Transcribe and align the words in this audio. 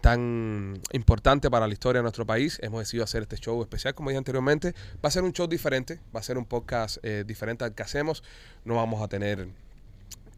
tan 0.00 0.80
importante 0.92 1.50
para 1.50 1.66
la 1.66 1.72
historia 1.72 1.98
de 2.00 2.04
nuestro 2.04 2.26
país, 2.26 2.58
hemos 2.62 2.80
decidido 2.80 3.04
hacer 3.04 3.22
este 3.22 3.36
show 3.36 3.60
especial, 3.62 3.94
como 3.94 4.10
dije 4.10 4.18
anteriormente. 4.18 4.74
Va 5.04 5.08
a 5.08 5.10
ser 5.10 5.24
un 5.24 5.32
show 5.32 5.46
diferente, 5.46 6.00
va 6.14 6.20
a 6.20 6.22
ser 6.22 6.38
un 6.38 6.44
podcast 6.44 6.98
eh, 7.02 7.24
diferente 7.26 7.64
al 7.64 7.74
que 7.74 7.82
hacemos. 7.82 8.22
No 8.64 8.76
vamos 8.76 9.02
a 9.02 9.08
tener 9.08 9.48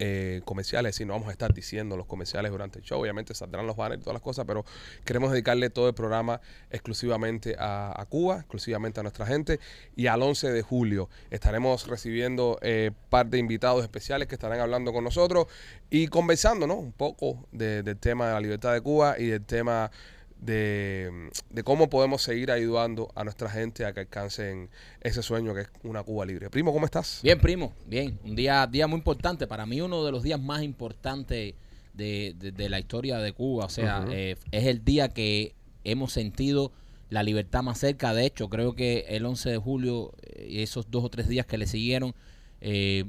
eh, 0.03 0.41
comerciales, 0.47 0.99
y 1.01 1.05
no 1.05 1.13
vamos 1.13 1.29
a 1.29 1.33
estar 1.33 1.53
diciendo 1.53 1.95
los 1.97 2.07
comerciales 2.07 2.51
durante 2.51 2.79
el 2.79 2.85
show. 2.85 2.99
Obviamente 3.01 3.35
saldrán 3.35 3.67
los 3.67 3.77
banners 3.77 4.01
y 4.01 4.05
todas 4.05 4.15
las 4.15 4.23
cosas, 4.23 4.47
pero 4.47 4.65
queremos 5.05 5.31
dedicarle 5.31 5.69
todo 5.69 5.89
el 5.89 5.95
programa 5.95 6.41
exclusivamente 6.71 7.55
a, 7.59 8.07
Cuba, 8.09 8.39
exclusivamente 8.39 8.99
a 9.01 9.03
nuestra 9.03 9.27
gente. 9.27 9.61
Y 9.95 10.07
al 10.07 10.23
11 10.23 10.51
de 10.53 10.63
julio 10.63 11.11
estaremos 11.31 11.87
recibiendo 11.87 12.59
eh, 12.63 12.91
par 13.11 13.27
de 13.27 13.37
invitados 13.39 13.83
especiales 13.83 14.27
que 14.27 14.35
estarán 14.37 14.59
hablando 14.61 14.93
con 14.93 15.05
nosotros 15.05 15.47
y 15.91 16.07
conversando 16.09 16.67
¿no? 16.67 16.77
un 16.77 16.93
poco 16.93 17.47
de- 17.53 17.83
del 17.83 17.99
tema 17.99 18.29
de 18.29 18.33
la 18.33 18.41
libertad 18.41 18.73
de 18.73 18.81
Cuba 18.81 19.17
y 19.19 19.27
del 19.27 19.45
tema 19.45 19.91
de, 20.41 21.31
de 21.51 21.63
cómo 21.63 21.91
podemos 21.91 22.23
seguir 22.23 22.51
ayudando 22.51 23.11
a 23.15 23.25
nuestra 23.25 23.51
gente 23.51 23.85
a 23.85 23.93
que 23.93 24.01
alcancen 24.01 24.71
ese 25.03 25.23
sueño 25.23 25.55
que 25.55 25.63
es 25.63 25.69
una 25.83 26.03
Cuba 26.03 26.25
libre. 26.25 26.49
Primo, 26.51 26.73
¿cómo 26.73 26.87
estás? 26.87 27.21
Bien, 27.23 27.39
primo, 27.39 27.75
bien. 27.87 28.19
Un 28.25 28.35
día, 28.35 28.67
día 28.67 28.87
muy 28.87 28.99
importante. 28.99 29.47
Para 29.47 29.67
mí, 29.67 29.81
uno 29.81 30.05
de 30.05 30.13
los 30.13 30.23
días 30.23 30.41
más 30.41 30.63
importantes 30.63 31.55
de, 31.95 32.35
de- 32.39 32.53
de 32.53 32.69
la 32.69 32.79
historia 32.81 33.19
de 33.19 33.33
Cuba. 33.33 33.67
O 33.67 33.69
sea, 33.69 34.07
eh, 34.11 34.37
es 34.51 34.65
el 34.67 34.85
día 34.85 35.09
que 35.11 35.55
hemos 35.85 36.13
sentido 36.13 36.73
la 37.11 37.23
libertad 37.23 37.63
más 37.63 37.79
cerca. 37.79 38.15
De 38.15 38.25
hecho, 38.25 38.49
creo 38.49 38.75
que 38.75 39.05
el 39.09 39.27
11 39.27 39.51
de 39.51 39.59
julio 39.59 40.13
eh, 40.23 40.47
y 40.49 40.63
esos 40.63 40.91
dos 40.91 41.05
o 41.05 41.09
tres 41.11 41.29
días 41.29 41.45
que 41.45 41.59
le 41.59 41.67
siguieron, 41.67 42.15
eh, 42.63 43.05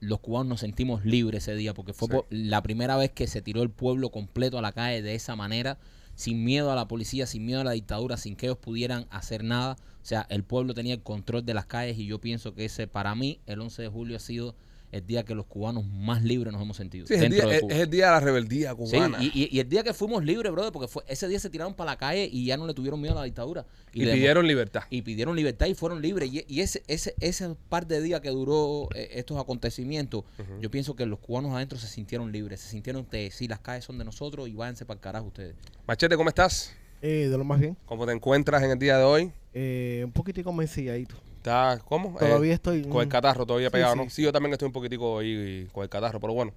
los 0.00 0.20
cubanos 0.20 0.46
nos 0.48 0.60
sentimos 0.60 1.04
libres 1.04 1.42
ese 1.44 1.56
día, 1.56 1.74
porque 1.74 1.92
fue 1.92 2.06
Sí. 2.08 2.12
por- 2.14 2.26
la 2.30 2.62
primera 2.62 2.96
vez 2.96 3.10
que 3.10 3.26
se 3.26 3.42
tiró 3.42 3.62
el 3.62 3.70
pueblo 3.70 4.10
completo 4.10 4.58
a 4.58 4.62
la 4.62 4.72
calle 4.72 5.02
de 5.02 5.14
esa 5.14 5.36
manera, 5.36 5.78
sin 6.20 6.44
miedo 6.44 6.70
a 6.70 6.74
la 6.76 6.86
policía, 6.86 7.26
sin 7.26 7.46
miedo 7.46 7.62
a 7.62 7.64
la 7.64 7.70
dictadura, 7.70 8.18
sin 8.18 8.36
que 8.36 8.44
ellos 8.44 8.58
pudieran 8.58 9.06
hacer 9.08 9.42
nada. 9.42 9.78
O 10.02 10.04
sea, 10.04 10.26
el 10.28 10.44
pueblo 10.44 10.74
tenía 10.74 10.92
el 10.92 11.02
control 11.02 11.46
de 11.46 11.54
las 11.54 11.64
calles 11.64 11.98
y 11.98 12.04
yo 12.04 12.20
pienso 12.20 12.54
que 12.54 12.66
ese, 12.66 12.86
para 12.86 13.14
mí, 13.14 13.40
el 13.46 13.58
11 13.58 13.80
de 13.80 13.88
julio 13.88 14.18
ha 14.18 14.20
sido 14.20 14.54
el 14.92 15.06
día 15.06 15.24
que 15.24 15.34
los 15.34 15.46
cubanos 15.46 15.86
más 15.86 16.22
libres 16.22 16.52
nos 16.52 16.60
hemos 16.62 16.76
sentido. 16.76 17.06
Sí, 17.06 17.14
es 17.14 17.22
el, 17.22 17.30
dentro 17.30 17.46
día, 17.48 17.50
de 17.52 17.56
es, 17.56 17.62
Cuba. 17.62 17.74
es 17.74 17.80
el 17.80 17.90
día 17.90 18.06
de 18.06 18.10
la 18.12 18.20
rebeldía 18.20 18.70
Sí, 18.70 18.76
cubana. 18.76 19.18
y, 19.22 19.26
y- 19.34 19.48
y 19.56 19.60
el 19.60 19.68
día 19.68 19.82
que 19.82 19.94
fuimos 19.94 20.24
libres, 20.24 20.50
brother, 20.52 20.72
porque 20.72 20.88
fue, 20.88 21.02
ese 21.06 21.28
día 21.28 21.38
se 21.38 21.48
tiraron 21.50 21.74
para 21.74 21.92
la 21.92 21.96
calle 21.96 22.28
y 22.30 22.44
ya 22.46 22.56
no 22.56 22.66
le 22.66 22.74
tuvieron 22.74 23.00
miedo 23.00 23.14
a 23.16 23.20
la 23.20 23.24
dictadura. 23.24 23.66
y 23.92 24.04
le- 24.04 24.12
pidieron 24.14 24.46
libertad. 24.46 24.82
y 24.90 25.02
pidieron 25.02 25.34
libertad 25.36 25.66
y 25.66 25.74
fueron 25.74 26.00
libres. 26.02 26.32
Y, 26.32 26.44
y 26.48 26.60
ese, 26.60 26.82
ese, 26.88 27.14
ese 27.20 27.54
par 27.68 27.86
de 27.86 28.00
días 28.02 28.20
que 28.20 28.30
duró 28.30 28.88
eh, 28.94 29.08
estos 29.12 29.38
acontecimientos, 29.40 30.24
yo 30.60 30.70
pienso 30.70 30.94
que 30.96 31.06
los 31.06 31.18
cubanos 31.18 31.52
adentro 31.54 31.78
se 31.78 31.86
sintieron 31.86 32.30
libres, 32.32 32.60
se 32.60 32.68
sintieron 32.70 33.04
que 33.04 33.30
sí, 33.30 33.48
las 33.48 33.60
calles 33.60 33.84
son 33.84 33.98
de 33.98 34.04
nosotros 34.04 34.48
y 34.48 34.54
váyanse 34.54 34.84
para 34.84 34.96
el 34.98 35.00
carajo 35.02 35.26
ustedes. 35.26 35.54
Machete, 35.86 36.16
¿cómo 36.16 36.28
estás? 36.28 36.72
Eh, 37.02 37.28
de 37.30 37.38
lo 37.38 37.44
más 37.44 37.58
bien. 37.60 37.76
¿Cómo 37.86 38.04
te 38.06 38.12
encuentras 38.12 38.62
en 38.62 38.70
el 38.72 38.78
día 38.78 38.98
de 38.98 39.04
hoy? 39.04 39.32
Eh, 39.54 40.02
un 40.04 40.12
poquitico 40.12 40.52
mencilladito. 40.52 41.14
¿Estás 41.40 41.82
cómo? 41.84 42.18
Todavía 42.18 42.50
Eh, 42.52 42.54
estoy. 42.54 42.82
con 42.82 43.00
el 43.00 43.06
mm, 43.06 43.10
catarro 43.10 43.46
todavía 43.46 43.68
sí, 43.68 43.72
pegado, 43.72 43.94
sí. 43.94 43.98
¿no? 43.98 44.10
Sí, 44.10 44.22
yo 44.22 44.30
también 44.32 44.52
estoy 44.52 44.66
un 44.66 44.72
poquitico 44.72 45.18
ahí 45.20 45.66
con 45.72 45.82
el 45.82 45.88
catarro, 45.88 46.20
pero 46.20 46.34
bueno, 46.34 46.52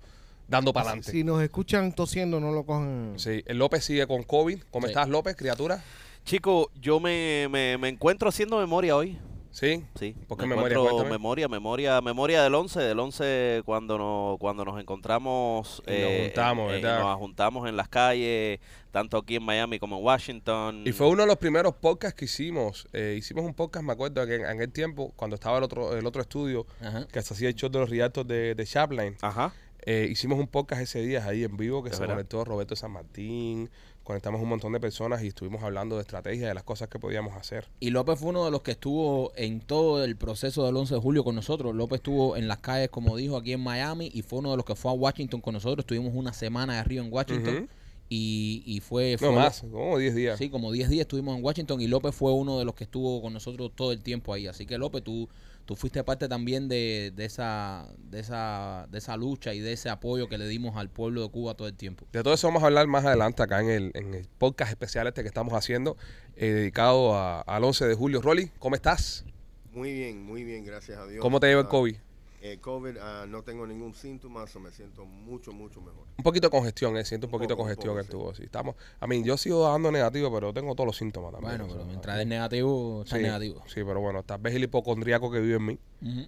dando 0.50 0.74
para 0.74 0.88
adelante. 0.90 1.10
Si 1.12 1.24
nos 1.24 1.42
escuchan 1.42 1.94
tosiendo, 1.94 2.42
no 2.42 2.52
lo 2.52 2.66
cojan. 2.66 3.14
Sí, 3.16 3.44
el 3.46 3.58
López 3.60 3.86
sigue 3.86 4.06
con 4.08 4.24
COVID. 4.24 4.60
¿Cómo 4.72 4.88
Sí. 4.88 4.92
estás, 4.92 5.08
López, 5.08 5.38
criatura? 5.38 5.82
Chico, 6.26 6.70
yo 6.82 7.00
me, 7.00 7.48
me, 7.50 7.78
me 7.78 7.88
encuentro 7.88 8.28
haciendo 8.28 8.58
memoria 8.60 8.96
hoy. 8.98 9.18
Sí. 9.54 9.84
Sí. 9.94 10.16
¿Por 10.28 10.38
qué 10.40 10.48
me 10.48 10.56
memoria? 10.56 10.78
memoria, 11.08 11.48
memoria, 11.48 12.02
memoria 12.02 12.44
del 12.44 12.56
11, 12.56 12.80
del 12.82 13.00
11 13.00 13.62
cuando 13.66 13.98
nos, 14.00 14.40
cuando 14.40 14.66
nos 14.66 14.82
encontramos. 14.82 15.84
Y 15.88 15.92
nos 16.02 16.22
juntamos, 16.24 16.74
en- 16.74 16.82
¿verdad? 16.82 17.00
nos 17.02 17.18
juntamos 17.20 17.70
en 17.70 17.78
las 17.78 17.88
calles, 17.88 18.60
tanto 18.92 19.18
aquí 19.18 19.36
en 19.36 19.44
Miami 19.44 19.78
como 19.78 20.00
en 20.00 20.04
Washington. 20.04 20.82
Y 20.86 20.92
fue 20.92 21.08
uno 21.08 21.22
de 21.22 21.28
los 21.28 21.38
primeros 21.38 21.76
podcasts 21.76 22.18
que 22.18 22.26
hicimos. 22.26 22.88
Eh, 22.94 23.16
hicimos 23.18 23.46
un 23.46 23.54
podcast, 23.54 23.86
me 23.86 23.94
acuerdo, 23.94 24.26
que 24.26 24.36
en, 24.36 24.42
en 24.42 24.48
aquel 24.48 24.72
tiempo, 24.72 25.14
cuando 25.16 25.36
estaba 25.36 25.60
el 25.60 25.64
otro, 25.64 25.96
el 25.96 26.06
otro 26.08 26.24
estudio, 26.24 26.66
Ajá. 26.82 27.08
que 27.12 27.22
se 27.22 27.34
hacía 27.36 27.50
el 27.50 27.56
show 27.56 27.70
de 27.70 27.78
los 27.80 27.90
rialtos 27.92 28.28
de, 28.28 28.56
de 28.56 28.66
Chapline. 28.66 29.18
Ajá. 29.22 29.54
Eh, 29.86 30.08
hicimos 30.10 30.40
un 30.40 30.48
podcast 30.48 30.82
ese 30.82 31.02
día 31.02 31.26
ahí 31.28 31.44
en 31.44 31.58
vivo 31.58 31.84
que 31.84 31.90
Es 31.90 31.96
se 31.98 32.02
verdad. 32.02 32.16
conectó 32.16 32.46
Roberto 32.46 32.74
San 32.76 32.92
Martín, 32.92 33.70
conectamos 34.04 34.42
un 34.42 34.50
montón 34.50 34.74
de 34.74 34.80
personas 34.80 35.24
y 35.24 35.28
estuvimos 35.28 35.64
hablando 35.64 35.96
de 35.96 36.02
estrategia, 36.02 36.48
de 36.48 36.54
las 36.54 36.64
cosas 36.64 36.90
que 36.90 37.00
podíamos 37.00 37.36
hacer. 37.36 37.68
Y 37.80 37.90
López 37.92 38.20
fue 38.20 38.30
uno 38.30 38.46
de 38.46 38.52
los 38.52 38.62
que 38.62 38.72
estuvo 38.72 39.32
en 39.36 39.62
todo 39.62 40.04
el 40.04 40.16
proceso 40.18 40.66
del 40.66 40.76
11 40.76 40.96
de 40.96 41.00
julio 41.02 41.24
con 41.24 41.36
nosotros. 41.36 41.74
López 41.76 41.98
estuvo 41.98 42.36
en 42.36 42.48
las 42.48 42.58
calles, 42.60 42.90
como 42.90 43.16
dijo, 43.18 43.38
aquí 43.38 43.54
en 43.54 43.62
Miami 43.62 44.12
y 44.14 44.22
fue 44.22 44.40
uno 44.40 44.52
de 44.52 44.58
los 44.58 44.66
que 44.66 44.76
fue 44.76 44.92
a 44.92 44.94
Washington 44.94 45.42
con 45.42 45.54
nosotros. 45.54 45.84
Estuvimos 45.84 46.14
una 46.16 46.34
semana 46.34 46.74
de 46.74 46.80
arriba 46.80 47.04
en 47.06 47.14
Washington 47.14 47.70
y, 48.10 48.64
y 48.66 48.80
fue... 48.82 49.14
No 49.14 49.18
fue- 49.28 49.32
más, 49.36 49.62
como 49.62 49.98
10 49.98 50.16
días. 50.16 50.38
Sí, 50.38 50.50
como 50.50 50.72
10 50.72 50.90
días 50.90 51.02
estuvimos 51.02 51.38
en 51.38 51.44
Washington 51.44 51.82
y 51.82 51.88
López 51.88 52.14
fue 52.14 52.32
uno 52.34 52.60
de 52.60 52.66
los 52.66 52.76
que 52.76 52.84
estuvo 52.84 53.22
con 53.22 53.34
nosotros 53.34 53.72
todo 53.76 53.92
el 53.92 54.02
tiempo 54.04 54.34
ahí. 54.34 54.48
Así 54.48 54.66
que 54.66 54.78
López, 54.78 55.04
tú, 55.04 55.30
tú 55.66 55.76
fuiste 55.76 56.04
parte 56.04 56.28
también 56.28 56.68
de, 56.68 57.12
de 57.16 57.26
esa, 57.26 57.88
de, 57.98 58.20
esa, 58.20 58.88
de 58.90 58.98
esa 58.98 59.16
lucha 59.18 59.54
y 59.54 59.60
de 59.60 59.74
ese 59.74 59.90
apoyo 59.90 60.28
que 60.28 60.38
le 60.38 60.48
dimos 60.48 60.76
al 60.78 60.90
pueblo 60.90 61.22
de 61.24 61.30
Cuba 61.30 61.54
todo 61.56 61.68
el 61.68 61.74
tiempo. 61.76 62.06
De 62.12 62.22
todo 62.24 62.34
eso 62.34 62.48
vamos 62.48 62.64
a 62.64 62.66
hablar 62.68 62.88
más 62.88 63.06
adelante 63.06 63.42
acá 63.44 63.62
en 63.62 63.70
el, 63.70 63.92
en 63.94 64.14
el 64.14 64.28
podcast 64.38 64.72
especial 64.72 65.08
este 65.08 65.22
que 65.22 65.28
estamos 65.28 65.54
haciendo, 65.54 65.96
eh, 66.36 66.48
dedicado 66.48 67.16
a- 67.16 67.42
al 67.42 67.64
11 67.64 67.86
de 67.88 67.96
julio. 67.96 68.22
Rolly, 68.22 68.52
¿cómo 68.60 68.76
estás? 68.76 69.26
Muy 69.72 69.92
bien, 69.94 70.24
muy 70.24 70.44
bien, 70.44 70.64
gracias 70.66 71.00
a 71.00 71.08
Dios. 71.08 71.22
¿Cómo 71.22 71.40
te 71.40 71.48
lleva 71.48 71.62
el 71.62 71.68
Ah, 71.68 71.70
COVID? 71.70 71.96
Eh, 72.46 72.60
COVID, 72.60 72.98
ah, 72.98 73.26
no 73.26 73.42
tengo 73.42 73.66
ningún 73.66 73.94
síntoma, 73.94 74.46
so 74.48 74.60
me 74.60 74.70
siento 74.70 75.06
mucho, 75.06 75.54
mucho 75.54 75.80
mejor. 75.80 76.06
Un 76.18 76.24
poquito 76.26 76.48
de 76.48 76.52
congestión, 76.52 76.98
eh, 76.98 77.06
siento 77.06 77.28
un 77.28 77.30
Un 77.30 77.40
poquito 77.40 77.54
de 77.54 77.58
congestión 77.58 77.98
en 77.98 78.36
sí. 78.36 78.44
Estamos, 78.44 78.76
a 79.00 79.08
mí, 79.08 79.24
yo 79.24 79.38
sigo 79.38 79.64
dando 79.64 79.90
negativo, 79.94 80.30
pero 80.30 80.54
tengo 80.54 80.76
todos 80.76 80.88
los 80.88 80.98
síntomas 80.98 81.32
también. 81.32 81.58
Bueno, 81.58 81.74
pero 81.74 81.86
mientras 81.86 82.20
es 82.20 82.28
negativo, 82.28 83.04
está 83.06 83.16
sí, 83.16 83.24
negativo. 83.24 83.64
Sí, 83.68 83.82
pero 83.86 84.02
bueno, 84.02 84.24
tal 84.24 84.42
vez 84.42 84.54
el 84.56 84.64
hipocondríaco 84.64 85.32
que 85.32 85.40
vive 85.40 85.56
en 85.56 85.66
mí 85.66 85.80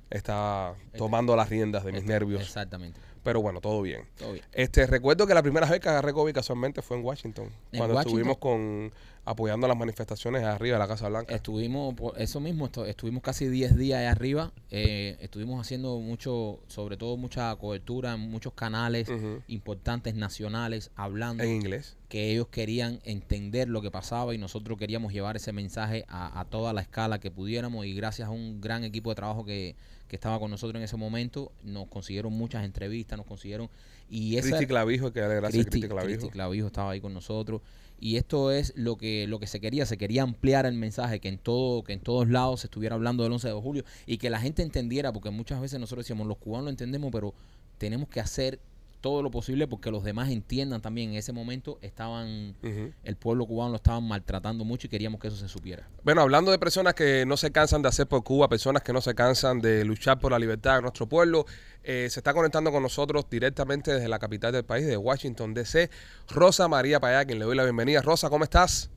Está 0.10 0.74
tomando 0.98 1.36
las 1.36 1.50
riendas 1.50 1.84
de 1.84 1.92
mis 1.92 2.02
Está- 2.02 2.14
nervios. 2.14 2.42
Exactamente. 2.42 3.00
Pero 3.24 3.42
bueno, 3.42 3.60
todo 3.60 3.82
bien. 3.82 4.04
Todo 4.20 4.34
bien. 4.34 4.46
Este, 4.54 4.86
recuerdo 4.86 5.26
que 5.26 5.34
la 5.34 5.42
primera 5.42 5.68
vez 5.68 5.80
que 5.80 5.90
agarré 5.90 6.14
COVID 6.14 6.32
casualmente 6.34 6.84
fue 6.84 6.98
en 6.98 7.04
Washington. 7.04 7.46
¿En 7.72 7.80
cuando 7.80 7.96
Washington? 7.96 8.20
estuvimos 8.20 8.38
con 8.38 8.94
apoyando 9.28 9.68
las 9.68 9.76
manifestaciones 9.76 10.44
arriba 10.44 10.76
de 10.76 10.80
la 10.84 10.88
Casa 10.88 11.10
Blanca. 11.10 11.34
Estuvimos, 11.34 11.96
por 11.96 12.22
eso 12.22 12.40
mismo, 12.40 12.70
estu- 12.70 12.86
estuvimos 12.86 13.24
casi 13.24 13.48
10 13.48 13.76
días 13.76 14.00
ahí 14.00 14.06
arriba. 14.06 14.52
eh, 14.70 15.18
estuvimos 15.22 15.60
haciendo 15.60 15.98
mucho, 16.00 16.60
sobre 16.68 16.98
todo 16.98 17.18
mucha 17.18 17.56
cobertura 17.56 18.14
en 18.14 18.20
muchos 18.20 18.54
canales 18.54 19.10
importantes 19.48 20.14
nacionales, 20.14 20.92
hablando. 20.96 21.44
En 21.44 21.50
inglés. 21.50 21.98
Que 22.10 22.32
ellos 22.32 22.48
querían 22.48 23.00
entender 23.04 23.68
lo 23.68 23.82
que 23.82 23.92
pasaba 23.92 24.36
y 24.36 24.38
nosotros 24.38 24.78
queríamos 24.78 25.12
llevar 25.12 25.36
ese 25.36 25.52
mensaje 25.54 26.06
a, 26.08 26.40
a 26.40 26.46
toda 26.46 26.72
la 26.74 26.82
escala 26.82 27.20
que 27.20 27.32
pudiéramos 27.32 27.86
y 27.86 27.94
gracias 27.94 28.28
a 28.28 28.32
un 28.32 28.62
gran 28.62 28.84
equipo 28.84 29.10
de 29.10 29.16
trabajo 29.16 29.44
que, 29.44 29.76
que 30.08 30.16
estaba 30.16 30.40
con 30.40 30.52
nosotros 30.52 30.80
en 30.80 30.84
ese 30.84 30.98
momento 30.98 31.52
nos 31.64 31.88
consiguieron 31.88 32.34
muchas 32.34 32.64
entrevistas, 32.64 33.18
nos 33.18 33.26
consiguieron 33.26 33.70
y 34.08 34.38
esa 34.38 34.50
Cristi 34.50 34.68
Clavijo, 34.68 35.12
que 35.12 35.20
gracias 35.20 35.44
a 35.44 35.50
Cristi, 35.50 35.70
Cristi 35.72 35.88
Clavijo. 35.88 36.20
Cristi 36.20 36.30
Clavijo 36.30 36.68
estaba 36.68 36.92
ahí 36.92 37.02
con 37.02 37.14
nosotros 37.14 37.62
y 38.00 38.18
esto 38.18 38.52
es 38.52 38.74
lo 38.76 38.98
que 38.98 39.26
lo 39.26 39.40
que 39.40 39.48
se 39.48 39.60
quería, 39.60 39.86
se 39.86 39.98
quería 39.98 40.22
ampliar 40.22 40.66
el 40.66 40.76
mensaje 40.76 41.20
que 41.20 41.30
en 41.30 41.40
todo 41.40 41.84
que 41.84 41.94
en 41.94 42.02
todos 42.02 42.30
lados 42.30 42.62
se 42.62 42.68
estuviera 42.68 42.96
hablando 42.96 43.24
del 43.24 43.32
11 43.32 43.48
de 43.48 43.54
julio 43.54 43.86
y 44.06 44.18
que 44.18 44.30
la 44.30 44.40
gente 44.40 44.62
entendiera 44.62 45.12
porque 45.12 45.32
muchas 45.32 45.60
veces 45.60 45.80
nosotros 45.80 46.06
decíamos 46.06 46.28
los 46.28 46.38
cubanos 46.38 46.66
lo 46.66 46.70
entendemos, 46.70 47.12
pero 47.12 47.34
tenemos 47.78 48.08
que 48.08 48.20
hacer 48.20 48.60
todo 49.06 49.22
lo 49.22 49.30
posible 49.30 49.68
porque 49.68 49.92
los 49.92 50.04
demás 50.04 50.32
entiendan 50.32 50.82
también. 50.82 51.12
En 51.12 51.18
ese 51.18 51.32
momento 51.32 51.78
estaban, 51.84 52.56
el 53.04 53.16
pueblo 53.16 53.46
cubano 53.46 53.70
lo 53.70 53.76
estaban 53.76 54.04
maltratando 54.04 54.66
mucho 54.66 54.88
y 54.88 54.90
queríamos 54.90 55.20
que 55.20 55.28
eso 55.28 55.38
se 55.38 55.48
supiera. 55.48 55.88
Bueno, 56.04 56.22
hablando 56.22 56.50
de 56.50 56.58
personas 56.58 56.96
que 56.96 57.24
no 57.28 57.38
se 57.38 57.52
cansan 57.52 57.84
de 57.84 57.90
hacer 57.90 58.08
por 58.08 58.24
Cuba, 58.24 58.50
personas 58.50 58.82
que 58.82 58.94
no 58.94 59.02
se 59.02 59.14
cansan 59.14 59.62
de 59.62 59.86
luchar 59.86 60.18
por 60.18 60.32
la 60.32 60.40
libertad 60.40 60.78
de 60.78 60.82
nuestro 60.82 61.06
pueblo, 61.06 61.46
eh, 61.84 62.08
se 62.10 62.20
está 62.20 62.34
conectando 62.34 62.72
con 62.72 62.82
nosotros 62.82 63.30
directamente 63.30 63.94
desde 63.94 64.08
la 64.08 64.18
capital 64.18 64.52
del 64.52 64.66
país, 64.66 64.88
de 64.88 64.98
Washington, 64.98 65.54
D.C., 65.54 65.92
Rosa 66.30 66.68
María 66.68 67.00
Payá, 67.00 67.26
quien 67.26 67.38
le 67.38 67.46
doy 67.46 67.56
la 67.56 67.64
bienvenida. 67.64 68.02
Rosa, 68.02 68.28
¿cómo 68.32 68.44
estás? 68.44 68.90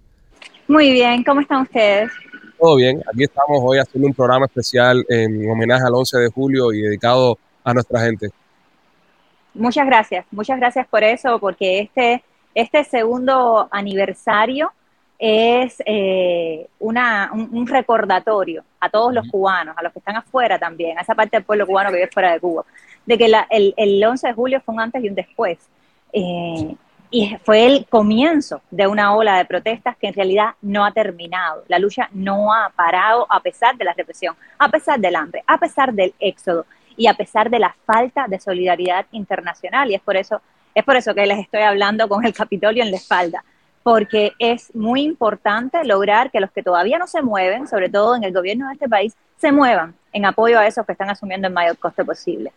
Muy 0.69 0.91
bien, 0.91 1.23
¿cómo 1.23 1.43
están 1.43 1.65
ustedes? 1.65 2.11
Todo 2.59 2.77
bien, 2.77 3.03
aquí 3.13 3.25
estamos 3.25 3.61
hoy 3.63 3.77
haciendo 3.77 4.09
un 4.09 4.15
programa 4.15 4.47
especial 4.47 5.05
en 5.11 5.51
homenaje 5.51 5.85
al 5.87 5.95
11 5.95 6.17
de 6.17 6.29
julio 6.31 6.73
y 6.73 6.81
dedicado 6.81 7.39
a 7.63 7.75
nuestra 7.75 8.01
gente. 8.01 8.31
Muchas 9.59 9.87
gracias, 9.87 10.25
muchas 10.31 10.59
gracias 10.59 10.87
por 10.87 11.03
eso, 11.05 11.39
porque 11.39 11.81
este 11.81 12.23
este 12.55 12.83
segundo 12.85 13.69
aniversario 13.71 14.73
es 15.19 15.83
eh, 15.87 16.67
una, 16.81 17.31
un, 17.33 17.49
un 17.53 17.67
recordatorio 17.67 18.65
a 18.81 18.89
todos 18.89 19.13
los 19.13 19.29
cubanos, 19.29 19.77
a 19.77 19.83
los 19.83 19.93
que 19.93 19.99
están 20.01 20.17
afuera 20.17 20.59
también, 20.59 20.99
a 20.99 21.03
esa 21.03 21.15
parte 21.15 21.37
del 21.37 21.45
pueblo 21.45 21.67
cubano 21.67 21.91
que 21.91 21.97
vive 21.97 22.09
fuera 22.13 22.33
de 22.33 22.41
Cuba, 22.41 22.65
de 23.07 23.19
que 23.19 23.29
la- 23.29 23.47
el, 23.51 23.75
el 23.77 24.03
11 24.05 24.29
de 24.29 24.33
julio 24.33 24.61
fue 24.65 24.75
un 24.75 24.81
antes 24.81 25.03
y 25.05 25.09
un 25.09 25.15
después. 25.15 25.59
Eh, 26.13 26.75
y 27.11 27.37
fue 27.45 27.67
el 27.67 27.87
comienzo 27.87 28.61
de 28.71 28.87
una 28.87 29.15
ola 29.15 29.39
de 29.39 29.45
protestas 29.45 29.97
que 29.97 30.09
en 30.09 30.15
realidad 30.15 30.51
no 30.63 30.85
ha 30.85 30.93
terminado. 30.93 31.65
La 31.69 31.79
lucha 31.79 32.09
no 32.13 32.53
ha 32.53 32.71
parado 32.71 33.27
a 33.31 33.41
pesar 33.41 33.77
de 33.77 33.85
la 33.85 33.95
represión, 33.95 34.37
a 34.59 34.69
pesar 34.69 34.99
del 35.01 35.17
hambre, 35.17 35.43
a 35.47 35.59
pesar 35.59 35.93
del 35.93 36.13
éxodo 36.21 36.67
y 36.99 37.07
a 37.07 37.15
pesar 37.15 37.49
de 37.49 37.61
la 37.61 37.75
falta 37.87 38.27
de 38.29 38.39
solidaridad 38.39 39.07
internacional. 39.13 39.91
Y 39.91 39.95
es 39.95 40.03
por 40.03 40.17
eso, 40.17 40.43
es 40.75 40.85
por 40.85 40.97
eso 40.97 41.15
que 41.15 41.25
les 41.25 41.39
estoy 41.39 41.63
hablando 41.63 42.09
con 42.09 42.27
el 42.27 42.35
Capitolio 42.35 42.83
en 42.83 42.91
la 42.91 42.99
espalda, 42.99 43.43
porque 43.83 44.33
es 44.39 44.75
muy 44.75 45.03
importante 45.03 45.83
lograr 45.85 46.31
que 46.31 46.41
los 46.41 46.51
que 46.51 46.63
todavía 46.63 46.99
no 46.99 47.07
se 47.07 47.23
mueven, 47.23 47.67
sobre 47.67 47.89
todo 47.89 48.17
en 48.17 48.25
el 48.25 48.35
gobierno 48.35 48.67
de 48.67 48.75
este 48.75 48.89
país, 48.89 49.17
se 49.37 49.53
muevan 49.53 49.95
en 50.13 50.27
apoyo 50.27 50.59
a 50.59 50.67
esos 50.67 50.85
que 50.85 50.93
están 50.93 51.09
asumiendo 51.09 51.47
el 51.47 51.55
mayor 51.55 51.79
coste 51.79 52.05
posible. 52.05 52.53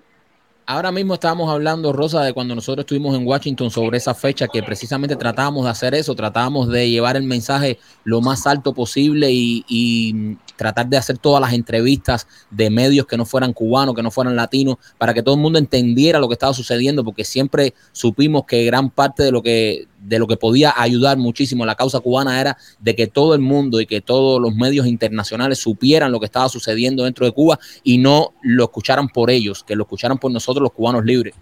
Ahora 0.68 0.92
mismo 0.92 1.16
estábamos 1.16 1.50
hablando, 1.50 1.92
Rosa, 1.92 2.22
de 2.22 2.34
cuando 2.34 2.56
nosotros 2.56 2.84
estuvimos 2.84 3.16
en 3.18 3.28
Washington 3.28 3.72
sobre 3.72 3.98
esa 3.98 4.14
fecha, 4.14 4.48
que 4.48 4.62
precisamente 4.62 5.16
tratábamos 5.16 5.66
de 5.66 5.72
hacer 5.72 5.96
eso, 5.96 6.16
tratábamos 6.16 6.70
de 6.70 6.90
llevar 6.90 7.18
el 7.18 7.24
mensaje 7.24 7.80
lo 8.04 8.22
más 8.22 8.46
alto 8.46 8.74
posible 8.74 9.32
y, 9.32 9.66
y 9.68 10.38
tratar 10.56 10.88
de 10.88 10.98
hacer 10.98 11.18
todas 11.18 11.42
las 11.42 11.54
entrevistas 11.54 12.28
de 12.52 12.70
medios 12.70 13.08
que 13.08 13.18
no 13.18 13.26
fueran 13.26 13.54
cubanos, 13.54 13.96
que 13.96 14.04
no 14.04 14.12
fueran 14.12 14.36
latinos, 14.36 14.78
para 14.98 15.14
que 15.14 15.24
todo 15.24 15.36
el 15.36 15.42
mundo 15.42 15.58
entendiera 15.58 16.20
lo 16.20 16.28
que 16.28 16.34
estaba 16.34 16.54
sucediendo, 16.54 17.04
porque 17.04 17.26
siempre 17.26 17.74
supimos 17.92 18.46
que 18.46 18.64
gran 18.64 18.92
parte 18.92 19.24
de 19.24 19.32
lo 19.32 19.42
que 19.42 19.88
de 20.02 20.20
lo 20.20 20.28
que 20.28 20.38
podía 20.38 20.74
ayudar 20.76 21.18
muchísimo 21.18 21.64
a 21.64 21.68
la 21.68 21.76
causa 21.76 22.00
cubana 22.00 22.40
era 22.40 22.58
de 22.80 22.96
que 22.96 23.08
todo 23.08 23.36
el 23.36 23.42
mundo 23.42 23.80
y 23.80 23.86
que 23.86 24.02
todos 24.02 24.42
los 24.42 24.56
medios 24.56 24.88
internacionales 24.88 25.60
supieran 25.60 26.12
lo 26.12 26.20
que 26.20 26.26
estaba 26.26 26.50
sucediendo 26.50 27.04
dentro 27.04 27.26
de 27.26 27.32
Cuba 27.32 27.60
y 27.84 27.98
no 27.98 28.34
lo 28.42 28.64
escucharan 28.64 29.08
por 29.10 29.30
ellos, 29.30 29.64
que 29.64 29.76
lo 29.76 29.84
escucharan 29.84 30.18
por 30.18 30.32
nosotros 30.32 30.64
los 30.64 30.74
cubanos 30.74 31.06
libres. 31.06 31.36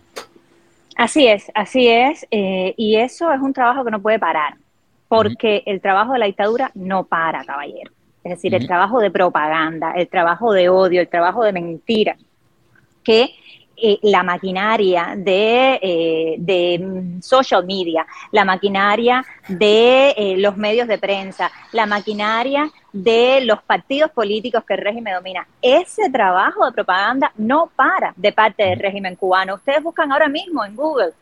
Así 0.95 1.27
es, 1.27 1.49
así 1.55 1.87
es, 1.87 2.27
eh, 2.29 2.73
y 2.75 2.97
eso 2.97 3.31
es 3.31 3.39
un 3.39 3.53
trabajo 3.53 3.85
que 3.85 3.91
no 3.91 4.01
puede 4.01 4.19
parar, 4.19 4.55
porque 5.07 5.63
el 5.65 5.79
trabajo 5.79 6.11
de 6.13 6.19
la 6.19 6.25
dictadura 6.25 6.71
no 6.75 7.05
para, 7.05 7.45
caballero. 7.45 7.91
Es 8.21 8.31
decir, 8.31 8.53
el 8.53 8.67
trabajo 8.67 8.99
de 8.99 9.09
propaganda, 9.09 9.93
el 9.93 10.09
trabajo 10.09 10.51
de 10.51 10.67
odio, 10.67 10.99
el 10.99 11.07
trabajo 11.07 11.45
de 11.45 11.53
mentira, 11.53 12.17
que 13.01 13.33
eh, 13.81 13.99
la 14.03 14.23
maquinaria 14.23 15.13
de, 15.15 15.79
eh, 15.81 16.35
de 16.39 17.17
social 17.21 17.65
media, 17.65 18.05
la 18.31 18.45
maquinaria 18.45 19.25
de 19.47 20.09
eh, 20.17 20.35
los 20.37 20.57
medios 20.57 20.87
de 20.87 20.97
prensa, 20.97 21.51
la 21.71 21.85
maquinaria 21.85 22.69
de 22.91 23.41
los 23.41 23.61
partidos 23.63 24.11
políticos 24.11 24.63
que 24.65 24.73
el 24.73 24.81
régimen 24.81 25.15
domina. 25.15 25.47
Ese 25.61 26.09
trabajo 26.09 26.65
de 26.65 26.71
propaganda 26.71 27.31
no 27.37 27.69
para 27.75 28.13
de 28.15 28.31
parte 28.31 28.63
del 28.63 28.79
régimen 28.79 29.15
cubano. 29.15 29.55
Ustedes 29.55 29.83
buscan 29.83 30.11
ahora 30.11 30.27
mismo 30.27 30.63
en 30.65 30.75
Google 30.75 31.13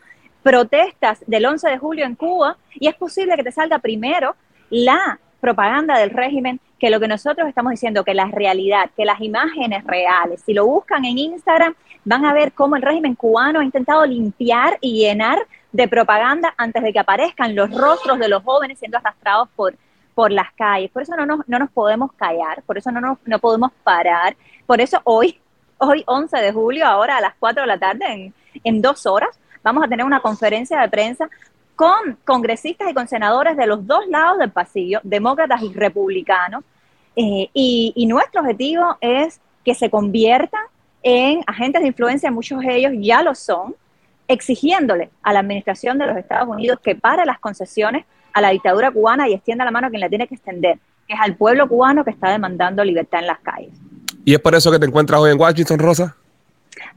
protestas 0.44 1.24
del 1.28 1.46
11 1.46 1.70
de 1.70 1.78
julio 1.78 2.06
en 2.06 2.16
Cuba 2.16 2.58
y 2.76 2.88
es 2.88 2.96
posible 2.96 3.36
que 3.36 3.44
te 3.44 3.52
salga 3.52 3.80
primero 3.80 4.36
la 4.70 5.20
propaganda 5.40 5.98
del 5.98 6.10
régimen 6.10 6.60
que 6.80 6.90
lo 6.90 7.00
que 7.00 7.08
nosotros 7.08 7.48
estamos 7.48 7.72
diciendo, 7.72 8.04
que 8.04 8.14
la 8.14 8.26
realidad, 8.26 8.90
que 8.96 9.06
las 9.06 9.20
imágenes 9.22 9.84
reales, 9.86 10.42
si 10.46 10.54
lo 10.54 10.66
buscan 10.66 11.06
en 11.06 11.18
Instagram, 11.18 11.76
van 12.06 12.26
a 12.26 12.34
ver 12.34 12.54
cómo 12.54 12.76
el 12.76 12.82
régimen 12.82 13.16
cubano 13.16 13.60
ha 13.60 13.64
intentado 13.64 14.06
limpiar 14.06 14.78
y 14.82 15.00
llenar 15.00 15.40
de 15.72 15.88
propaganda 15.88 16.54
antes 16.58 16.84
de 16.84 16.94
que 16.94 17.00
aparezcan 17.00 17.56
los 17.56 17.72
rostros 17.72 18.20
de 18.20 18.30
los 18.30 18.44
jóvenes 18.44 18.80
siendo 18.80 18.98
arrastrados 18.98 19.50
por, 19.56 19.76
por 20.16 20.32
las 20.32 20.52
calles. 20.54 20.92
Por 20.92 21.04
eso 21.04 21.16
no 21.16 21.26
nos, 21.26 21.48
no 21.48 21.60
nos 21.60 21.72
podemos 21.72 22.12
callar, 22.14 22.62
por 22.64 22.78
eso 22.78 22.92
no, 22.92 23.02
nos, 23.02 23.18
no 23.26 23.40
podemos 23.40 23.72
parar. 23.84 24.36
Por 24.66 24.82
eso 24.82 25.02
hoy, 25.04 25.40
hoy 25.78 26.04
11 26.06 26.38
de 26.38 26.52
julio, 26.52 26.86
ahora 26.86 27.18
a 27.18 27.22
las 27.22 27.34
4 27.40 27.62
de 27.62 27.68
la 27.68 27.78
tarde, 27.78 28.06
en, 28.08 28.34
en 28.64 28.82
dos 28.82 29.06
horas, 29.06 29.40
vamos 29.64 29.84
a 29.84 29.88
tener 29.88 30.06
una 30.06 30.22
conferencia 30.22 30.80
de 30.80 30.90
prensa 30.90 31.30
con 31.78 32.18
congresistas 32.26 32.90
y 32.90 32.94
con 32.94 33.08
senadores 33.08 33.56
de 33.56 33.68
los 33.68 33.86
dos 33.86 34.06
lados 34.08 34.40
del 34.40 34.52
pasillo, 34.52 35.00
demócratas 35.04 35.62
y 35.62 35.72
republicanos, 35.72 36.64
eh, 37.16 37.50
y, 37.54 37.94
y 37.96 38.06
nuestro 38.08 38.42
objetivo 38.42 38.98
es 39.00 39.40
que 39.64 39.76
se 39.76 39.90
conviertan 39.90 40.64
en 41.04 41.42
agentes 41.46 41.82
de 41.82 41.88
influencia, 41.88 42.32
muchos 42.32 42.60
de 42.62 42.76
ellos 42.76 42.94
ya 43.00 43.22
lo 43.22 43.36
son, 43.36 43.76
exigiéndole 44.28 45.12
a 45.22 45.34
la 45.34 45.40
administración 45.40 46.00
de 46.00 46.08
los 46.08 46.18
Estados 46.18 46.50
Unidos 46.50 46.80
que 46.84 46.96
pare 46.96 47.26
las 47.26 47.40
concesiones 47.40 48.06
a 48.34 48.42
la 48.42 48.50
dictadura 48.50 48.92
cubana 48.92 49.30
y 49.30 49.34
extienda 49.34 49.64
la 49.64 49.72
mano 49.72 49.88
a 49.88 49.90
quien 49.90 50.02
la 50.02 50.10
tiene 50.10 50.28
que 50.28 50.36
extender, 50.36 50.80
que 51.08 51.14
es 51.14 51.20
al 51.20 51.36
pueblo 51.36 51.70
cubano 51.70 52.04
que 52.04 52.12
está 52.12 52.32
demandando 52.32 52.84
libertad 52.84 53.22
en 53.22 53.28
las 53.28 53.40
calles. 53.40 53.72
¿Y 54.26 54.34
es 54.34 54.40
por 54.40 54.56
eso 54.56 54.72
que 54.72 54.80
te 54.80 54.86
encuentras 54.86 55.22
hoy 55.22 55.32
en 55.32 55.40
Washington, 55.40 55.80
Rosa? 55.80 56.17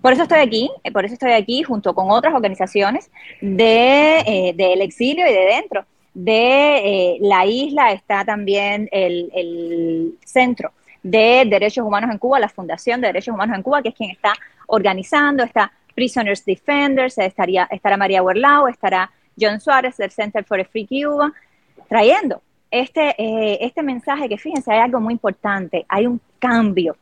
Por 0.01 0.13
eso 0.13 0.23
estoy 0.23 0.41
aquí, 0.41 0.71
eh, 0.85 0.93
por 0.93 1.05
eso 1.05 1.15
estoy 1.15 1.33
aquí 1.33 1.63
junto 1.63 1.95
con 1.95 2.11
otras 2.11 2.35
organizaciones 2.35 3.11
de, 3.41 4.19
eh, 4.21 4.53
del 4.57 4.81
exilio 4.83 5.27
y 5.27 5.33
de 5.33 5.47
dentro. 5.47 5.85
De 6.13 7.15
eh, 7.15 7.19
la 7.21 7.47
isla 7.47 7.93
está 7.93 8.25
también 8.25 8.89
el, 8.91 9.31
el 9.35 10.15
Centro 10.25 10.73
de 11.03 11.45
Derechos 11.49 11.85
Humanos 11.85 12.11
en 12.11 12.19
Cuba, 12.19 12.41
la 12.41 12.49
Fundación 12.49 13.01
de 13.01 13.09
Derechos 13.09 13.35
Humanos 13.35 13.57
en 13.57 13.63
Cuba, 13.63 13.83
que 13.83 13.91
es 13.91 13.95
quien 13.95 14.11
está 14.11 14.35
organizando, 14.67 15.45
está 15.45 15.73
Prisoners 15.95 16.45
Defenders, 16.45 17.19
estaría, 17.19 17.69
estará 17.71 17.97
María 17.97 18.23
Huerlau, 18.23 18.69
estará 18.69 19.11
John 19.39 19.61
Suárez 19.61 19.97
del 19.97 20.11
Center 20.11 20.45
for 20.45 20.61
a 20.61 20.65
Free 20.65 20.87
Cuba, 20.87 21.33
trayendo 21.89 22.43
este, 22.71 23.15
eh, 23.19 23.59
este 23.61 23.83
mensaje 23.83 24.29
que 24.29 24.39
fíjense, 24.39 24.73
hay 24.73 24.81
algo 24.81 25.01
muy 25.01 25.13
importante, 25.13 25.85
hay 25.89 26.07
un 26.07 26.21
cambio 26.39 26.97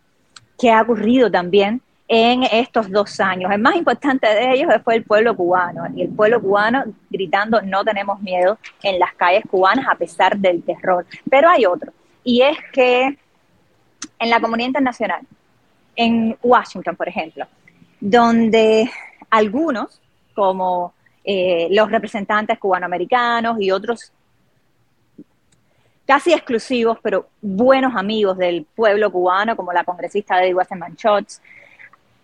que 0.59 0.71
ha 0.71 0.83
ocurrido 0.83 1.31
también 1.31 1.81
en 2.09 2.43
estos 2.45 2.91
dos 2.91 3.21
años. 3.21 3.53
El 3.53 3.61
más 3.61 3.77
importante 3.77 4.27
de 4.27 4.55
ellos 4.55 4.73
fue 4.83 4.97
el 4.97 5.05
pueblo 5.05 5.37
cubano, 5.37 5.85
y 5.95 6.03
el 6.03 6.09
pueblo 6.09 6.41
cubano 6.41 6.85
gritando 7.11 7.61
no 7.61 7.85
tenemos 7.85 8.21
miedo 8.23 8.59
en 8.83 8.99
las 8.99 9.15
calles 9.15 9.45
cubanas 9.49 9.87
a 9.89 9.95
pesar 9.95 10.37
del 10.39 10.63
terror. 10.63 11.07
Pero 11.31 11.51
hay 11.51 11.67
otro, 11.67 11.93
y 12.25 12.43
es 12.43 12.57
que 12.73 13.19
en 14.19 14.31
la 14.31 14.41
comunidad 14.41 14.69
internacional, 14.69 15.21
en 15.95 16.37
Washington, 16.43 16.97
por 16.97 17.09
ejemplo, 17.09 17.47
donde 18.01 18.91
algunos, 19.29 20.01
como 20.35 20.95
eh, 21.25 21.69
los 21.71 21.91
representantes 21.91 22.59
cubanoamericanos 22.59 23.61
y 23.61 23.71
otros 23.71 24.13
casi 26.07 26.33
exclusivos, 26.33 26.99
pero 27.03 27.29
buenos 27.43 27.95
amigos 27.95 28.38
del 28.38 28.65
pueblo 28.65 29.12
cubano, 29.12 29.55
como 29.57 29.75
la 29.75 29.85
congresista 29.85 30.37
Wasserman 30.55 30.95
Schultz, 30.97 31.43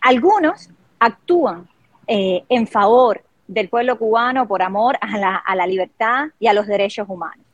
algunos 0.05 0.69
actúan 0.99 1.67
eh, 2.07 2.45
en 2.51 2.67
favor 2.67 3.23
del 3.49 3.71
pueblo 3.71 3.99
cubano 3.99 4.47
por 4.47 4.63
amor 4.63 4.99
a 5.01 5.55
la, 5.55 5.67
libertad 5.67 6.27
y 6.39 6.47
a 6.47 6.53
los 6.53 6.67
derechos 6.67 7.09
humanos. 7.09 7.45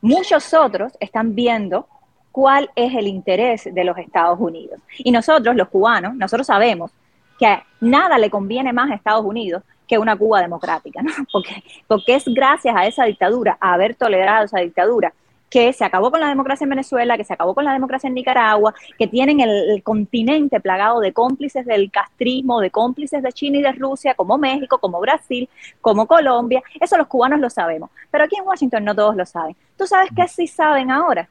Muchos 0.00 0.52
otros 0.54 0.92
están 1.00 1.34
viendo 1.34 1.86
cuál 2.32 2.70
es 2.74 2.94
el 2.94 3.06
interés 3.06 3.68
de 3.72 3.84
los 3.84 3.96
Estados 3.98 4.40
Unidos. 4.40 4.80
Y 4.98 5.10
nosotros, 5.10 5.54
los 5.54 5.68
cubanos, 5.68 6.14
nosotros 6.14 6.46
sabemos 6.46 6.90
que 7.38 7.62
nada 7.80 8.16
le 8.16 8.30
conviene 8.30 8.72
más 8.72 8.90
a 8.90 8.94
Estados 8.94 9.24
Unidos 9.24 9.62
que 9.86 9.98
una 9.98 10.16
Cuba 10.16 10.40
democrática, 10.40 11.02
¿no? 11.02 11.12
Porque, 11.32 11.62
porque 11.86 12.14
es 12.14 12.24
gracias 12.24 12.74
a 12.74 12.86
esa 12.86 13.04
dictadura, 13.04 13.58
a 13.60 13.74
haber 13.74 13.94
tolerado 13.94 14.46
esa 14.46 14.60
dictadura, 14.60 15.12
que 15.52 15.70
se 15.74 15.84
acabó 15.84 16.10
con 16.10 16.18
la 16.18 16.30
democracia 16.30 16.64
en 16.64 16.70
Venezuela, 16.70 17.18
que 17.18 17.24
se 17.24 17.34
acabó 17.34 17.54
con 17.54 17.66
la 17.66 17.74
democracia 17.74 18.08
en 18.08 18.14
Nicaragua, 18.14 18.74
que 18.98 19.06
tienen 19.06 19.40
el, 19.40 19.50
el, 19.50 19.82
continente 19.82 20.58
plagado 20.60 20.98
de 21.00 21.12
cómplices 21.12 21.66
del 21.66 21.90
castrismo, 21.90 22.58
de 22.62 22.70
cómplices 22.70 23.22
de 23.22 23.30
China 23.34 23.58
y 23.58 23.62
de 23.62 23.72
Rusia, 23.72 24.14
como 24.14 24.38
México, 24.38 24.78
como 24.78 24.98
Brasil, 24.98 25.46
como 25.82 26.06
Colombia. 26.06 26.62
Eso 26.80 26.96
los 26.96 27.06
cubanos 27.06 27.38
lo 27.38 27.50
sabemos. 27.50 27.90
Pero 28.10 28.24
aquí 28.24 28.36
en 28.36 28.46
Washington 28.46 28.82
no 28.82 28.94
todos 28.94 29.14
lo 29.14 29.26
saben. 29.26 29.54
¿Tú 29.76 29.86
sabes 29.86 30.08
qué 30.16 30.26
sí 30.26 30.46
saben 30.46 30.90
ahora? 30.90 31.28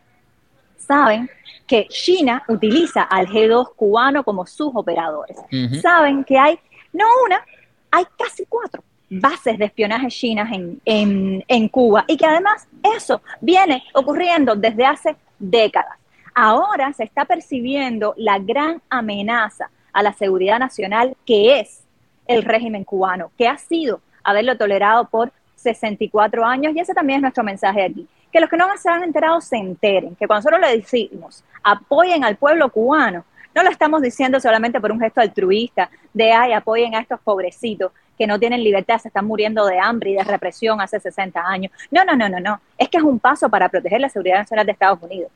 Saben 0.78 1.28
que 1.66 1.88
China 1.88 2.44
utiliza 2.48 3.02
al 3.02 3.26
G2 3.26 3.74
cubano 3.76 4.24
como 4.24 4.46
sus 4.46 4.70
operadores. 4.76 5.36
Uh 5.52 5.56
-huh. 5.56 5.82
Saben 5.82 6.24
que 6.24 6.38
hay, 6.38 6.60
no 6.94 7.06
una, 7.26 7.44
hay 7.90 8.06
casi 8.20 8.46
cuatro 8.46 8.84
bases 9.12 9.58
de 9.58 9.66
espionaje 9.66 10.08
chinas 10.08 10.50
en, 10.54 10.80
en, 10.86 11.44
en, 11.48 11.68
Cuba 11.68 12.06
y 12.08 12.16
que 12.16 12.26
además 12.26 12.66
eso 12.96 13.22
viene 13.42 13.84
ocurriendo 13.94 14.56
desde 14.56 14.86
hace 14.86 15.18
décadas. 15.38 15.98
Ahora 16.34 16.94
se 16.94 17.04
está 17.04 17.26
percibiendo 17.26 18.14
la 18.16 18.40
gran 18.40 18.82
amenaza 18.90 19.70
a 19.92 20.02
la 20.02 20.14
seguridad 20.14 20.60
nacional 20.60 21.18
que 21.26 21.60
es 21.60 21.84
el 22.26 22.44
régimen 22.44 22.86
cubano, 22.86 23.32
que 23.38 23.50
ha 23.50 23.58
sido 23.58 24.00
haberlo 24.24 24.58
tolerado 24.58 25.06
por 25.10 25.34
64 25.56 26.46
años 26.46 26.74
y 26.74 26.80
ese 26.80 26.94
también 26.94 27.18
es 27.18 27.22
nuestro 27.24 27.44
mensaje 27.44 27.84
aquí. 27.84 28.08
Que 28.32 28.40
los 28.40 28.50
que 28.50 28.56
no 28.56 28.66
se 28.78 28.90
han 28.90 29.04
enterado 29.04 29.42
se 29.42 29.58
enteren, 29.58 30.16
que 30.16 30.26
cuando 30.26 30.50
nosotros 30.50 30.62
le 30.62 30.78
decimos 30.78 31.44
apoyen 31.62 32.24
al 32.24 32.38
pueblo 32.38 32.70
cubano, 32.70 33.26
no 33.54 33.64
lo 33.64 33.70
estamos 33.70 34.02
diciendo 34.02 34.40
solamente 34.40 34.80
por 34.80 34.92
un 34.94 35.02
gesto 35.02 35.20
altruista 35.20 35.90
de 36.14 36.32
ay, 36.32 36.54
apoyen 36.54 36.96
a 36.96 37.02
estos 37.02 37.20
pobrecitos, 37.20 37.92
que 38.22 38.28
no 38.28 38.38
tienen 38.38 38.64
libertad 38.64 39.00
se 39.00 39.08
están 39.08 39.26
muriendo 39.26 39.66
de 39.66 39.80
hambre 39.80 40.12
y 40.12 40.14
de 40.14 40.24
represión 40.24 40.80
hace 40.80 41.00
60 41.00 41.42
años. 41.44 41.72
No, 41.90 42.06
no, 42.06 42.16
no, 42.16 42.30
no, 42.30 42.40
no. 42.40 42.62
Es 42.78 42.88
que 42.88 42.98
es 42.98 43.04
un 43.04 43.18
paso 43.18 43.50
para 43.50 43.68
proteger 43.68 44.00
la 44.00 44.10
seguridad 44.10 44.38
nacional 44.38 44.64
de 44.64 44.74
Estados 44.74 45.02
Unidos. 45.02 45.32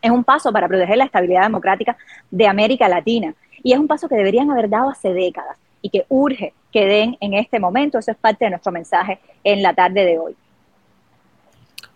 Es 0.00 0.12
un 0.12 0.22
paso 0.22 0.52
para 0.52 0.68
proteger 0.68 0.96
la 0.96 1.06
estabilidad 1.06 1.42
democrática 1.42 1.96
de 2.30 2.46
América 2.46 2.88
Latina. 2.88 3.34
Y 3.64 3.72
es 3.72 3.80
un 3.80 3.88
paso 3.88 4.08
que 4.08 4.14
deberían 4.14 4.48
haber 4.48 4.70
dado 4.70 4.90
hace 4.90 5.12
décadas 5.12 5.56
y 5.82 5.90
que 5.90 6.06
urge 6.08 6.54
que 6.72 6.86
den 6.86 7.16
en 7.18 7.34
este 7.34 7.58
momento. 7.58 7.98
Eso 7.98 8.12
es 8.12 8.16
parte 8.16 8.44
de 8.44 8.50
nuestro 8.50 8.70
mensaje 8.70 9.18
en 9.42 9.60
la 9.60 9.74
tarde 9.74 10.04
de 10.04 10.16
hoy. 10.16 10.36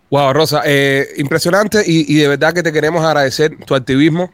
Wow, 0.09 0.33
Rosa, 0.33 0.63
eh, 0.65 1.07
impresionante 1.15 1.81
y, 1.85 2.13
y 2.13 2.19
de 2.19 2.27
verdad 2.27 2.51
que 2.51 2.61
te 2.63 2.73
queremos 2.73 3.05
agradecer 3.05 3.57
tu 3.65 3.73
activismo. 3.73 4.29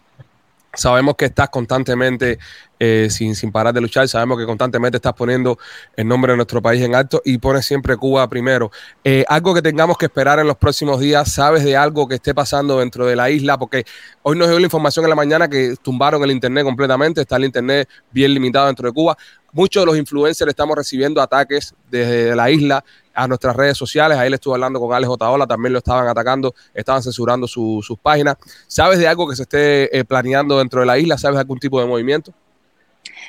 Sabemos 0.75 1.15
que 1.15 1.25
estás 1.25 1.50
constantemente 1.50 2.38
eh, 2.79 3.08
sin, 3.10 3.36
sin 3.36 3.51
parar 3.51 3.74
de 3.74 3.79
luchar, 3.79 4.08
sabemos 4.08 4.38
que 4.38 4.46
constantemente 4.46 4.98
estás 4.98 5.13
poniendo 5.13 5.58
el 5.96 6.08
nombre 6.08 6.34
de 6.34 6.38
nuestro 6.38 6.62
país 6.62 6.84
en 6.84 6.94
alto 6.94 7.22
y 7.24 7.38
pones 7.38 7.65
siempre 7.65 7.96
Cuba 7.96 8.27
primero. 8.29 8.72
Eh, 9.03 9.24
algo 9.27 9.53
que 9.53 9.62
tengamos 9.62 9.98
que 9.98 10.08
esperar 10.08 10.39
en 10.39 10.48
los 10.48 10.58
próximos 10.58 11.00
días, 11.00 11.32
¿sabes 11.32 11.63
de 11.63 11.77
algo 11.77 12.08
que 12.08 12.15
esté 12.15 12.34
pasando 12.34 12.79
dentro 12.79 13.05
de 13.05 13.15
la 13.15 13.29
isla? 13.29 13.58
Porque 13.58 13.86
hoy 14.24 14.38
nos 14.38 14.50
dio 14.50 14.60
la 14.60 14.65
información 14.65 15.05
en 15.05 15.10
la 15.10 15.15
mañana 15.15 15.48
que 15.48 15.75
tumbaron 15.82 16.22
el 16.24 16.32
Internet 16.32 16.65
completamente, 16.65 17.22
está 17.22 17.38
el 17.38 17.46
Internet 17.46 17.89
bien 18.12 18.34
limitado 18.34 18.67
dentro 18.67 18.88
de 18.88 18.94
Cuba. 18.94 19.17
Muchos 19.53 19.82
de 19.82 19.86
los 19.86 19.98
influencers 19.98 20.50
estamos 20.50 20.75
recibiendo 20.75 21.22
ataques 21.22 21.74
desde 21.89 22.36
la 22.36 22.51
isla 22.51 22.84
a 23.16 23.28
nuestras 23.28 23.56
redes 23.56 23.78
sociales. 23.78 24.18
Ahí 24.18 24.30
le 24.30 24.36
estuve 24.36 24.56
hablando 24.56 24.80
con 24.80 24.94
Alex 24.94 25.10
Otaola, 25.10 25.48
también 25.48 25.74
lo 25.74 25.80
estaban 25.80 26.08
atacando, 26.08 26.54
estaban 26.74 27.02
censurando 27.02 27.48
su- 27.48 27.82
sus 27.82 27.98
páginas. 27.98 28.36
¿Sabes 28.68 29.00
de 29.00 29.08
algo 29.08 29.28
que 29.28 29.36
se 29.36 29.44
esté 29.44 29.98
eh, 29.98 30.04
planeando 30.06 30.58
dentro 30.60 30.82
de 30.82 30.86
la 30.86 30.98
isla? 30.98 31.18
¿Sabes 31.18 31.36
de 31.38 31.42
algún 31.42 31.60
tipo 31.60 31.80
de 31.80 31.88
movimiento? 31.88 32.32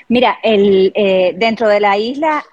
Mira, 0.09 0.39
el, 0.43 0.93
eh, 0.95 1.35
dentro 1.37 1.69
de 1.69 1.81
la 1.81 1.97
isla 1.99 2.45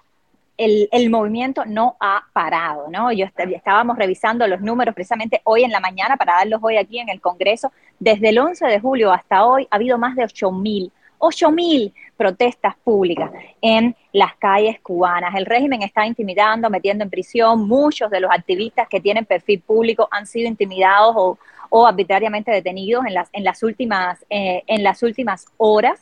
el, 0.55 0.87
el 0.91 1.09
movimiento 1.09 1.63
no 1.65 1.97
ha 1.99 2.23
parado, 2.31 2.85
¿no? 2.89 3.11
Yo 3.11 3.25
est- 3.25 3.39
estábamos 3.39 3.97
revisando 3.97 4.45
los 4.47 4.61
números 4.61 4.93
precisamente 4.93 5.41
hoy 5.45 5.63
en 5.63 5.71
la 5.71 5.79
mañana 5.79 6.15
para 6.15 6.35
darlos 6.35 6.59
hoy 6.61 6.77
aquí 6.77 6.99
en 6.99 7.09
el 7.09 7.19
Congreso. 7.21 7.71
Desde 7.99 8.29
el 8.29 8.37
11 8.39 8.67
de 8.67 8.79
julio 8.79 9.11
hasta 9.11 9.45
hoy 9.45 9.67
ha 9.71 9.75
habido 9.77 9.97
más 9.97 10.15
de 10.15 10.23
8 10.23 10.51
mil, 10.51 10.91
8 11.25 11.51
mil 11.51 11.93
protestas 12.17 12.75
públicas 12.83 13.31
en 13.61 13.95
las 14.11 14.35
calles 14.35 14.79
cubanas. 14.81 15.33
El 15.35 15.45
régimen 15.45 15.81
está 15.81 16.05
intimidando, 16.05 16.69
metiendo 16.69 17.03
en 17.03 17.09
prisión. 17.09 17.67
Muchos 17.67 18.11
de 18.11 18.19
los 18.19 18.29
activistas 18.29 18.87
que 18.89 18.99
tienen 18.99 19.25
perfil 19.25 19.61
público 19.61 20.07
han 20.11 20.27
sido 20.27 20.47
intimidados 20.47 21.37
o, 21.69 21.87
arbitrariamente 21.87 22.51
detenidos 22.51 23.05
en 23.07 23.13
las, 23.15 23.29
en 23.33 23.43
las, 23.43 23.63
últimas, 23.63 24.23
eh, 24.29 24.63
en 24.67 24.83
las 24.83 25.01
últimas 25.01 25.45
horas. 25.57 25.99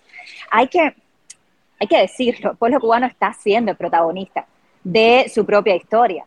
Hay 0.50 0.68
que 0.68 0.94
hay 1.82 1.88
que 1.88 1.98
decirlo, 1.98 2.52
el 2.52 2.58
pueblo 2.58 2.80
cubano 2.80 3.08
está 3.08 3.34
siendo 3.34 3.72
el 3.72 3.78
protagonista 3.78 4.46
de 4.84 5.32
su 5.34 5.44
propia 5.48 5.76
historia, 5.76 6.26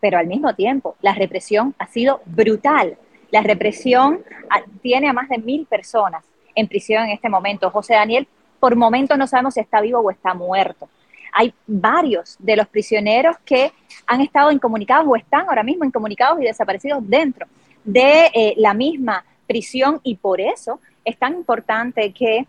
pero 0.00 0.18
al 0.18 0.26
mismo 0.26 0.52
tiempo 0.56 0.96
la 1.00 1.14
represión 1.14 1.76
ha 1.78 1.86
sido 1.86 2.20
brutal. 2.26 2.96
La 3.30 3.40
represión 3.40 4.24
ah, 4.48 4.62
tiene 4.82 5.08
a 5.08 5.12
más 5.12 5.28
de 5.28 5.38
mil 5.38 5.64
personas 5.66 6.24
en 6.54 6.68
prisión 6.68 7.04
en 7.04 7.10
este 7.10 7.28
momento. 7.28 7.70
José 7.70 7.94
Daniel, 7.94 8.26
por 8.58 8.76
momentos 8.76 9.16
no 9.16 9.26
sabemos 9.26 9.54
si 9.54 9.60
está 9.60 9.80
vivo 9.80 10.00
o 10.00 10.10
está 10.10 10.34
muerto. 10.34 10.88
Hay 11.32 11.54
varios 11.66 12.36
de 12.38 12.56
los 12.56 12.66
prisioneros 12.66 13.36
que 13.44 13.72
han 14.06 14.20
estado 14.20 14.50
incomunicados 14.50 15.06
o 15.08 15.16
están 15.16 15.48
ahora 15.48 15.62
mismo 15.62 15.84
incomunicados 15.84 16.40
y 16.40 16.44
desaparecidos 16.44 16.98
dentro 17.08 17.46
de 17.84 18.30
eh, 18.34 18.54
la 18.56 18.74
misma 18.74 19.24
prisión 19.46 20.00
y 20.02 20.16
por 20.16 20.40
eso 20.40 20.80
es 21.04 21.18
tan 21.18 21.34
importante 21.34 22.12
que 22.12 22.46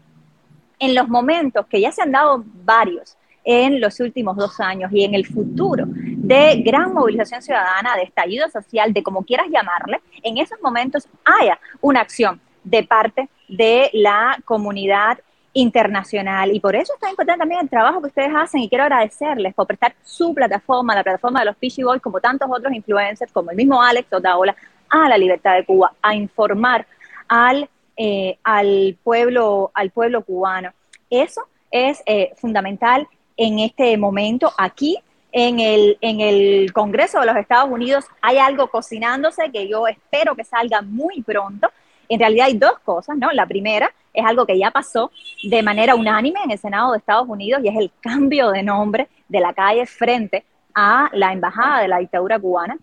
en 0.80 0.96
los 0.96 1.08
momentos 1.08 1.66
que 1.68 1.80
ya 1.80 1.92
se 1.92 2.02
han 2.02 2.12
dado 2.12 2.44
varios 2.64 3.18
en 3.44 3.80
los 3.82 4.00
últimos 4.00 4.36
dos 4.36 4.60
años 4.60 4.92
y 4.92 5.04
en 5.04 5.16
el 5.16 5.26
futuro 5.26 5.86
de 5.88 6.62
gran 6.62 6.94
movilización 6.94 7.42
ciudadana, 7.42 7.96
de 7.96 8.04
estallido 8.04 8.50
social, 8.50 8.94
de 8.94 9.02
como 9.02 9.24
quieras 9.24 9.48
llamarle, 9.52 10.00
en 10.22 10.38
esos 10.38 10.60
momentos 10.62 11.08
haya 11.26 11.60
una 11.82 12.02
acción 12.02 12.40
de 12.64 12.84
parte 12.84 13.30
de 13.52 13.90
la 13.94 14.38
comunidad 14.46 15.20
internacional. 15.54 16.56
Y 16.56 16.60
por 16.60 16.76
eso 16.76 16.94
es 16.94 17.00
tan 17.00 17.12
importante 17.12 17.40
también 17.40 17.62
el 17.62 17.70
trabajo 17.70 18.02
que 18.02 18.08
ustedes 18.08 18.32
hacen 18.36 18.62
y 18.62 18.70
quiero 18.70 18.86
agradecerles 18.86 19.54
por 19.54 19.68
prestar 19.68 19.94
su 20.04 20.34
plataforma, 20.34 20.96
la 20.96 21.04
plataforma 21.04 21.42
de 21.42 21.46
los 21.46 21.58
Peachy 21.58 21.84
Boys, 21.84 22.02
como 22.02 22.20
tantos 22.20 22.50
otros 22.50 22.74
influencers, 22.74 23.32
como 23.32 23.52
el 23.52 23.58
mismo 23.58 23.82
Alex 23.82 24.12
Otaola, 24.12 24.56
a 24.90 25.08
la 25.08 25.18
libertad 25.18 25.56
de 25.56 25.66
Cuba, 25.66 25.94
a 26.02 26.16
informar 26.16 26.88
al 27.28 27.70
eh, 28.04 28.40
al, 28.44 28.98
pueblo, 29.04 29.70
al 29.76 29.92
pueblo 29.92 30.24
cubano. 30.24 30.72
Eso 31.10 31.42
es 31.70 32.02
eh, 32.08 32.32
fundamental 32.38 33.08
en 33.38 33.60
este 33.60 33.96
momento 33.98 34.52
aquí. 34.58 34.98
En 35.34 35.60
el, 35.60 35.98
en 36.02 36.20
el 36.20 36.74
Congreso 36.74 37.20
de 37.20 37.28
los 37.28 37.38
Estados 37.38 37.70
Unidos 37.70 38.06
hay 38.22 38.38
algo 38.38 38.68
cocinándose 38.68 39.52
que 39.52 39.68
yo 39.68 39.88
espero 39.88 40.36
que 40.36 40.44
salga 40.44 40.82
muy 40.82 41.22
pronto. 41.22 41.70
En 42.14 42.20
realidad 42.20 42.48
hay 42.48 42.58
dos 42.58 42.80
cosas, 42.84 43.18
¿no? 43.18 43.32
La 43.32 43.46
primera 43.46 43.92
es 44.14 44.26
algo 44.26 44.46
que 44.46 44.58
ya 44.58 44.72
pasó 44.72 45.12
de 45.44 45.64
manera 45.64 45.96
unánime 45.96 46.42
en 46.44 46.52
el 46.52 46.58
Senado 46.58 46.92
de 46.92 46.98
Estados 46.98 47.28
Unidos 47.28 47.62
y 47.64 47.70
es 47.70 47.76
el 47.78 47.92
cambio 48.02 48.52
de 48.52 48.64
nombre 48.64 49.08
de 49.30 49.40
la 49.40 49.54
calle 49.54 49.86
frente 49.86 50.44
a 50.74 51.10
la 51.14 51.32
embajada 51.32 51.82
de 51.82 51.88
la 51.88 52.00
dictadura 52.00 52.40
cubana 52.40 52.78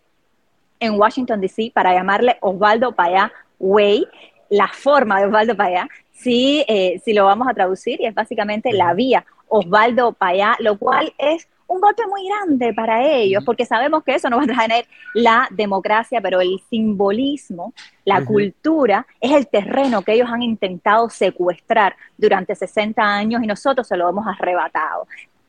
en 0.81 0.99
Washington, 0.99 1.41
D.C. 1.41 1.73
para 1.75 1.93
llamarle 1.93 2.39
Osvaldo 2.41 2.93
Payá 2.93 3.33
Way 3.59 4.07
la 4.49 4.69
forma 4.69 5.21
de 5.21 5.27
Osvaldo 5.27 5.57
Payá, 5.57 5.89
si, 6.13 6.65
eh, 6.69 7.01
si 7.05 7.13
lo 7.13 7.25
vamos 7.27 7.49
a 7.49 7.55
traducir, 7.55 8.01
y 8.01 8.07
es 8.07 8.15
básicamente 8.15 8.73
la 8.73 8.95
vía 8.95 9.25
Osvaldo 9.49 10.13
Payá, 10.13 10.57
lo 10.61 10.79
cual 10.79 11.13
es 11.19 11.49
un 11.69 11.81
golpe 11.83 12.03
muy 12.07 12.27
grande 12.27 12.73
para 12.73 13.05
ellos, 13.05 13.45
porque 13.45 13.67
sabemos 13.67 14.03
que 14.03 14.15
eso 14.15 14.29
no 14.29 14.39
va 14.39 14.45
a 14.45 14.47
traer 14.47 14.87
la 15.15 15.47
democracia, 15.51 16.21
pero 16.21 16.41
el 16.41 16.61
simbolismo, 16.69 17.75
la 18.05 18.25
cultura, 18.25 19.07
es 19.21 19.33
el 19.33 19.47
terreno 19.47 20.03
que 20.03 20.15
ellos 20.15 20.31
han 20.33 20.43
intentado 20.43 21.11
secuestrar 21.11 21.95
durante 22.17 22.55
60 22.55 23.03
años 23.03 23.43
y 23.43 23.47
nosotros 23.47 23.87
se 23.87 23.97
lo 23.97 24.09
hemos 24.09 24.27
arrebatado. 24.27 25.07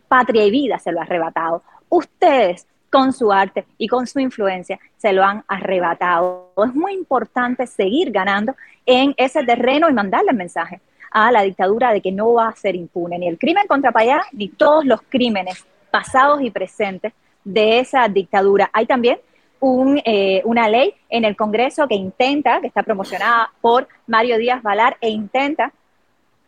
Patria 0.09 0.45
y 0.45 0.51
vida 0.51 0.77
se 0.77 0.91
lo 0.91 0.99
ha 0.99 1.03
arrebatado. 1.03 1.63
Ustedes 1.87 2.67
con 2.89 3.13
su 3.13 3.31
arte 3.31 3.65
y 3.77 3.87
con 3.87 4.05
su 4.05 4.19
influencia 4.19 4.77
se 4.97 5.13
lo 5.13 5.23
han 5.23 5.43
arrebatado. 5.47 6.51
Es 6.65 6.75
muy 6.75 6.93
importante 6.93 7.65
seguir 7.65 8.11
ganando 8.11 8.55
en 8.85 9.13
ese 9.15 9.43
terreno 9.43 9.89
y 9.89 9.93
mandarle 9.93 10.31
el 10.31 10.37
mensaje 10.37 10.81
a 11.11 11.31
la 11.31 11.43
dictadura 11.43 11.93
de 11.93 12.01
que 12.01 12.11
no 12.11 12.33
va 12.33 12.49
a 12.49 12.55
ser 12.55 12.75
impune 12.75 13.17
ni 13.17 13.27
el 13.27 13.39
crimen 13.39 13.67
contra 13.67 13.91
Payá 13.91 14.21
ni 14.33 14.49
todos 14.49 14.85
los 14.85 15.01
crímenes 15.03 15.65
pasados 15.89 16.41
y 16.41 16.51
presentes 16.51 17.13
de 17.43 17.79
esa 17.79 18.07
dictadura. 18.07 18.69
Hay 18.73 18.85
también 18.85 19.19
un, 19.59 20.01
eh, 20.05 20.41
una 20.45 20.69
ley 20.69 20.93
en 21.09 21.25
el 21.25 21.35
Congreso 21.35 21.87
que 21.87 21.95
intenta, 21.95 22.61
que 22.61 22.67
está 22.67 22.83
promocionada 22.83 23.51
por 23.61 23.87
Mario 24.07 24.37
Díaz 24.37 24.61
Valar, 24.63 24.97
e 25.01 25.09
intenta, 25.09 25.73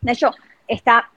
de 0.00 0.12
hecho, 0.12 0.30
está, 0.66 1.10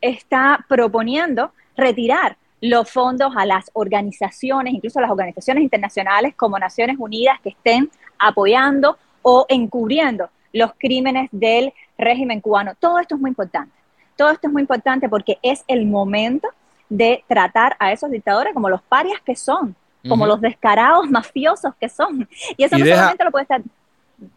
está 0.00 0.64
proponiendo 0.68 1.52
retirar 1.76 2.36
los 2.60 2.90
fondos 2.90 3.32
a 3.36 3.44
las 3.44 3.70
organizaciones, 3.74 4.74
incluso 4.74 4.98
a 4.98 5.02
las 5.02 5.10
organizaciones 5.10 5.62
internacionales 5.62 6.34
como 6.34 6.58
Naciones 6.58 6.96
Unidas 6.98 7.38
que 7.42 7.50
estén 7.50 7.90
apoyando 8.18 8.96
o 9.22 9.44
encubriendo 9.48 10.30
los 10.52 10.72
crímenes 10.78 11.28
del 11.30 11.72
régimen 11.98 12.40
cubano. 12.40 12.74
Todo 12.78 12.98
esto 13.00 13.16
es 13.16 13.20
muy 13.20 13.30
importante. 13.30 13.72
Todo 14.16 14.30
esto 14.30 14.46
es 14.46 14.52
muy 14.52 14.62
importante 14.62 15.08
porque 15.08 15.38
es 15.42 15.64
el 15.66 15.86
momento 15.86 16.48
de 16.88 17.24
tratar 17.28 17.76
a 17.78 17.92
esos 17.92 18.10
dictadores 18.10 18.52
como 18.54 18.68
los 18.68 18.82
parias 18.82 19.18
que 19.24 19.34
son, 19.36 19.74
como 20.08 20.26
los 20.26 20.40
descarados 20.40 21.08
mafiosos 21.10 21.72
que 21.80 21.88
son. 21.88 22.28
Y 22.56 22.64
eso 22.64 22.76
Y 22.76 22.80
no 22.80 22.84
deja- 22.84 22.96
solamente 22.98 23.24
lo 23.24 23.30
puede 23.30 23.42
estar 23.44 23.62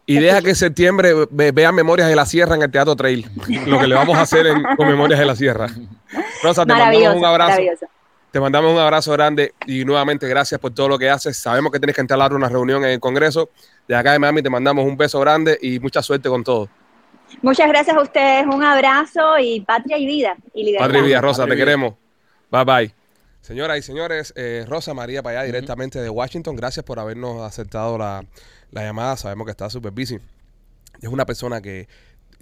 Y 0.06 0.18
deja 0.18 0.40
que 0.42 0.48
en 0.50 0.56
septiembre 0.56 1.12
ve- 1.30 1.52
vean 1.52 1.74
Memorias 1.74 2.08
de 2.08 2.16
la 2.16 2.26
Sierra 2.26 2.54
en 2.56 2.62
el 2.62 2.70
Teatro 2.70 2.96
Trail. 2.96 3.26
Lo 3.66 3.78
que 3.78 3.86
le 3.86 3.94
vamos 3.94 4.16
a 4.16 4.22
hacer 4.22 4.46
en- 4.46 4.62
con 4.76 4.88
Memorias 4.88 5.18
de 5.20 5.26
la 5.26 5.36
Sierra. 5.36 5.66
Rosa, 6.42 6.64
te 6.66 6.72
mandamos 6.74 7.16
un 7.16 7.24
abrazo. 7.24 7.60
Te 8.30 8.40
mandamos 8.40 8.72
un 8.72 8.78
abrazo 8.78 9.12
grande 9.12 9.54
y 9.66 9.84
nuevamente 9.86 10.28
gracias 10.28 10.60
por 10.60 10.74
todo 10.74 10.88
lo 10.88 10.98
que 10.98 11.08
haces. 11.08 11.36
Sabemos 11.38 11.72
que 11.72 11.78
tienes 11.78 11.94
que 11.94 12.02
entrar 12.02 12.20
a 12.20 12.34
una 12.34 12.48
reunión 12.48 12.84
en 12.84 12.90
el 12.90 13.00
Congreso. 13.00 13.48
De 13.86 13.96
acá 13.96 14.12
de 14.12 14.18
Miami 14.18 14.42
te 14.42 14.50
mandamos 14.50 14.84
un 14.84 14.96
beso 14.98 15.18
grande 15.20 15.58
y 15.62 15.78
mucha 15.80 16.02
suerte 16.02 16.28
con 16.28 16.44
todo. 16.44 16.68
Muchas 17.40 17.68
gracias 17.68 17.96
a 17.96 18.00
ustedes, 18.02 18.46
un 18.46 18.62
abrazo 18.62 19.38
y 19.38 19.60
patria 19.60 19.96
y 19.96 20.06
vida. 20.06 20.36
Y 20.54 20.64
libertad. 20.64 20.86
Padre 20.88 21.02
Villa, 21.02 21.20
Rosa, 21.22 21.42
Padre 21.42 21.52
te 21.52 21.58
queremos. 21.58 21.94
Bye 22.50 22.64
bye. 22.64 22.94
Señoras 23.40 23.78
y 23.78 23.82
señores, 23.82 24.32
eh, 24.36 24.64
Rosa 24.68 24.94
María 24.94 25.22
para 25.22 25.40
allá 25.40 25.46
directamente 25.46 26.00
de 26.00 26.10
Washington. 26.10 26.56
Gracias 26.56 26.84
por 26.84 26.98
habernos 26.98 27.40
aceptado 27.42 27.96
la, 27.98 28.24
la 28.70 28.82
llamada. 28.82 29.16
Sabemos 29.16 29.44
que 29.46 29.52
está 29.52 29.70
súper 29.70 29.92
busy. 29.92 30.18
Es 31.00 31.08
una 31.08 31.24
persona 31.24 31.60
que, 31.60 31.88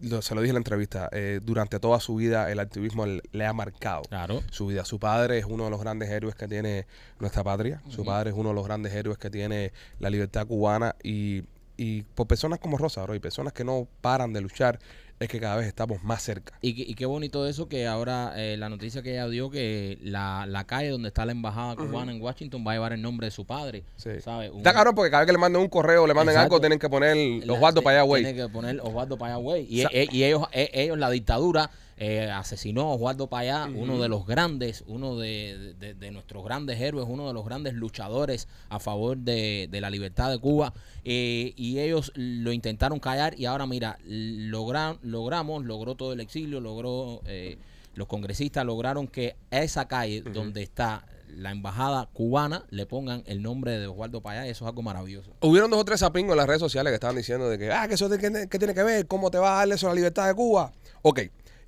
lo- 0.01 0.23
se 0.23 0.35
lo 0.35 0.41
dije 0.41 0.51
en 0.51 0.55
la 0.55 0.61
entrevista, 0.61 1.09
eh, 1.13 1.41
durante 1.43 1.79
toda 1.79 2.01
su 2.01 2.17
vida 2.17 2.51
el 2.51 2.59
activismo 2.61 3.05
le, 3.07 3.21
le 3.33 3.47
ha 3.47 3.53
marcado 3.53 4.03
Claro. 4.03 4.43
su 4.51 4.67
vida. 4.67 4.85
Su 4.85 4.99
padre 4.99 5.39
es 5.39 5.45
uno 5.45 5.65
de 5.65 5.71
los 5.71 5.81
grandes 5.81 6.09
héroes 6.11 6.35
que 6.35 6.49
tiene 6.49 6.87
nuestra 7.21 7.45
patria. 7.45 7.83
Su 7.89 8.05
padre 8.05 8.31
es 8.31 8.37
uno 8.37 8.49
de 8.51 8.55
los 8.55 8.65
grandes 8.65 8.93
héroes 8.95 9.19
que 9.19 9.29
tiene 9.31 9.73
la 10.01 10.09
libertad 10.11 10.47
cubana 10.47 10.97
y, 11.03 11.45
y 11.77 12.03
por 12.03 12.27
personas 12.27 12.59
como 12.59 12.79
Rosa, 12.79 13.03
bro, 13.03 13.15
y 13.15 13.21
personas 13.21 13.53
que 13.53 13.65
no 13.65 13.87
paran 14.01 14.33
de 14.33 14.41
luchar 14.41 14.79
es 15.19 15.29
que 15.29 15.41
cada 15.41 15.57
vez 15.57 15.67
estamos 15.67 16.03
más 16.05 16.23
cerca. 16.23 16.59
Y, 16.61 16.75
qué- 16.75 16.83
y 16.91 16.95
qué 16.95 17.07
bonito 17.07 17.47
eso 17.47 17.69
que 17.69 17.87
ahora 17.87 18.35
eh, 18.37 18.57
la 18.59 18.69
noticia 18.69 19.03
que 19.03 19.13
ella 19.13 19.29
dio 19.29 19.51
que 19.51 19.99
la, 20.03 20.45
la 20.47 20.65
calle 20.65 20.91
donde 20.91 21.09
está 21.09 21.25
la 21.25 21.33
embajada 21.33 21.75
cubana 21.77 22.13
en 22.13 22.21
Washington 22.21 22.65
va 22.67 22.73
a 22.73 22.75
llevar 22.75 22.93
el 22.93 23.01
nombre 23.03 23.27
de 23.27 23.31
su 23.31 23.47
padre. 23.47 23.85
Sí. 23.97 24.11
¿sabes? 24.23 24.51
Un- 24.51 24.59
Está 24.59 24.73
cabrón 24.75 24.95
porque 24.95 25.11
cada 25.11 25.23
vez 25.23 25.27
que 25.27 25.33
le 25.33 25.39
manden 25.39 25.63
un 25.63 25.69
correo 25.69 26.03
o 26.03 26.07
le 26.07 26.15
manden 26.15 26.35
Exacto. 26.35 26.55
algo, 26.57 26.61
tienen 26.61 26.79
que 26.79 26.89
poner 26.91 27.17
la- 27.47 27.53
Osvaldo 27.55 27.83
para 27.83 27.97
allá, 27.99 28.03
güey. 28.05 28.25
Tiene 28.25 28.39
que 28.43 28.49
poner 28.49 28.81
Osvaldo 28.81 29.17
Payá, 29.17 29.37
güey. 29.37 29.67
Y, 29.71 29.83
e- 29.83 30.09
y 30.13 30.25
ellos, 30.25 30.43
e- 30.53 30.71
ellos, 30.75 30.99
la 30.99 31.09
dictadura, 31.11 31.71
eh, 31.99 32.31
asesinó 32.31 32.83
a 32.83 32.95
Osvaldo 32.95 33.29
Payá, 33.29 33.69
uno 33.75 33.99
de 34.01 34.09
los 34.09 34.27
grandes, 34.27 34.85
uno 34.87 35.17
de, 35.17 35.75
de- 35.79 35.95
de 35.95 36.11
nuestros 36.11 36.45
grandes 36.45 36.79
héroes, 36.81 37.07
uno 37.09 37.27
de 37.27 37.33
los 37.33 37.45
grandes 37.45 37.73
luchadores 37.75 38.49
a 38.69 38.79
favor 38.81 39.17
de, 39.17 39.69
de 39.71 39.81
la 39.81 39.89
libertad 39.91 40.31
de 40.31 40.39
Cuba. 40.39 40.75
eh, 41.05 41.55
y 41.57 41.79
ellos 41.79 42.13
lo 42.15 42.53
intentaron 42.53 43.01
callar 43.01 43.39
y 43.39 43.47
ahora, 43.47 43.67
mira, 43.67 43.99
logra- 44.07 44.99
logramos, 45.03 45.65
logró 45.65 45.95
todo 45.95 46.13
el 46.13 46.21
exilio, 46.21 46.61
logró... 46.61 47.23
eh, 47.27 47.57
los 47.95 48.09
congresistas 48.09 48.63
lograron 48.67 49.07
que 49.09 49.37
a 49.51 49.63
esa 49.63 49.89
calle 49.89 50.21
donde 50.21 50.63
está 50.63 51.07
la 51.35 51.51
embajada 51.51 52.11
cubana 52.13 52.65
le 52.69 52.85
pongan 52.85 53.23
el 53.27 53.41
nombre 53.41 53.79
de 53.79 53.87
Osvaldo 53.87 54.21
Payá 54.21 54.47
y 54.47 54.51
eso 54.51 54.67
es 54.67 54.69
algo 54.69 54.83
maravilloso. 54.83 55.33
Hubieron 55.41 55.71
dos 55.71 55.81
o 55.81 55.85
tres 55.87 56.01
sapingos 56.01 56.33
en 56.33 56.37
las 56.37 56.47
redes 56.47 56.61
sociales 56.61 56.91
que 56.91 56.97
estaban 56.97 57.17
diciendo 57.17 57.49
de 57.49 57.57
que, 57.57 57.73
ah, 57.73 57.89
que 57.89 57.95
eso 57.95 58.11
de- 58.11 58.19
que, 58.19 58.49
que 58.51 58.59
tiene 58.59 58.75
que 58.75 58.83
ver, 58.83 59.07
cómo 59.07 59.31
te 59.31 59.39
va 59.39 59.55
a 59.55 59.59
darle 59.61 59.77
eso 59.77 59.87
a 59.87 59.91
la 59.91 59.95
libertad 59.97 60.27
de 60.29 60.35
Cuba. 60.35 60.73
Ok, 61.01 61.21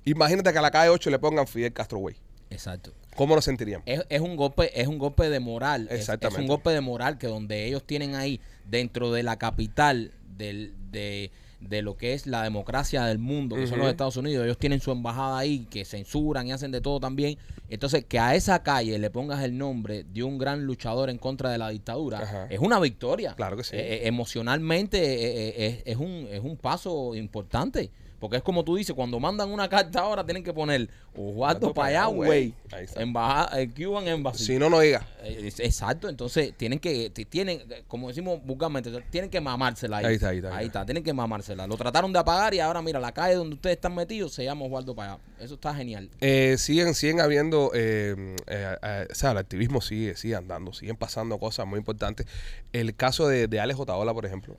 imagínate 0.05 0.51
que 0.51 0.57
a 0.59 0.61
la 0.61 0.71
calle 0.71 0.89
8 0.89 1.09
le 1.09 1.19
pongan 1.19 1.47
Fidel 1.47 1.73
Castro, 1.73 1.99
güey. 1.99 2.15
Exacto. 2.49 2.91
¿Cómo 3.15 3.35
nos 3.35 3.45
sentiríamos? 3.45 3.83
Es, 3.87 4.03
es 4.09 4.21
un 4.21 4.35
golpe, 4.35 4.79
es 4.79 4.87
un 4.87 4.97
golpe 4.97 5.29
de 5.29 5.39
moral. 5.39 5.83
Es- 5.87 5.93
Es, 5.93 5.99
Exactamente. 6.01 6.41
un 6.41 6.47
golpe 6.47 6.69
de 6.71 6.81
moral 6.81 7.17
que 7.17 7.27
donde 7.27 7.65
ellos 7.65 7.83
tienen 7.85 8.15
ahí, 8.15 8.39
dentro 8.65 9.11
de 9.11 9.23
la 9.23 9.37
capital 9.37 10.11
del, 10.37 10.73
de, 10.91 11.31
de 11.59 11.81
lo 11.81 11.97
que 11.97 12.13
es 12.13 12.25
la 12.25 12.43
democracia 12.43 13.03
del 13.05 13.19
mundo, 13.19 13.55
que 13.55 13.67
son 13.67 13.79
los 13.79 13.89
Estados 13.89 14.15
Unidos, 14.17 14.45
ellos 14.45 14.57
tienen 14.57 14.79
su 14.79 14.91
embajada 14.91 15.37
ahí, 15.37 15.67
que 15.69 15.83
censuran 15.85 16.47
y 16.47 16.51
hacen 16.53 16.71
de 16.71 16.81
todo 16.81 16.99
también. 16.99 17.37
Entonces, 17.69 18.05
que 18.05 18.17
a 18.17 18.33
esa 18.33 18.63
calle 18.63 18.97
le 18.97 19.09
pongas 19.09 19.43
el 19.43 19.57
nombre 19.57 20.03
de 20.03 20.23
un 20.23 20.37
gran 20.37 20.65
luchador 20.65 21.09
en 21.09 21.17
contra 21.17 21.51
de 21.51 21.57
la 21.57 21.69
dictadura, 21.69 22.19
Ajá. 22.21 22.47
es 22.49 22.59
una 22.59 22.79
victoria. 22.79 23.33
Claro 23.35 23.57
que 23.57 23.63
sí. 23.63 23.75
Eh, 23.75 23.79
eh, 23.79 24.07
emocionalmente 24.07 24.97
eh, 24.97 25.49
eh, 25.49 25.83
es, 25.85 25.93
es 25.93 25.97
un, 25.97 26.27
es 26.31 26.41
un 26.41 26.57
paso 26.57 27.13
importante. 27.15 27.91
Porque 28.19 28.35
es 28.35 28.43
como 28.43 28.65
tú 28.65 28.75
dices, 28.75 28.93
cuando 28.93 29.17
mandan 29.17 29.49
una 29.49 29.69
carta 29.69 30.01
ahora 30.01 30.25
tienen 30.25 30.43
que 30.43 30.51
poner 30.51 30.89
Osvaldo 31.15 31.73
Payá, 31.73 32.01
Payá, 32.01 32.05
güey. 32.07 32.53
Embajada, 32.97 33.57
Cuban 33.73 34.09
Embassy. 34.09 34.43
Si 34.43 34.59
no, 34.59 34.69
no 34.69 34.81
diga. 34.81 35.07
Exacto, 35.23 36.09
entonces 36.09 36.53
tienen 36.57 36.79
que, 36.79 37.09
ti- 37.11 37.23
tienen, 37.23 37.61
como 37.87 38.09
decimos 38.09 38.41
vulgarmente, 38.43 38.91
tienen 39.09 39.29
que 39.29 39.39
mamársela 39.39 39.99
ahí. 39.99 40.05
Ahí 40.07 40.15
está, 40.15 40.29
ahí 40.29 40.37
está, 40.39 40.57
ahí 40.57 40.65
está, 40.65 40.85
tienen 40.85 41.01
que 41.01 41.13
mamársela. 41.13 41.48
Lo 41.55 41.77
trataron 41.77 42.11
de 42.13 42.19
apagar 42.19 42.53
y 42.53 42.59
ahora 42.59 42.81
mira, 42.81 42.99
la 42.99 43.11
calle 43.11 43.35
donde 43.35 43.55
ustedes 43.55 43.77
están 43.77 43.95
metidos 43.95 44.33
se 44.33 44.43
llama 44.43 44.65
Osvaldo 44.65 44.95
Payá. 44.95 45.17
Eso 45.39 45.55
está 45.55 45.73
genial. 45.73 46.09
Eh, 46.21 46.55
siguen, 46.57 46.93
siguen 46.93 47.21
habiendo, 47.21 47.71
eh, 47.73 48.35
eh, 48.47 48.75
eh, 48.81 49.07
o 49.09 49.15
sea, 49.15 49.31
el 49.31 49.37
activismo 49.37 49.81
sigue, 49.81 50.15
sigue 50.15 50.35
andando, 50.35 50.73
siguen 50.73 50.95
pasando 50.95 51.37
cosas 51.39 51.65
muy 51.67 51.77
importantes. 51.79 52.27
El 52.73 52.95
caso 52.95 53.27
de, 53.27 53.47
de 53.47 53.59
Alex 53.59 53.79
Otaola, 53.79 54.13
por 54.13 54.25
ejemplo. 54.25 54.55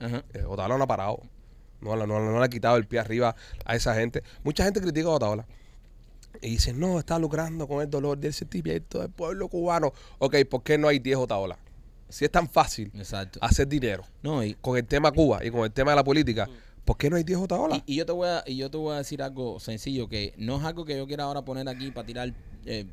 Otaola 0.47 0.77
no 0.77 0.83
ha 0.83 0.87
parado. 0.87 1.21
No, 1.81 1.95
no, 1.95 2.05
no, 2.05 2.19
no 2.19 2.39
le 2.39 2.45
ha 2.45 2.49
quitado 2.49 2.77
el 2.77 2.85
pie 2.85 2.99
arriba 2.99 3.35
a 3.65 3.75
esa 3.75 3.95
gente. 3.95 4.23
Mucha 4.43 4.63
gente 4.63 4.81
critica 4.81 5.07
a 5.07 5.11
Otaola. 5.11 5.45
Y 6.41 6.51
dicen, 6.51 6.79
no, 6.79 6.99
está 6.99 7.19
lucrando 7.19 7.67
con 7.67 7.81
el 7.81 7.89
dolor 7.89 8.17
del 8.17 8.33
sentimiento 8.33 8.99
del 8.99 9.09
pueblo 9.09 9.47
cubano. 9.47 9.91
Ok, 10.19 10.37
¿por 10.49 10.63
qué 10.63 10.77
no 10.77 10.87
hay 10.87 10.99
10 10.99 11.17
Otaola? 11.17 11.57
Si 12.09 12.25
es 12.25 12.31
tan 12.31 12.49
fácil 12.49 12.91
Exacto. 12.93 13.39
hacer 13.41 13.67
dinero 13.67 14.03
No, 14.21 14.43
y, 14.43 14.55
con 14.55 14.77
el 14.77 14.85
tema 14.85 15.11
Cuba 15.11 15.45
y 15.45 15.49
con 15.49 15.61
el 15.61 15.71
tema 15.71 15.91
de 15.91 15.95
la 15.95 16.03
política, 16.03 16.49
¿por 16.85 16.97
qué 16.97 17.09
no 17.09 17.15
hay 17.15 17.23
10 17.23 17.39
Otaola? 17.39 17.83
y, 17.85 17.93
y 17.93 17.95
yo 17.97 18.05
te 18.05 18.11
voy 18.11 18.27
a, 18.27 18.43
y 18.45 18.57
yo 18.57 18.69
te 18.69 18.77
voy 18.77 18.93
a 18.93 18.97
decir 18.97 19.21
algo 19.21 19.59
sencillo, 19.59 20.07
que 20.07 20.33
no 20.37 20.57
es 20.57 20.63
algo 20.63 20.85
que 20.85 20.97
yo 20.97 21.07
quiera 21.07 21.25
ahora 21.25 21.43
poner 21.43 21.67
aquí 21.69 21.91
para 21.91 22.05
tirar 22.05 22.33
eh, 22.65 22.85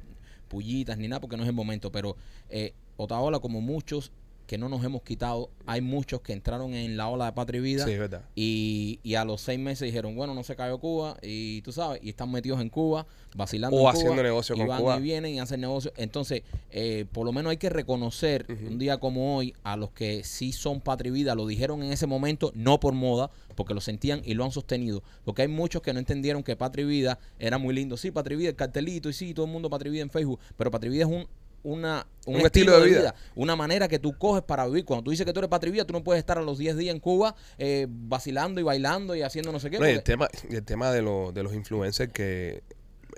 pullitas 0.49 0.99
ni 0.99 1.09
nada, 1.09 1.21
porque 1.21 1.37
no 1.37 1.42
es 1.42 1.49
el 1.49 1.54
momento, 1.54 1.92
pero 1.92 2.16
eh, 2.49 2.75
Otaola, 2.97 3.38
como 3.38 3.61
muchos 3.61 4.12
que 4.49 4.57
no 4.57 4.71
nos 4.71 4.83
hemos 4.83 5.02
quitado, 5.02 5.50
hay 5.67 5.83
muchos 5.83 6.23
que 6.23 6.33
entraron 6.33 6.73
en 6.73 6.97
la 6.97 7.09
ola 7.09 7.26
de 7.26 7.33
Patria 7.33 7.59
y 7.59 7.62
Vida 7.62 7.85
Sí, 7.85 7.93
es 7.93 7.99
verdad. 7.99 8.23
Y, 8.35 8.99
y 9.02 9.14
a 9.14 9.25
los 9.26 9.43
seis 9.43 9.61
meses 9.61 9.85
dijeron, 9.85 10.17
bueno, 10.17 10.35
no 10.35 10.43
se 10.43 10.57
cayó 10.57 10.78
Cuba, 10.78 11.18
y 11.20 11.61
tú 11.61 11.70
sabes, 11.70 12.01
y 12.03 12.09
están 12.09 12.33
metidos 12.33 12.59
en 12.62 12.70
Cuba, 12.70 13.07
vacilando 13.37 13.77
O 13.77 13.83
en 13.83 13.88
haciendo 13.88 14.12
Cuba, 14.14 14.22
negocio 14.22 14.55
y 14.55 14.59
con 14.59 14.68
van 14.68 14.81
Cuba. 14.81 14.96
y 14.96 15.03
vienen 15.03 15.35
y 15.35 15.38
hacen 15.40 15.61
negocio. 15.61 15.92
Entonces, 15.99 16.44
eh, 16.70 17.05
por 17.12 17.27
lo 17.27 17.33
menos 17.33 17.51
hay 17.51 17.59
que 17.59 17.68
reconocer 17.68 18.46
un 18.49 18.79
día 18.79 18.96
como 18.99 19.37
hoy 19.37 19.55
a 19.64 19.77
los 19.77 19.90
que 19.90 20.25
sí 20.25 20.53
son 20.53 20.81
patria 20.81 21.11
y 21.11 21.12
vida, 21.12 21.35
lo 21.35 21.46
dijeron 21.46 21.83
en 21.83 21.92
ese 21.92 22.07
momento, 22.07 22.51
no 22.55 22.81
por 22.81 22.94
moda, 22.94 23.31
porque 23.55 23.75
lo 23.75 23.83
sentían 23.83 24.22
y 24.25 24.33
lo 24.33 24.44
han 24.46 24.51
sostenido. 24.51 25.03
Porque 25.27 25.42
hay 25.42 25.49
muchos 25.49 25.83
que 25.83 25.92
no 25.92 25.99
entendieron 25.99 26.42
que 26.42 26.57
patria 26.57 26.85
y 26.85 26.88
vida 26.88 27.18
era 27.38 27.59
muy 27.59 27.75
lindo. 27.75 27.99
Sí, 27.99 28.11
patria 28.11 28.35
y 28.37 28.38
vida, 28.38 28.49
el 28.49 28.57
cartelito, 28.57 29.11
y 29.11 29.12
sí, 29.12 29.35
todo 29.35 29.44
el 29.44 29.53
mundo 29.53 29.68
patria 29.68 29.90
y 29.90 29.92
vida 29.92 30.03
en 30.05 30.11
Facebook, 30.11 30.40
pero 30.57 30.70
patria 30.70 30.88
y 30.88 30.92
vida 30.94 31.05
es 31.05 31.11
un 31.11 31.27
una, 31.62 32.07
un, 32.27 32.37
Un 32.37 32.40
estilo, 32.47 32.73
estilo 32.73 32.81
de 32.81 32.87
vida. 32.87 32.99
vida. 33.01 33.14
una 33.35 33.57
manera 33.57 33.88
que 33.88 33.99
tú 33.99 34.16
coges 34.16 34.42
para 34.42 34.66
vivir. 34.66 34.85
Cuando 34.85 35.05
tú 35.05 35.11
dices 35.11 35.27
que 35.27 35.33
tú 35.33 35.40
eres 35.40 35.73
vida, 35.73 35.85
tú 35.85 35.92
no 35.92 36.05
puedes 36.05 36.21
estar 36.21 36.38
a 36.38 36.42
los 36.42 36.59
10 36.59 36.77
días 36.77 36.94
en 36.94 37.01
Cuba 37.01 37.35
eh, 37.59 37.87
vacilando 37.88 38.61
y 38.61 38.64
bailando 38.64 39.14
y 39.14 39.23
haciendo 39.23 39.53
no 39.53 39.61
sé 39.61 39.71
qué. 39.71 39.79
No, 39.79 39.85
el 39.87 40.03
tema, 40.03 40.29
el 40.51 40.62
tema 40.64 40.90
de, 40.92 41.03
lo- 41.03 41.33
de 41.33 41.42
los 41.42 41.55
influencers 41.55 42.12
que 42.12 42.62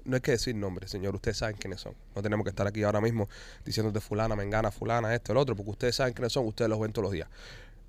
no 0.04 0.16
hay 0.16 0.22
que 0.22 0.32
decir 0.32 0.54
nombres, 0.54 0.90
señor. 0.90 1.14
Ustedes 1.14 1.36
saben 1.36 1.56
quiénes 1.56 1.80
son. 1.80 1.94
No 2.16 2.22
tenemos 2.22 2.44
que 2.44 2.50
estar 2.50 2.66
aquí 2.66 2.82
ahora 2.82 3.00
mismo 3.00 3.28
diciéndote 3.64 4.00
fulana, 4.00 4.34
mengana, 4.36 4.70
fulana, 4.70 5.14
esto, 5.14 5.32
el 5.32 5.38
otro, 5.38 5.54
porque 5.54 5.70
ustedes 5.72 5.96
saben 5.96 6.14
quiénes 6.14 6.32
son. 6.32 6.46
Ustedes 6.46 6.68
los 6.68 6.80
ven 6.80 6.92
todos 6.92 7.04
los 7.04 7.12
días. 7.12 7.28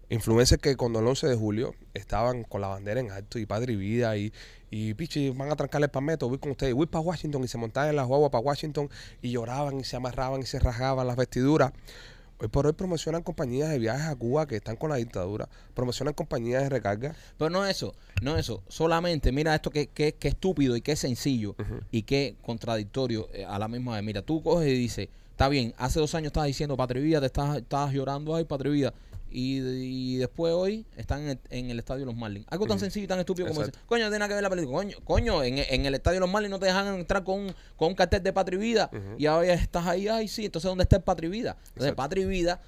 Influencers 0.10 0.62
que 0.62 0.76
cuando 0.76 1.00
el 1.00 1.08
11 1.08 1.28
de 1.28 1.36
julio 1.36 1.74
estaban 1.94 2.44
con 2.44 2.60
la 2.60 2.68
bandera 2.68 3.00
en 3.00 3.12
alto 3.12 3.40
y 3.40 3.46
padre 3.46 3.74
y 3.74 3.76
vida 3.78 4.18
y, 4.18 4.34
y 4.72 4.94
pichi, 4.94 5.30
van 5.30 5.52
a 5.52 5.56
trancarle 5.56 5.86
el 5.86 5.92
palmetto, 5.92 6.30
voy 6.30 6.38
con 6.38 6.52
ustedes, 6.52 6.74
voy 6.74 6.88
para 6.88 7.02
Washington 7.02 7.44
y 7.44 7.48
se 7.50 7.58
montaban 7.58 7.90
en 7.90 7.98
las 7.98 8.08
guaguas 8.08 8.32
para 8.32 8.42
Washington 8.42 8.90
y 9.22 9.32
lloraban 9.32 9.82
y 9.82 9.84
se 9.84 9.98
amarraban 9.98 10.42
y 10.42 10.46
se 10.46 10.60
rasgaban 10.60 11.06
las 11.06 11.18
vestiduras. 11.18 11.74
Hoy 12.40 12.48
por 12.48 12.66
hoy 12.66 12.74
promocionan 12.74 13.22
compañías 13.22 13.70
de 13.70 13.78
viajes 13.78 14.08
a 14.08 14.16
Cuba 14.16 14.48
que 14.48 14.56
están 14.56 14.78
con 14.78 14.90
la 14.90 14.96
dictadura, 14.96 15.48
promocionan 15.76 16.16
compañías 16.16 16.64
de 16.64 16.70
recarga. 16.70 17.14
Pero 17.38 17.52
no 17.52 17.66
eso, 17.68 17.94
no 18.24 18.36
eso. 18.36 18.64
Solamente, 18.68 19.32
mira 19.32 19.54
esto 19.54 19.70
que, 19.70 19.88
que, 19.88 20.14
que 20.14 20.30
estúpido 20.30 20.76
y 20.76 20.82
que 20.82 20.96
sencillo 20.96 21.56
y 21.92 22.02
que 22.02 22.38
contradictorio 22.42 23.30
eh, 23.34 23.46
a 23.46 23.60
la 23.60 23.68
misma 23.68 23.96
vez. 23.96 24.04
Mira, 24.04 24.22
tú 24.24 24.42
coges 24.42 24.70
y 24.70 24.74
dices, 24.74 25.10
está 25.30 25.50
bien, 25.50 25.76
hace 25.78 26.00
dos 26.00 26.16
años 26.16 26.28
estabas 26.28 26.48
diciendo 26.48 26.76
Patria 26.76 27.04
Vida, 27.04 27.20
te 27.20 27.28
estás, 27.28 27.58
estabas 27.58 27.94
llorando, 27.94 28.34
ay, 28.36 28.46
Patria 28.46 28.72
Vida. 28.72 28.94
Y, 29.32 29.60
y 29.60 30.18
después 30.18 30.54
hoy 30.54 30.86
están 30.98 31.22
en 31.22 31.30
el, 31.30 31.40
en 31.50 31.70
el 31.70 31.80
estadio 31.80 32.02
de 32.02 32.06
los 32.08 32.16
Marlins. 32.16 32.46
Algo 32.50 32.68
tan 32.68 32.80
sencillo 32.80 33.06
y 33.06 33.08
tan 33.08 33.20
estúpido 33.20 33.48
como 33.48 33.62
decir, 33.62 33.76
coño, 33.86 34.04
no 34.04 34.10
tiene 34.10 34.20
nada 34.20 34.28
que 34.28 34.34
ver 34.36 34.44
la 34.44 34.50
película. 34.50 34.78
Coño, 34.78 34.98
coño 35.04 35.44
en, 35.44 35.58
en 35.58 35.86
el 35.86 35.96
estadio 35.96 36.16
de 36.16 36.20
los 36.22 36.30
Marlins 36.30 36.52
no 36.52 36.60
te 36.60 36.66
dejan 36.66 37.00
entrar 37.00 37.24
con 37.24 37.40
un, 37.40 37.56
con 37.76 37.90
un 37.90 37.96
cartel 37.96 38.22
de 38.24 38.34
Patria 38.34 38.58
y 38.58 38.62
Vida. 38.62 38.92
Y 39.18 39.26
ahora 39.26 39.54
estás 39.54 39.88
ahí, 39.88 40.08
ay, 40.08 40.28
sí, 40.28 40.46
entonces 40.46 40.70
¿dónde 40.70 40.84
está 40.84 40.98
el 40.98 41.04
Patria 41.04 41.28
y 41.28 41.32
Vida? 41.32 41.58
Entonces, 41.76 42.24
y 42.24 42.26
Vida, 42.26 42.62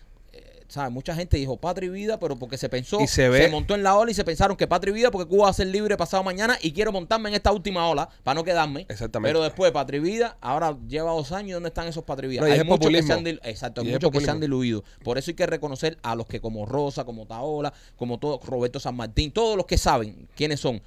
¿sabes? 0.73 0.91
Mucha 0.91 1.13
gente 1.15 1.38
dijo 1.38 1.55
Patria 1.57 1.86
y 1.86 1.89
Vida, 1.91 2.19
pero 2.19 2.36
porque 2.36 2.57
se 2.57 2.67
pensó, 2.67 2.99
Y 2.99 3.05
se 3.07 3.29
ve- 3.29 3.47
montó 3.49 3.75
en 3.75 3.83
la 3.83 3.95
ola 3.95 4.09
y 4.09 4.15
se 4.15 4.23
pensaron 4.23 4.57
que 4.57 4.65
Patria 4.65 4.91
y 4.91 4.95
Vida 4.95 5.12
porque 5.12 5.29
Cuba 5.29 5.43
va 5.43 5.49
a 5.51 5.53
ser 5.53 5.67
libre 5.67 5.95
pasado 5.97 6.23
mañana 6.23 6.57
y 6.63 6.71
quiero 6.71 6.91
montarme 6.91 7.29
en 7.29 7.36
esta 7.36 7.51
última 7.51 7.88
ola 7.88 8.09
para 8.23 8.33
no 8.33 8.43
quedarme. 8.43 8.88
Exactamente. 8.89 9.29
Pero 9.29 9.43
después 9.43 9.71
Patria 9.71 9.97
y 9.99 10.01
Vida, 10.01 10.36
ahora 10.41 10.75
lleva 10.88 11.12
dos 11.12 11.31
años, 11.31 11.57
¿dónde 11.57 11.69
están 11.69 11.88
esos 11.88 12.03
Patria 12.03 12.25
y 12.27 12.31
Vida? 12.31 12.41
No, 12.41 12.47
y 12.47 12.51
hay 12.51 12.63
muchos 12.63 12.89
que 12.91 13.03
se 13.03 13.13
han 13.13 13.27
exacto, 13.27 13.81
hay 13.81 13.91
muchos 13.91 14.09
que 14.12 14.19
se 14.21 14.31
han 14.31 14.39
diluido. 14.39 14.83
Por 15.03 15.19
eso 15.19 15.29
hay 15.29 15.36
que 15.36 15.45
reconocer 15.45 15.97
a 16.01 16.15
los 16.15 16.25
que 16.25 16.41
como 16.41 16.65
Rosa, 16.65 17.03
como 17.05 17.27
Taola, 17.27 17.71
como 17.95 18.17
todo 18.17 18.39
Roberto 18.43 18.79
San 18.79 18.95
Martín, 18.95 19.31
todos 19.31 19.55
los 19.55 19.67
que 19.67 19.77
saben 19.77 20.27
quiénes 20.36 20.59
son 20.59 20.81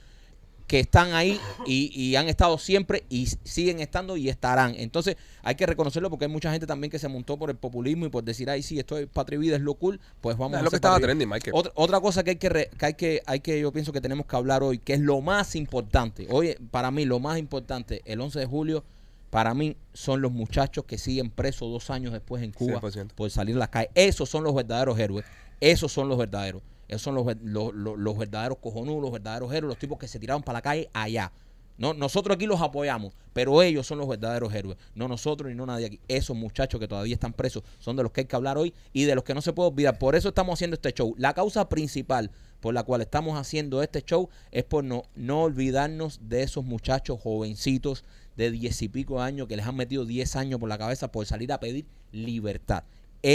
que 0.66 0.80
están 0.80 1.12
ahí 1.14 1.38
y, 1.64 1.92
y 1.94 2.16
han 2.16 2.28
estado 2.28 2.58
siempre 2.58 3.04
y 3.08 3.26
siguen 3.44 3.78
estando 3.80 4.16
y 4.16 4.28
estarán. 4.28 4.74
Entonces 4.76 5.16
hay 5.42 5.54
que 5.54 5.64
reconocerlo 5.64 6.10
porque 6.10 6.24
hay 6.24 6.30
mucha 6.30 6.50
gente 6.50 6.66
también 6.66 6.90
que 6.90 6.98
se 6.98 7.06
montó 7.08 7.36
por 7.38 7.50
el 7.50 7.56
populismo 7.56 8.06
y 8.06 8.08
por 8.08 8.24
decir, 8.24 8.50
ay, 8.50 8.62
sí, 8.62 8.78
esto 8.78 8.98
es 8.98 9.06
patria 9.06 9.38
vida, 9.38 9.56
es 9.56 9.62
lo 9.62 9.74
cool, 9.74 10.00
pues 10.20 10.36
vamos 10.36 10.54
Es 10.54 10.60
a 10.60 10.64
lo 10.64 10.70
que 10.70 10.76
estaba 10.76 10.98
trending, 10.98 11.28
Michael. 11.28 11.52
Otra, 11.54 11.72
otra 11.76 12.00
cosa 12.00 12.24
que 12.24 12.30
hay 12.30 12.36
que, 12.36 12.48
re- 12.48 12.70
que 12.78 12.86
hay 12.86 12.94
que 12.94 13.22
hay 13.26 13.40
que 13.40 13.60
yo 13.60 13.72
pienso 13.72 13.92
que 13.92 14.00
tenemos 14.00 14.26
que 14.26 14.34
hablar 14.34 14.62
hoy, 14.64 14.78
que 14.78 14.94
es 14.94 15.00
lo 15.00 15.20
más 15.20 15.54
importante. 15.54 16.26
Hoy 16.30 16.56
para 16.70 16.90
mí 16.90 17.04
lo 17.04 17.20
más 17.20 17.38
importante, 17.38 18.02
el 18.04 18.20
11 18.20 18.40
de 18.40 18.46
julio, 18.46 18.84
para 19.30 19.54
mí 19.54 19.76
son 19.92 20.20
los 20.20 20.32
muchachos 20.32 20.84
que 20.84 20.98
siguen 20.98 21.30
presos 21.30 21.70
dos 21.70 21.90
años 21.90 22.12
después 22.12 22.42
en 22.42 22.50
Cuba 22.52 22.80
100%. 22.80 23.12
por 23.14 23.30
salir 23.30 23.54
a 23.56 23.58
las 23.60 23.68
calles. 23.68 23.90
Esos 23.94 24.28
son 24.28 24.42
los 24.44 24.54
verdaderos 24.54 24.98
héroes. 24.98 25.24
Esos 25.60 25.92
son 25.92 26.08
los 26.08 26.18
verdaderos. 26.18 26.62
Esos 26.88 27.02
son 27.02 27.14
los, 27.14 27.26
los- 27.42 27.72
los 27.74 28.18
verdaderos 28.18 28.58
cojonudos, 28.58 29.02
los 29.02 29.12
verdaderos 29.12 29.52
héroes, 29.52 29.68
los 29.70 29.78
tipos 29.78 29.98
que 29.98 30.08
se 30.08 30.18
tiraron 30.18 30.42
para 30.42 30.58
la 30.58 30.62
calle 30.62 30.88
allá. 30.92 31.32
No, 31.78 31.92
nosotros 31.92 32.36
aquí 32.36 32.46
los 32.46 32.62
apoyamos, 32.62 33.12
pero 33.34 33.60
ellos 33.60 33.86
son 33.86 33.98
los 33.98 34.08
verdaderos 34.08 34.54
héroes. 34.54 34.78
No 34.94 35.08
nosotros 35.08 35.50
ni 35.50 35.54
no 35.54 35.66
nadie 35.66 35.84
aquí. 35.86 36.00
Esos 36.08 36.34
muchachos 36.34 36.80
que 36.80 36.88
todavía 36.88 37.12
están 37.12 37.34
presos 37.34 37.64
son 37.78 37.96
de 37.96 38.02
los 38.02 38.12
que 38.12 38.22
hay 38.22 38.26
que 38.26 38.34
hablar 38.34 38.56
hoy 38.56 38.72
y 38.94 39.04
de 39.04 39.14
los 39.14 39.24
que 39.24 39.34
no 39.34 39.42
se 39.42 39.52
puede 39.52 39.68
olvidar. 39.68 39.98
Por 39.98 40.14
eso 40.16 40.30
estamos 40.30 40.54
haciendo 40.54 40.74
este 40.74 40.92
show. 40.94 41.14
La 41.18 41.34
causa 41.34 41.68
principal 41.68 42.30
por 42.60 42.72
la 42.72 42.82
cual 42.82 43.02
estamos 43.02 43.38
haciendo 43.38 43.82
este 43.82 44.00
show 44.00 44.30
es 44.52 44.64
por 44.64 44.84
no, 44.84 45.02
no 45.16 45.42
olvidarnos 45.42 46.20
de 46.22 46.42
esos 46.44 46.64
muchachos 46.64 47.20
jovencitos 47.20 48.04
de 48.36 48.50
diez 48.50 48.80
y 48.80 48.88
pico 48.88 49.20
años 49.20 49.46
que 49.46 49.56
les 49.58 49.66
han 49.66 49.76
metido 49.76 50.06
diez 50.06 50.34
años 50.34 50.58
por 50.58 50.70
la 50.70 50.78
cabeza 50.78 51.12
por 51.12 51.26
salir 51.26 51.52
a 51.52 51.60
pedir 51.60 51.84
libertad. 52.10 52.84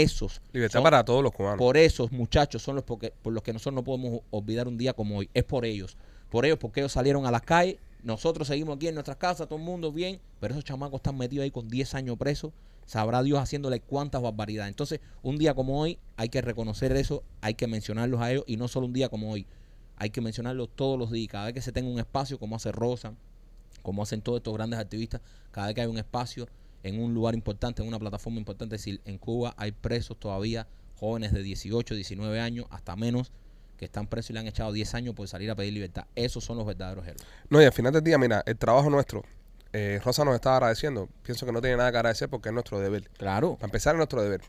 Esos 0.00 0.40
Libertad 0.52 0.78
son- 0.78 0.84
para 0.84 1.04
todos 1.04 1.22
los 1.22 1.32
cubanos. 1.32 1.58
por 1.58 1.76
esos 1.76 2.10
muchachos 2.12 2.62
son 2.62 2.76
los 2.76 2.84
porque, 2.84 3.12
por 3.22 3.32
los 3.32 3.42
que 3.42 3.52
nosotros 3.52 3.74
no 3.74 3.84
podemos 3.84 4.20
olvidar 4.30 4.66
un 4.68 4.78
día 4.78 4.92
como 4.94 5.18
hoy. 5.18 5.28
Es 5.34 5.44
por 5.44 5.64
ellos. 5.66 5.96
Por 6.30 6.46
ellos, 6.46 6.58
porque 6.58 6.80
ellos 6.80 6.92
salieron 6.92 7.26
a 7.26 7.30
las 7.30 7.42
calles, 7.42 7.76
Nosotros 8.02 8.48
seguimos 8.48 8.74
aquí 8.76 8.88
en 8.88 8.94
nuestras 8.94 9.16
casas, 9.16 9.46
todo 9.48 9.60
el 9.60 9.64
mundo 9.64 9.92
bien, 9.92 10.18
pero 10.40 10.54
esos 10.54 10.64
chamacos 10.64 10.96
están 10.98 11.16
metidos 11.16 11.44
ahí 11.44 11.52
con 11.52 11.68
10 11.68 11.94
años 11.94 12.16
presos. 12.18 12.52
Sabrá 12.84 13.22
Dios 13.22 13.38
haciéndole 13.38 13.78
cuántas 13.78 14.20
barbaridades. 14.20 14.70
Entonces, 14.70 14.98
un 15.22 15.38
día 15.38 15.54
como 15.54 15.80
hoy, 15.80 15.98
hay 16.16 16.28
que 16.28 16.40
reconocer 16.40 16.90
eso, 16.96 17.22
hay 17.42 17.54
que 17.54 17.68
mencionarlos 17.68 18.20
a 18.20 18.32
ellos, 18.32 18.42
y 18.48 18.56
no 18.56 18.66
solo 18.66 18.86
un 18.86 18.92
día 18.92 19.08
como 19.08 19.30
hoy, 19.30 19.46
hay 19.96 20.10
que 20.10 20.20
mencionarlos 20.20 20.70
todos 20.74 20.98
los 20.98 21.12
días. 21.12 21.28
Cada 21.30 21.44
vez 21.44 21.54
que 21.54 21.62
se 21.62 21.70
tenga 21.70 21.88
un 21.90 22.00
espacio, 22.00 22.40
como 22.40 22.56
hace 22.56 22.72
Rosa, 22.72 23.14
como 23.82 24.02
hacen 24.02 24.20
todos 24.20 24.38
estos 24.38 24.52
grandes 24.54 24.80
activistas, 24.80 25.20
cada 25.52 25.68
vez 25.68 25.76
que 25.76 25.82
hay 25.82 25.86
un 25.86 25.98
espacio 25.98 26.48
en 26.82 27.00
un 27.00 27.14
lugar 27.14 27.34
importante, 27.34 27.82
en 27.82 27.88
una 27.88 27.98
plataforma 27.98 28.38
importante, 28.38 28.76
es 28.76 28.82
decir, 28.82 29.00
en 29.04 29.18
Cuba 29.18 29.54
hay 29.56 29.72
presos 29.72 30.18
todavía, 30.18 30.66
jóvenes 30.96 31.32
de 31.32 31.42
18, 31.42 31.94
19 31.94 32.40
años, 32.40 32.66
hasta 32.70 32.96
menos, 32.96 33.32
que 33.76 33.84
están 33.84 34.06
presos 34.06 34.30
y 34.30 34.32
le 34.34 34.40
han 34.40 34.46
echado 34.46 34.72
10 34.72 34.94
años 34.94 35.14
por 35.14 35.26
salir 35.26 35.50
a 35.50 35.56
pedir 35.56 35.72
libertad. 35.72 36.06
Esos 36.14 36.44
son 36.44 36.56
los 36.56 36.66
verdaderos 36.66 37.04
héroes. 37.04 37.22
No, 37.48 37.60
y 37.60 37.64
al 37.64 37.72
final 37.72 37.92
del 37.92 38.04
día, 38.04 38.18
mira, 38.18 38.42
el 38.46 38.56
trabajo 38.56 38.88
nuestro, 38.90 39.24
eh, 39.72 40.00
Rosa 40.04 40.24
nos 40.24 40.34
está 40.34 40.54
agradeciendo. 40.56 41.08
Pienso 41.22 41.46
que 41.46 41.52
no 41.52 41.60
tiene 41.60 41.76
nada 41.76 41.90
que 41.90 41.96
agradecer 41.98 42.28
porque 42.28 42.50
es 42.50 42.52
nuestro 42.52 42.78
deber. 42.78 43.08
Claro. 43.16 43.54
Para 43.54 43.66
empezar, 43.66 43.94
es 43.94 43.96
nuestro 43.96 44.22
deber. 44.22 44.42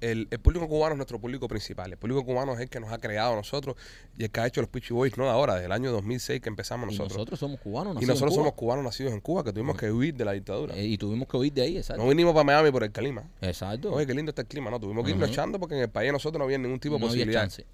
El, 0.00 0.28
el 0.30 0.38
público 0.38 0.68
cubano 0.68 0.92
es 0.94 0.96
nuestro 0.98 1.18
público 1.18 1.48
principal. 1.48 1.90
El 1.92 1.96
público 1.98 2.24
cubano 2.24 2.52
es 2.52 2.60
el 2.60 2.68
que 2.68 2.78
nos 2.80 2.92
ha 2.92 2.98
creado 2.98 3.32
a 3.32 3.36
nosotros 3.36 3.76
y 4.18 4.24
el 4.24 4.30
que 4.30 4.40
ha 4.40 4.46
hecho 4.46 4.60
los 4.60 4.68
Pitchy 4.68 4.92
Boys, 4.92 5.16
no 5.16 5.24
de 5.24 5.30
ahora, 5.30 5.54
desde 5.54 5.66
el 5.66 5.72
año 5.72 5.90
2006 5.92 6.40
que 6.42 6.48
empezamos 6.48 6.86
Y 6.88 6.92
nosotros. 6.92 7.12
nosotros 7.16 7.38
somos 7.40 7.58
cubanos, 7.60 7.92
y 7.92 7.94
nacidos 7.96 8.02
en 8.02 8.08
nosotros 8.14 8.32
Cuba. 8.34 8.42
somos 8.44 8.54
cubanos 8.54 8.84
nacidos 8.84 9.12
en 9.14 9.20
Cuba, 9.20 9.44
que 9.44 9.52
tuvimos 9.52 9.76
que 9.78 9.90
huir 9.90 10.14
de 10.14 10.24
la 10.24 10.32
dictadura. 10.32 10.76
Eh, 10.76 10.84
y 10.84 10.98
tuvimos 10.98 11.26
que 11.28 11.36
huir 11.36 11.52
de 11.52 11.62
ahí, 11.62 11.76
exacto. 11.78 12.02
no 12.02 12.08
vinimos 12.08 12.32
para 12.34 12.44
Miami 12.44 12.70
por 12.70 12.84
el 12.84 12.92
clima. 12.92 13.24
exacto. 13.40 13.92
Oye, 13.92 14.06
qué 14.06 14.14
lindo 14.14 14.30
está 14.30 14.42
el 14.42 14.48
clima. 14.48 14.70
No, 14.70 14.78
tuvimos 14.78 15.04
que 15.04 15.10
irnos 15.12 15.24
Ujú. 15.28 15.32
echando 15.32 15.58
porque 15.58 15.74
en 15.76 15.80
el 15.82 15.88
país 15.90 16.08
de 16.08 16.12
nosotros 16.12 16.38
no 16.38 16.44
había 16.44 16.58
ningún 16.58 16.80
tipo 16.80 16.94
de 16.96 17.00
no 17.00 17.06
había 17.06 17.16
posibilidad. 17.24 17.42
chance. 17.42 17.64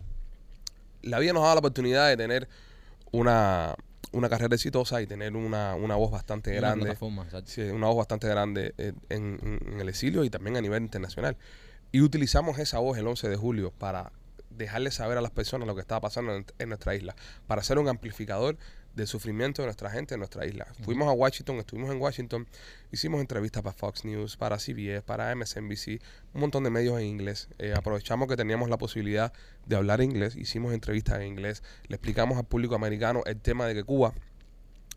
la 1.03 1.19
vida 1.19 1.33
nos 1.33 1.41
ha 1.43 1.47
dado 1.47 1.55
la 1.57 1.61
oportunidad 1.61 2.09
de 2.09 2.17
tener 2.17 2.49
una, 3.13 3.75
una 4.13 4.29
carrera 4.29 4.55
exitosa 4.55 5.01
y 5.03 5.07
tener 5.07 5.35
una, 5.35 5.75
una 5.75 5.97
voz 5.97 6.11
bastante 6.11 6.51
Una 6.59 6.75
grande. 6.75 6.97
Sí, 7.47 7.63
una 7.63 7.87
voz 7.89 7.97
bastante 7.97 8.29
grande 8.29 8.75
eh, 8.79 8.93
en, 9.09 9.39
en- 9.43 9.73
en 9.75 9.81
el 9.81 9.89
exilio 9.89 10.23
y 10.25 10.31
también 10.31 10.57
a 10.57 10.61
nivel 10.61 10.83
internacional. 10.83 11.37
Y 11.93 12.03
utilizamos 12.03 12.59
esa 12.59 12.79
voz 12.79 12.99
el 12.99 13.07
11 13.07 13.29
de 13.29 13.37
julio 13.37 13.73
para 13.77 14.13
dejarle 14.51 14.91
saber 14.91 15.19
a 15.19 15.21
las 15.21 15.31
personas 15.31 15.67
lo 15.67 15.75
que 15.75 15.81
estaba 15.81 16.01
pasando 16.01 16.35
en, 16.35 16.47
en 16.59 16.69
nuestra 16.69 16.95
isla, 16.95 17.17
para 17.47 17.63
ser 17.63 17.79
un 17.79 17.89
amplificador 17.89 18.57
del 18.95 19.07
sufrimiento 19.07 19.63
de 19.63 19.67
nuestra 19.67 19.91
gente 19.91 20.15
en 20.15 20.21
nuestra 20.21 20.47
isla. 20.47 20.67
Fuimos 20.83 21.09
a 21.09 21.13
Washington, 21.13 21.57
estuvimos 21.57 21.91
en 21.91 22.01
Washington, 22.01 22.47
hicimos 22.91 23.21
entrevistas 23.21 23.63
para 23.63 23.77
Fox 23.77 24.05
News, 24.05 24.37
para 24.37 24.59
CBS, 24.59 25.03
para 25.03 25.35
MSNBC, 25.35 26.01
un 26.35 26.41
montón 26.41 26.65
de 26.65 26.71
medios 26.71 26.99
en 27.01 27.07
inglés. 27.07 27.49
Eh, 27.59 27.73
aprovechamos 27.77 28.29
que 28.29 28.37
teníamos 28.37 28.69
la 28.69 28.79
posibilidad 28.79 29.33
de 29.67 29.77
hablar 29.77 30.01
inglés, 30.01 30.37
hicimos 30.37 30.75
entrevistas 30.75 31.21
en 31.21 31.27
inglés, 31.27 31.63
le 31.89 31.97
explicamos 31.97 32.39
al 32.39 32.45
público 32.45 32.75
americano 32.75 33.23
el 33.27 33.41
tema 33.41 33.67
de 33.67 33.75
que 33.75 33.85
Cuba 33.85 34.13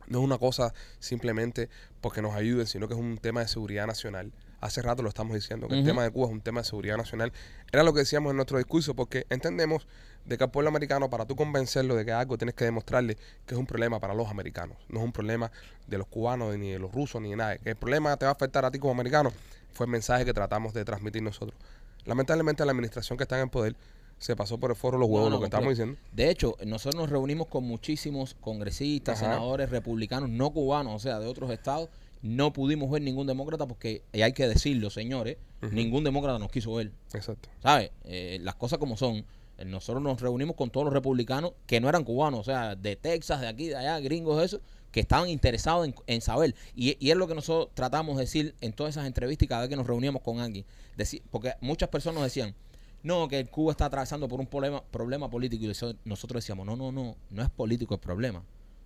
no 0.08 0.20
es 0.20 0.26
una 0.26 0.38
cosa 0.38 0.74
simplemente 1.00 1.70
porque 2.02 2.22
nos 2.22 2.36
ayuden, 2.36 2.68
sino 2.68 2.88
que 2.88 2.94
es 2.94 3.00
un 3.00 3.18
tema 3.18 3.42
de 3.42 3.48
seguridad 3.48 3.88
nacional. 3.88 4.32
Hace 4.64 4.82
rato 4.82 5.04
lo 5.04 5.10
estamos 5.10 5.36
diciendo, 5.36 5.68
que 5.68 5.80
el 5.80 5.86
tema 5.86 6.04
de 6.04 6.10
Cuba 6.10 6.28
es 6.28 6.32
un 6.32 6.42
tema 6.42 6.62
de 6.62 6.66
seguridad 6.66 6.96
nacional. 6.96 7.34
Era 7.72 7.84
lo 7.84 7.94
que 7.94 8.00
decíamos 8.00 8.32
en 8.32 8.38
nuestro 8.38 8.58
discurso, 8.58 8.96
porque 8.96 9.26
entendemos 9.30 9.88
de 10.26 10.38
que 10.38 10.44
al 10.46 10.52
pueblo 10.52 10.70
americano, 10.70 11.10
para 11.10 11.26
tú 11.26 11.36
convencerlo 11.36 11.96
de 11.96 12.06
que 12.06 12.14
algo, 12.14 12.38
tienes 12.38 12.56
que 12.56 12.64
demostrarle 12.64 13.18
que 13.46 13.56
es 13.56 13.60
un 13.60 13.66
problema 13.66 14.00
para 14.00 14.14
los 14.14 14.30
americanos. 14.30 14.78
No 14.88 15.00
es 15.00 15.06
un 15.06 15.12
problema 15.12 15.52
de 15.88 15.98
los 15.98 16.08
cubanos, 16.08 16.58
ni 16.58 16.72
de 16.72 16.80
los 16.80 16.94
rusos, 16.94 17.22
ni 17.22 17.32
de 17.32 17.36
nada. 17.36 17.58
Que 17.58 17.72
el 17.72 17.76
problema 17.76 18.16
te 18.16 18.26
va 18.26 18.32
a 18.32 18.34
afectar 18.36 18.64
a 18.64 18.72
ti 18.72 18.80
como 18.80 18.94
americano 18.94 19.34
fue 19.74 19.86
el 19.86 19.92
mensaje 19.92 20.24
que 20.24 20.34
tratamos 20.34 20.74
de 20.74 20.86
transmitir 20.86 21.22
nosotros. 21.22 21.60
Lamentablemente 22.06 22.64
la 22.64 22.72
administración 22.72 23.18
que 23.18 23.24
está 23.24 23.36
en 23.38 23.44
el 23.44 23.50
poder 23.50 23.76
se 24.18 24.36
pasó 24.36 24.58
por 24.58 24.70
el 24.70 24.78
foro 24.78 24.98
los 24.98 25.10
huevos, 25.10 25.30
no, 25.30 25.36
lo 25.36 25.40
que 25.40 25.46
estamos 25.46 25.70
diciendo. 25.70 25.98
De 26.14 26.30
hecho, 26.30 26.56
nosotros 26.66 27.02
nos 27.02 27.10
reunimos 27.10 27.48
con 27.48 27.66
muchísimos 27.66 28.36
congresistas, 28.40 29.22
Ajá. 29.22 29.34
senadores 29.34 29.70
republicanos, 29.70 30.30
no 30.30 30.52
cubanos, 30.52 30.94
o 30.96 31.00
sea, 31.00 31.20
de 31.20 31.28
otros 31.28 31.52
estados. 31.52 31.90
No 32.24 32.54
pudimos 32.54 32.90
ver 32.90 33.02
ningún 33.02 33.28
demócrata 33.28 33.68
porque, 33.68 34.02
y 34.14 34.22
hay 34.22 34.32
que 34.32 34.48
decirlo, 34.48 34.90
señores, 34.90 35.38
ningún 35.72 36.04
demócrata 36.06 36.40
nos 36.40 36.50
quiso 36.50 36.74
ver. 36.74 36.92
Exacto. 37.14 37.50
¿Sabes? 37.62 37.92
Eh, 38.06 38.40
las 38.42 38.56
cosas 38.56 38.80
como 38.80 38.98
son. 38.98 39.26
Eh, 39.58 39.66
Nosotros 39.66 40.02
nos 40.02 40.20
reunimos 40.22 40.56
con 40.56 40.70
todos 40.70 40.86
los 40.86 40.94
republicanos 40.94 41.52
que 41.68 41.80
no 41.82 41.90
eran 41.90 42.04
cubanos, 42.04 42.40
o 42.40 42.44
sea, 42.44 42.76
de 42.76 42.96
Texas, 42.96 43.42
de 43.42 43.48
aquí, 43.48 43.68
de 43.68 43.76
allá, 43.76 44.00
gringos, 44.00 44.42
eso, 44.42 44.62
que 44.92 45.02
estaban 45.02 45.30
interesados 45.30 45.86
en, 45.86 45.94
en 46.08 46.22
saber. 46.22 46.56
Y, 46.76 46.98
y 47.06 47.12
es 47.12 47.18
lo 47.18 47.28
que 47.28 47.36
nosotros 47.36 47.76
tratamos 47.76 48.16
de 48.16 48.24
decir 48.24 48.56
en 48.62 48.72
todas 48.72 48.94
esas 48.96 49.06
entrevistas 49.06 49.46
y 49.46 49.48
cada 49.50 49.62
vez 49.62 49.70
que 49.70 49.76
nos 49.76 49.86
reuníamos 49.86 50.22
con 50.22 50.40
alguien. 50.40 50.66
Decir, 50.96 51.22
porque 51.30 51.54
muchas 51.60 51.90
personas 51.90 52.16
nos 52.16 52.24
decían, 52.24 52.56
no, 53.04 53.28
que 53.28 53.46
Cuba 53.46 53.72
está 53.74 53.86
atravesando 53.86 54.30
por 54.30 54.40
un 54.40 54.48
problema, 54.48 54.82
problema 54.82 55.30
político. 55.30 55.66
Y 55.66 55.74
nosotros 56.06 56.42
decíamos, 56.42 56.66
no, 56.66 56.78
no, 56.78 56.92
no, 56.94 57.18
no 57.30 57.44
es 57.44 57.50
político 57.50 57.94
el 57.96 58.00
problema. 58.00 58.44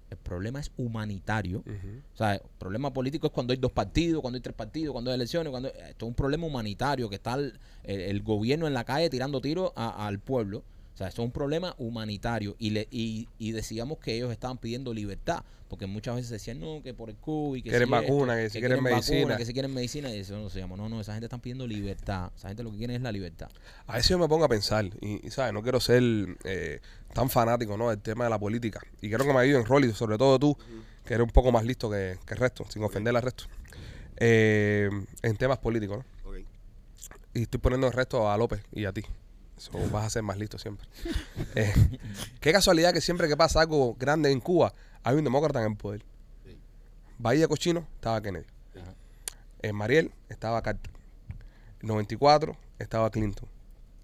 El 0.10 0.18
problema 0.18 0.60
es 0.60 0.72
humanitario. 0.78 1.64
O 2.14 2.18
sea, 2.18 2.36
el 2.36 2.42
problema 2.58 2.94
político 2.94 3.28
es 3.28 3.34
cuando 3.34 3.52
hay 3.54 3.58
dos 3.60 3.72
partidos, 3.72 4.22
cuando 4.22 4.38
hay 4.38 4.42
tres 4.42 4.56
partidos, 4.56 4.94
cuando 4.94 5.12
hay 5.12 5.16
elecciones, 5.16 5.52
cuando 5.52 5.70
esto 5.70 6.06
es 6.06 6.10
un 6.10 6.14
problema 6.16 6.48
humanitario 6.48 7.10
que 7.10 7.16
está 7.16 7.34
el, 7.36 7.60
el- 7.84 8.02
el 8.02 8.22
gobierno 8.24 8.68
en 8.68 8.74
la 8.74 8.84
calle 8.86 9.10
tirando 9.10 9.42
tiros 9.42 9.72
al 9.76 10.20
pueblo. 10.20 10.64
O 10.98 11.00
sea, 11.00 11.10
esto 11.10 11.22
es 11.22 11.28
un 11.28 11.32
problema 11.32 11.76
humanitario 11.78 12.56
y, 12.58 12.72
le, 12.72 12.88
y, 12.90 13.28
y 13.38 13.52
decíamos 13.52 14.00
que 14.00 14.16
ellos 14.16 14.32
estaban 14.32 14.58
pidiendo 14.58 14.96
libertad, 14.96 15.44
porque 15.68 15.86
muchas 15.86 16.16
veces 16.16 16.32
decían, 16.32 16.60
no, 16.60 16.82
que 16.82 16.96
por 16.96 17.12
el 17.12 17.18
COVID, 17.18 17.62
que 17.62 17.70
Quieren 17.70 17.88
si 17.88 17.94
esto, 17.94 18.04
vacuna, 18.08 18.36
que 18.36 18.50
si 18.50 18.60
quieren 18.60 18.82
medicina. 18.82 19.38
que 19.38 19.46
si 19.46 19.54
quieren 19.54 19.76
medicina, 19.76 20.10
y 20.10 20.18
eso 20.18 20.36
no 20.40 20.50
se 20.50 20.60
llama. 20.60 20.76
No, 20.76 20.90
no, 20.90 21.00
esa 21.00 21.12
gente 21.14 21.28
está 21.28 21.38
pidiendo 21.38 21.68
libertad. 21.68 22.32
Esa 22.36 22.48
gente 22.48 22.64
lo 22.64 22.72
que 22.72 22.78
quiere 22.78 22.96
es 22.96 23.02
la 23.02 23.12
libertad. 23.12 23.48
A 23.86 23.98
veces 23.98 24.10
yo 24.10 24.18
me 24.18 24.28
pongo 24.28 24.46
a 24.46 24.48
pensar, 24.48 24.86
y, 25.00 25.28
y, 25.28 25.30
¿sabes? 25.30 25.54
No 25.54 25.62
quiero 25.62 25.80
ser 25.80 26.02
eh, 26.46 26.80
tan 27.14 27.30
fanático, 27.30 27.78
¿no? 27.78 27.92
Del 27.92 28.00
tema 28.00 28.24
de 28.24 28.32
la 28.32 28.40
política. 28.40 28.82
Y 29.00 29.10
quiero 29.10 29.24
que 29.24 29.34
me 29.34 29.40
ayuden, 29.42 29.66
Rolly, 29.66 29.94
sobre 29.94 30.18
todo 30.18 30.40
tú, 30.40 30.58
que 31.06 31.14
eres 31.14 31.26
un 31.26 31.32
poco 31.32 31.52
más 31.52 31.64
listo 31.64 31.92
que, 31.92 32.18
que 32.26 32.34
el 32.34 32.40
resto, 32.40 32.66
sin 32.70 32.84
ofender 32.84 33.16
al 33.16 33.22
resto. 33.22 33.44
Eh, 34.16 34.90
en 35.22 35.38
temas 35.38 35.60
políticos, 35.60 36.00
¿no? 36.00 36.32
Ok. 36.32 36.38
Y 37.36 37.44
estoy 37.44 37.60
poniendo 37.60 37.86
el 37.86 37.94
resto 37.94 38.32
a 38.32 38.36
López 38.36 38.64
y 38.72 38.86
a 38.86 38.92
ti. 38.92 39.04
Eso 39.58 39.72
vas 39.92 40.06
a 40.06 40.10
ser 40.10 40.24
más 40.24 40.38
listo 40.38 40.58
siempre. 40.58 40.88
Eh, 41.56 41.74
qué 42.40 42.52
casualidad 42.52 42.94
que 42.94 43.02
siempre 43.02 43.28
que 43.28 43.36
pasa 43.36 43.62
algo 43.62 43.96
grande 43.96 44.32
en 44.32 44.40
Cuba, 44.40 44.74
hay 45.04 45.16
un 45.16 45.24
demócrata 45.24 45.60
en 45.64 45.72
el 45.72 45.78
poder. 45.78 46.04
Bahía 47.18 47.48
Cochino 47.48 47.88
estaba 47.96 48.22
Kennedy. 48.22 48.46
En 49.64 49.76
Mariel 49.76 50.12
estaba 50.30 50.62
Carter. 50.62 50.92
En 51.82 51.88
94 51.88 52.56
estaba 52.80 53.10
Clinton. 53.10 53.50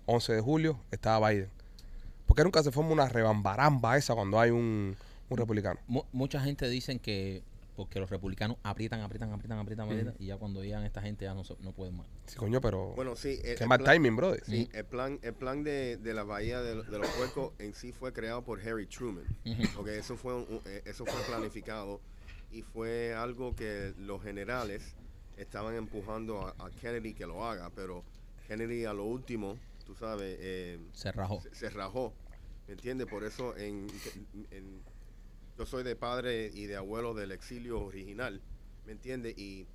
11 0.08 0.34
de 0.34 0.42
julio 0.42 0.80
estaba 0.92 1.30
Biden. 1.30 1.50
¿Por 2.26 2.36
qué 2.36 2.44
nunca 2.44 2.64
se 2.64 2.72
forma 2.72 2.90
una 2.92 3.08
rebambaramba 3.08 3.98
esa 3.98 4.16
cuando 4.16 4.40
hay 4.40 4.50
un, 4.50 4.96
un 5.30 5.38
republicano? 5.38 5.80
Mu- 5.88 6.06
mucha 6.12 6.42
gente 6.42 6.68
dicen 6.70 6.98
que 7.00 7.44
porque 7.76 8.00
los 8.00 8.10
republicanos 8.10 8.58
aprietan, 8.64 9.02
aprietan, 9.02 9.32
aprietan, 9.32 9.60
aprietan, 9.60 9.90
aprietan, 9.90 10.16
y 10.20 10.28
ya 10.28 10.38
cuando 10.38 10.64
llegan 10.64 10.84
esta 10.84 11.02
gente 11.02 11.26
ya 11.26 11.34
no, 11.34 11.44
no 11.60 11.72
pueden 11.74 11.98
más. 11.98 12.08
Sí, 12.28 12.36
coño, 12.38 12.62
pero 12.62 12.94
Bueno, 12.96 13.16
sí. 13.16 13.40
el- 13.44 13.58
qué 13.58 13.64
el 13.64 13.70
mal 13.70 13.80
plan- 13.80 13.94
timing, 13.96 14.16
brother. 14.16 14.44
Sí, 14.46 14.70
el 14.74 14.86
plan, 14.86 15.20
el 15.24 15.34
plan 15.34 15.64
de, 15.64 15.98
de 15.98 16.14
la 16.14 16.24
Bahía 16.24 16.62
de, 16.62 16.76
de 16.84 16.98
los 17.00 17.08
Puercos 17.12 17.54
en 17.60 17.74
sí 17.74 17.92
fue 17.92 18.14
creado 18.14 18.44
por 18.44 18.60
Harry 18.62 18.86
Truman. 18.88 19.26
Ok, 19.78 19.88
eso 19.88 20.16
fue, 20.18 20.36
un- 20.36 20.62
eh, 20.66 20.82
eso 20.86 21.06
fue 21.06 21.20
planificado 21.24 22.02
y 22.52 22.62
fue 22.62 23.14
algo 23.16 23.56
que 23.56 23.94
los 23.98 24.22
generales 24.22 24.96
estaban 25.38 25.76
empujando 25.76 26.46
a, 26.48 26.56
a 26.60 26.70
Kennedy 26.70 27.14
que 27.14 27.26
lo 27.26 27.44
haga, 27.44 27.70
pero 27.72 28.04
Kennedy 28.48 28.86
a 28.86 28.94
lo 28.94 29.06
último, 29.06 29.58
tú 29.86 29.96
sabes, 29.96 30.38
eh, 30.40 30.80
Se 30.94 31.12
rajó. 31.12 31.42
se, 31.42 31.54
se 31.56 31.70
rajó. 31.72 32.14
¿Me 32.68 32.74
entiendes? 32.76 33.08
Por 33.08 33.24
eso 33.24 33.58
en, 33.58 33.88
en- 34.52 34.84
yo 35.58 35.66
soy 35.66 35.84
de 35.84 35.96
padre 35.96 36.52
y 36.54 36.66
de 36.66 36.76
abuelo 36.76 37.14
del 37.14 37.32
exilio 37.32 37.82
original, 37.82 38.42
¿me 38.86 38.92
entiendes? 38.94 39.38
Y 39.38 39.66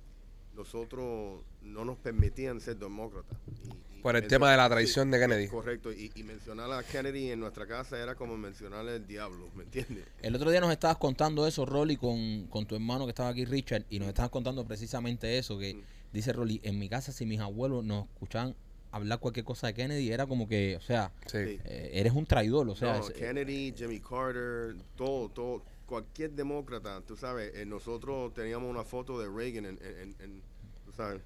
nosotros 0.55 1.41
no 1.61 1.85
nos 1.85 1.97
permitían 1.97 2.59
ser 2.59 2.77
demócratas. 2.77 3.37
Y- 3.63 3.99
y 3.99 4.01
Por 4.01 4.15
el 4.15 4.27
tema 4.27 4.49
de 4.51 4.57
la 4.57 4.65
sí, 4.65 4.69
traición 4.71 5.11
de 5.11 5.19
Kennedy. 5.19 5.47
Correcto, 5.49 5.91
y, 5.91 6.09
y 6.15 6.23
mencionar 6.23 6.71
a 6.71 6.83
Kennedy 6.83 7.31
en 7.31 7.39
nuestra 7.41 7.67
casa 7.67 8.01
era 8.01 8.15
como 8.15 8.37
mencionar 8.37 8.87
al 8.87 9.05
diablo, 9.05 9.49
¿me 9.55 9.63
entiendes? 9.63 10.05
El 10.21 10.35
otro 10.35 10.49
día 10.51 10.61
nos 10.61 10.71
estabas 10.71 10.97
contando 10.97 11.45
eso, 11.45 11.65
Rolly, 11.65 11.97
con, 11.97 12.47
con 12.47 12.65
tu 12.65 12.75
hermano 12.75 13.05
que 13.05 13.09
estaba 13.09 13.29
aquí, 13.29 13.43
Richard, 13.45 13.85
y 13.89 13.99
nos 13.99 14.07
estabas 14.07 14.31
contando 14.31 14.65
precisamente 14.65 15.37
eso, 15.37 15.57
que 15.59 15.75
Mm. 15.75 15.81
dice 16.13 16.31
Rolly, 16.33 16.61
en 16.63 16.79
mi 16.79 16.87
casa 16.89 17.11
si 17.11 17.25
mis 17.25 17.39
abuelos 17.41 17.83
nos 17.83 18.05
escuchaban 18.07 18.55
hablar 18.91 19.19
cualquier 19.19 19.45
cosa 19.45 19.67
de 19.67 19.73
Kennedy, 19.73 20.11
era 20.11 20.25
como 20.25 20.47
que, 20.47 20.75
o 20.75 20.81
sea, 20.81 21.11
Sí. 21.27 21.37
Eh, 21.65 21.89
eres 21.93 22.13
un 22.13 22.25
traidor, 22.25 22.67
o 22.69 22.75
sea, 22.75 22.97
no, 22.99 23.07
es- 23.07 23.11
Kennedy, 23.13 23.73
Jimmy 23.77 23.99
Carter, 23.99 24.75
todo, 24.95 25.29
todo, 25.29 25.63
cualquier 25.85 26.31
demócrata, 26.31 27.01
tú 27.01 27.15
sabes, 27.15 27.53
eh, 27.55 27.65
nosotros 27.65 28.33
teníamos 28.33 28.69
una 28.69 28.83
foto 28.83 29.19
de 29.19 29.27
Reagan 29.29 29.65
en, 29.65 29.79
en- 29.83 29.97
en- 29.99 30.15
en, 30.19 30.41
tú 30.85 30.91
sabes, 30.93 31.21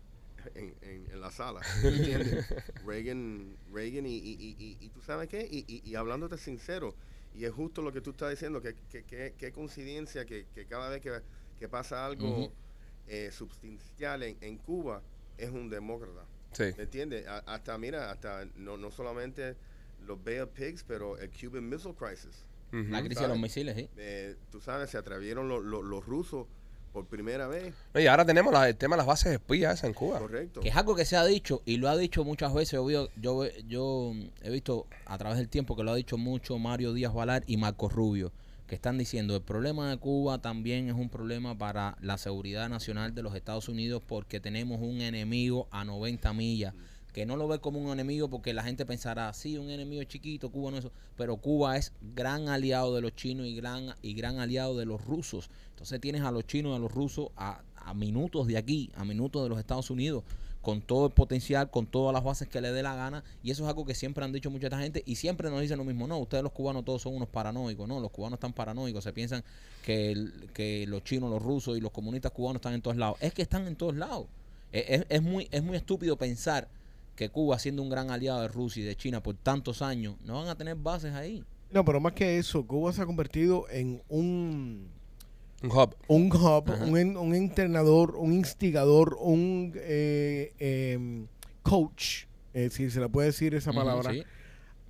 en, 0.56 0.73
en- 0.82 1.08
en 1.12 1.21
la 1.21 1.32
sala. 1.32 1.62
Reagan, 2.86 3.58
Reagan 3.71 4.06
y, 4.06 4.15
y, 4.17 4.32
y, 4.39 4.56
y- 4.60 4.78
y 4.82 4.89
tú 4.89 5.02
sabes 5.02 5.28
qué, 5.30 5.47
y, 5.49 5.63
y, 5.67 5.89
y 5.89 5.95
hablándote 5.95 6.38
sincero, 6.38 6.95
y 7.34 7.45
es 7.45 7.52
justo 7.52 7.82
lo 7.82 7.91
que 7.91 8.02
tú 8.02 8.12
estás 8.12 8.30
diciendo, 8.30 8.62
que, 8.62 8.76
que, 8.89 9.04
que, 9.04 9.34
que 9.38 9.52
coincidencia 9.52 10.26
que, 10.26 10.45
que 10.54 10.65
cada 10.65 10.89
vez 10.89 11.02
que, 11.02 11.12
que 11.60 11.67
pasa 11.69 12.06
algo 12.06 12.52
eh, 13.08 13.32
substancial 13.32 14.23
en, 14.23 14.38
en 14.41 14.58
Cuba, 14.58 15.02
es 15.38 15.49
un 15.49 15.69
demócrata. 15.69 16.26
Sí. 16.54 16.63
¿Me 16.78 16.84
entiendes? 16.84 17.26
Hasta, 17.28 17.78
mira, 17.78 18.12
hasta 18.12 18.46
no, 18.56 18.78
no 18.78 18.92
solamente 18.92 19.56
los 20.06 20.24
Bay 20.24 20.39
of 20.39 20.50
Pigs, 20.52 20.84
pero 20.88 21.18
el 21.18 21.30
Cuban 21.32 21.68
Missile 21.70 21.94
Crisis. 21.96 22.46
La 22.72 23.02
crisis 23.02 23.20
de 23.22 23.28
los 23.28 23.38
misiles, 23.38 23.76
sí. 23.76 23.88
Eh, 23.98 24.36
tú 24.52 24.60
sabes, 24.60 24.89
se 24.89 24.98
atrevieron 24.98 25.48
los, 25.48 25.63
los- 25.63 25.84
los 25.84 26.04
rusos 26.06 26.48
por 26.92 27.06
primera 27.06 27.48
vez. 27.48 27.74
Y 27.96 28.08
ahora 28.08 28.26
tenemos 28.26 28.52
la- 28.54 28.68
el 28.68 28.76
tema 28.76 28.96
de 28.96 28.98
las 28.98 29.06
bases 29.08 29.34
espías 29.34 29.76
esas 29.76 29.89
en 29.89 29.94
Cuba. 29.94 30.18
Correcto. 30.20 30.60
Que 30.62 30.70
es 30.70 30.76
algo 30.76 30.96
que 30.96 31.06
se 31.06 31.16
ha 31.16 31.24
dicho 31.26 31.62
y 31.66 31.78
lo 31.78 31.88
ha 31.89 31.96
dicho 31.98 32.24
muchas 32.24 32.52
veces. 32.54 32.74
Yo, 32.74 33.10
yo, 33.16 33.46
yo 33.68 34.12
he 34.42 34.50
visto 34.50 34.88
a 35.06 35.18
través 35.20 35.38
del 35.38 35.50
tiempo 35.50 35.76
que 35.76 35.84
lo 35.84 35.92
ha 35.92 35.96
dicho 35.96 36.18
mucho 36.18 36.58
Mario 36.58 36.94
Díaz 36.94 37.13
Valar 37.13 37.44
y 37.46 37.58
Marco 37.58 37.89
Rubio, 37.89 38.32
están 38.74 38.98
diciendo 38.98 39.36
el 39.36 39.42
problema 39.42 39.90
de 39.90 39.98
Cuba 39.98 40.40
también 40.40 40.88
es 40.90 40.96
un 40.96 41.10
problema 41.10 41.58
para 41.58 41.98
la 42.02 42.18
seguridad 42.18 42.70
nacional 42.70 43.14
de 43.14 43.24
los 43.24 43.36
Estados 43.36 43.70
Unidos 43.70 44.02
porque 44.06 44.40
tenemos 44.40 44.82
un 44.82 45.02
enemigo 45.02 45.68
a 45.72 45.84
90 45.84 46.34
millas. 46.34 46.74
Que 47.14 47.28
no 47.28 47.36
lo 47.36 47.48
ve 47.48 47.60
como 47.60 47.80
un 47.80 47.92
enemigo 47.92 48.28
porque 48.28 48.54
la 48.54 48.64
gente 48.64 48.88
pensará, 48.88 49.32
sí, 49.34 49.58
un 49.60 49.70
enemigo 49.70 50.04
chiquito, 50.04 50.50
Cuba 50.50 50.72
no 50.72 50.78
es 50.78 50.86
eso. 50.86 50.94
Pero 51.16 51.38
Cuba 51.38 51.78
es 51.78 51.94
gran 52.16 52.50
aliado 52.50 52.96
de 52.96 53.02
los 53.02 53.16
chinos 53.16 53.46
y 53.46 53.56
gran, 53.56 53.94
y 54.02 54.16
gran 54.16 54.40
aliado 54.40 54.76
de 54.76 54.86
los 54.86 55.06
rusos. 55.06 55.52
Entonces 55.70 56.02
tienes 56.02 56.24
a 56.24 56.32
los 56.32 56.48
chinos 56.48 56.74
y 56.74 56.76
a 56.76 56.80
los 56.80 56.92
rusos 56.92 57.30
a, 57.36 57.62
a 57.76 57.94
minutos 57.94 58.48
de 58.48 58.58
aquí, 58.58 58.90
a 58.96 59.06
minutos 59.06 59.44
de 59.44 59.50
los 59.50 59.60
Estados 59.60 59.92
Unidos, 59.92 60.24
con 60.63 60.82
todo 60.82 61.06
el 61.06 61.12
potencial, 61.12 61.69
con 61.69 61.86
todas 61.86 62.12
las 62.13 62.23
bases 62.23 62.47
que 62.47 62.60
le 62.62 62.71
dé 62.71 62.82
la 62.82 62.95
gana. 62.95 63.23
Y 63.43 63.52
eso 63.52 63.62
es 63.63 63.69
algo 63.69 63.86
que 63.86 63.93
siempre 63.93 64.26
han 64.26 64.32
dicho 64.32 64.49
mucha 64.49 64.76
gente 64.80 65.04
y 65.06 65.15
siempre 65.17 65.52
nos 65.52 65.62
dicen 65.62 65.78
lo 65.78 65.84
mismo. 65.84 66.08
No, 66.08 66.17
ustedes 66.17 66.41
los 66.43 66.52
cubanos 66.54 66.84
todos 66.86 67.04
son 67.04 67.15
unos 67.15 67.28
paranoicos. 67.30 67.88
No, 67.88 67.99
los 67.99 68.10
cubanos 68.10 68.38
están 68.38 68.54
paranoicos. 68.54 69.04
Se 69.04 69.13
piensan 69.13 69.43
que, 69.84 70.86
los 70.88 71.04
chinos, 71.04 71.30
los 71.30 71.41
rusos 71.43 71.78
y 71.78 71.82
los 71.82 71.91
comunistas 71.91 72.32
cubanos 72.32 72.56
están 72.62 72.73
en 72.73 72.82
todos 72.82 72.97
lados. 72.97 73.17
Es 73.19 73.34
que 73.34 73.41
están 73.43 73.67
en 73.67 73.76
todos 73.76 73.95
lados. 73.95 74.26
Es, 74.71 74.86
es- 75.02 75.06
es 75.10 75.21
muy, 75.21 75.47
es 75.52 75.62
muy 75.62 75.78
estúpido 75.78 76.15
pensar 76.17 76.67
que 77.15 77.30
Cuba, 77.30 77.60
siendo 77.60 77.82
un 77.84 77.89
gran 77.89 78.10
aliado 78.10 78.41
de 78.41 78.47
Rusia 78.47 78.82
y 78.82 78.86
de 78.86 78.95
China 78.95 79.21
por 79.21 79.36
tantos 79.36 79.82
años, 79.84 80.15
no 80.26 80.36
van 80.39 80.47
a 80.47 80.56
tener 80.56 80.76
bases 80.76 81.13
ahí. 81.13 81.43
No, 81.71 81.84
pero 81.86 81.99
más 81.99 82.13
que 82.13 82.38
eso, 82.39 82.65
Cuba 82.65 82.91
se 82.93 83.02
ha 83.02 83.06
convertido 83.06 83.65
en 83.69 84.02
un, 84.10 84.88
Un 85.63 85.71
hub. 85.71 85.95
un 86.08 86.32
hub, 86.32 86.69
un, 86.88 86.97
en- 86.97 87.17
un 87.17 87.34
entrenador, 87.34 88.15
un 88.17 88.34
instigador, 88.34 89.17
un 89.19 89.71
eh, 89.78 90.52
em, 90.60 91.26
coach, 91.63 92.26
eh, 92.54 92.69
si 92.69 92.89
se 92.89 92.99
le 92.99 93.10
puede 93.10 93.28
decir 93.28 93.56
esa 93.56 93.71
palabra, 93.71 94.12
sí. 94.12 94.23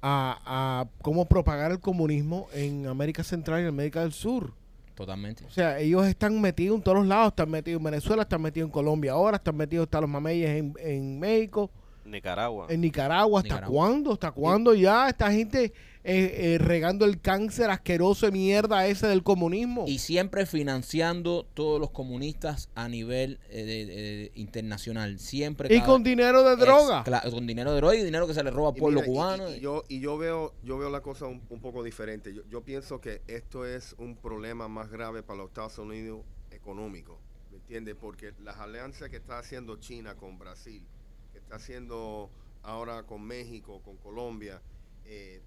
a, 0.02 0.40
a 0.46 0.88
cómo 1.02 1.26
propagar 1.26 1.72
el 1.72 1.80
comunismo 1.80 2.48
en 2.54 2.88
América 2.88 3.24
Central 3.24 3.60
y 3.60 3.64
en 3.64 3.70
América 3.70 4.02
del 4.02 4.12
Sur. 4.14 4.52
Totalmente. 4.96 5.46
O 5.46 5.50
sea, 5.50 5.80
ellos 5.80 6.06
están 6.06 6.40
metidos 6.42 6.78
en 6.78 6.84
todos 6.84 6.98
los 7.00 7.08
lados, 7.08 7.30
están 7.30 7.50
metidos 7.50 7.80
en 7.80 7.84
Venezuela, 7.86 8.24
están 8.24 8.42
metidos 8.42 8.68
en 8.68 8.72
Colombia 8.72 9.14
ahora, 9.14 9.38
están 9.38 9.56
metidos 9.58 9.86
hasta 9.86 10.02
los 10.02 10.10
mameyes 10.10 10.50
en, 10.52 10.74
en 10.80 11.20
México, 11.20 11.72
Nicaragua. 12.06 12.68
en 12.70 12.82
Nicaragua. 12.82 13.40
¿Hasta 13.40 13.56
Nicaragua. 13.56 13.76
cuándo? 13.88 14.12
¿Hasta 14.14 14.32
cuándo 14.32 14.74
ya 14.76 15.10
esta 15.10 15.32
gente 15.32 15.72
eh, 16.06 16.56
eh, 16.56 16.58
regando 16.58 17.06
el 17.06 17.22
cáncer 17.22 17.70
asqueroso 17.70 18.26
de 18.26 18.32
mierda 18.34 18.86
ese 18.88 19.08
del 19.08 19.24
comunismo? 19.24 19.86
Y 19.88 20.00
siempre 20.00 20.46
financiando 20.46 21.46
todos 21.54 21.80
los 21.80 21.92
comunistas 21.92 22.70
a 22.76 22.90
nivel 22.90 23.40
eh, 23.50 23.64
de- 23.64 23.86
de- 23.86 24.32
internacional. 24.36 25.18
Siempre. 25.20 25.74
Y 25.74 25.78
cada- 25.80 25.88
con 25.88 26.04
dinero 26.04 26.44
de 26.44 26.56
droga. 26.58 27.04
con 27.32 27.48
dinero 27.48 27.72
de 27.72 27.78
droga 27.78 27.96
y 27.96 28.04
dinero 28.04 28.28
que 28.28 28.34
se 28.34 28.44
le 28.44 28.52
roba 28.52 28.70
al 28.72 28.78
Y 28.78 28.80
pueblo 28.80 29.00
mira, 29.02 29.12
y- 29.12 29.14
cubano. 29.16 29.50
Y, 29.50 29.54
y 29.54 29.60
yo, 29.62 29.84
y 29.88 30.00
yo 30.02 30.18
veo, 30.18 30.54
yo 30.64 30.78
veo 30.78 30.90
la 30.90 31.02
cosa 31.02 31.26
un, 31.28 31.42
un 31.50 31.60
poco 31.62 31.84
diferente. 31.84 32.34
Yo, 32.34 32.42
yo 32.50 32.62
pienso 32.62 33.00
que 33.00 33.22
esto 33.28 33.66
es 33.66 33.96
un 33.98 34.16
problema 34.16 34.68
más 34.68 34.90
grave 34.92 35.24
para 35.24 35.38
los 35.40 35.48
Estados 35.50 35.78
Unidos 35.78 36.22
económico. 36.52 37.20
¿Me 37.52 37.58
entiendes? 37.58 37.96
Porque 38.00 38.34
las 38.44 38.58
alianzas 38.58 39.10
que 39.10 39.18
está 39.18 39.40
haciendo 39.40 39.78
China 39.78 40.16
con 40.16 40.38
Brasil, 40.40 40.84
que 41.32 41.40
está 41.40 41.56
haciendo 41.56 42.30
ahora 42.64 43.04
con 43.04 43.22
México, 43.24 43.82
con 43.84 43.96
Colombia, 43.98 44.62
eh, 45.06 45.42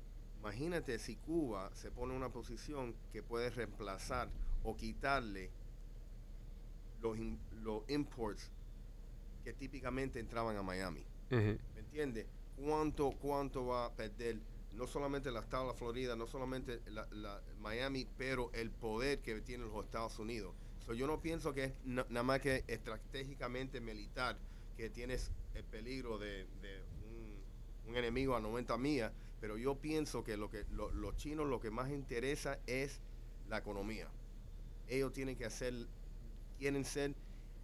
imagínate 0.46 0.96
si 1.00 1.16
Cuba 1.16 1.70
se 1.74 1.90
pone 1.90 2.12
en 2.12 2.18
una 2.18 2.28
posición 2.30 2.94
que 3.10 3.20
puede 3.20 3.50
reemplazar 3.50 4.30
o 4.62 4.76
quitarle 4.76 5.50
los, 7.00 7.18
in- 7.18 7.40
los 7.50 7.82
imports 7.88 8.52
que 9.42 9.52
típicamente 9.54 10.20
entraban 10.20 10.56
a 10.56 10.62
Miami. 10.62 11.00
Ujú. 11.32 11.58
¿Me 11.74 11.80
entiendes? 11.80 12.26
¿Cuánto, 12.54 13.10
¿Cuánto 13.20 13.66
va 13.66 13.86
a 13.86 13.96
perder 13.96 14.38
no 14.70 14.86
solamente 14.86 15.30
el 15.30 15.36
estado 15.36 15.64
de 15.64 15.68
la 15.72 15.74
Florida, 15.74 16.14
no 16.14 16.28
solamente 16.28 16.80
la, 16.86 17.08
la- 17.10 17.42
Miami, 17.58 18.06
pero 18.16 18.52
el 18.52 18.70
poder 18.70 19.20
que 19.22 19.40
tienen 19.40 19.68
los 19.68 19.84
Estados 19.84 20.16
Unidos? 20.20 20.54
So, 20.78 20.94
yo 20.94 21.08
no 21.08 21.20
pienso 21.20 21.52
que 21.52 21.64
es 21.64 21.72
na- 21.82 22.06
nada 22.08 22.22
más 22.22 22.40
que 22.40 22.62
estratégicamente 22.68 23.80
militar, 23.80 24.38
que 24.76 24.90
tienes 24.90 25.32
el 25.54 25.64
peligro 25.64 26.18
de, 26.18 26.46
de 26.60 26.84
un, 27.02 27.44
un 27.86 27.96
enemigo 27.96 28.36
a 28.36 28.40
90 28.40 28.78
millas, 28.78 29.12
pero 29.40 29.56
yo 29.58 29.74
pienso 29.76 30.24
que 30.24 30.36
lo 30.36 30.50
que 30.50 30.64
lo- 30.70 30.90
los 30.90 31.16
chinos 31.16 31.46
lo 31.48 31.60
que 31.60 31.70
más 31.70 31.90
interesa 31.90 32.58
es 32.66 33.00
la 33.48 33.58
economía. 33.58 34.08
Ellos 34.88 35.12
tienen 35.12 35.36
que 35.36 35.44
hacer, 35.44 35.74
quieren 36.58 36.84
ser, 36.84 37.14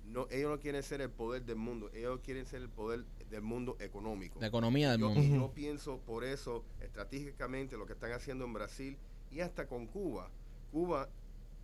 no, 0.06 0.26
ellos 0.30 0.50
no 0.50 0.58
quieren 0.58 0.82
ser 0.82 1.00
el 1.00 1.10
poder 1.10 1.44
del 1.44 1.56
mundo, 1.56 1.90
ellos 1.94 2.20
quieren 2.22 2.44
ser 2.46 2.62
el 2.62 2.68
poder 2.68 3.04
del 3.30 3.42
mundo 3.42 3.76
económico. 3.80 4.40
La 4.40 4.48
economía 4.48 4.90
del 4.92 5.00
Yo, 5.00 5.10
mundo. 5.10 5.36
yo 5.36 5.52
pienso 5.54 5.98
por 6.00 6.24
eso, 6.24 6.64
estratégicamente, 6.80 7.76
lo 7.76 7.86
que 7.86 7.92
están 7.94 8.12
haciendo 8.12 8.44
en 8.44 8.52
Brasil 8.52 8.96
y 9.30 9.40
hasta 9.40 9.66
con 9.66 9.86
Cuba. 9.86 10.30
Cuba, 10.70 11.08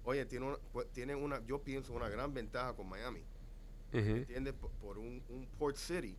oye, 0.05 0.25
tiene 0.27 0.47
una, 0.47 0.57
pues, 0.73 0.89
tiene 0.93 1.15
una 1.15 1.45
yo 1.47 1.63
pienso, 1.63 1.93
una 1.93 2.09
gran 2.09 2.33
ventaja 2.33 2.75
con 2.75 2.89
Miami. 2.89 3.21
Ujú. 3.93 4.01
¿Entiendes? 4.01 4.55
Por, 4.55 4.71
por 4.73 4.99
un, 4.99 5.23
un 5.29 5.47
port 5.59 5.77
city. 5.77 6.17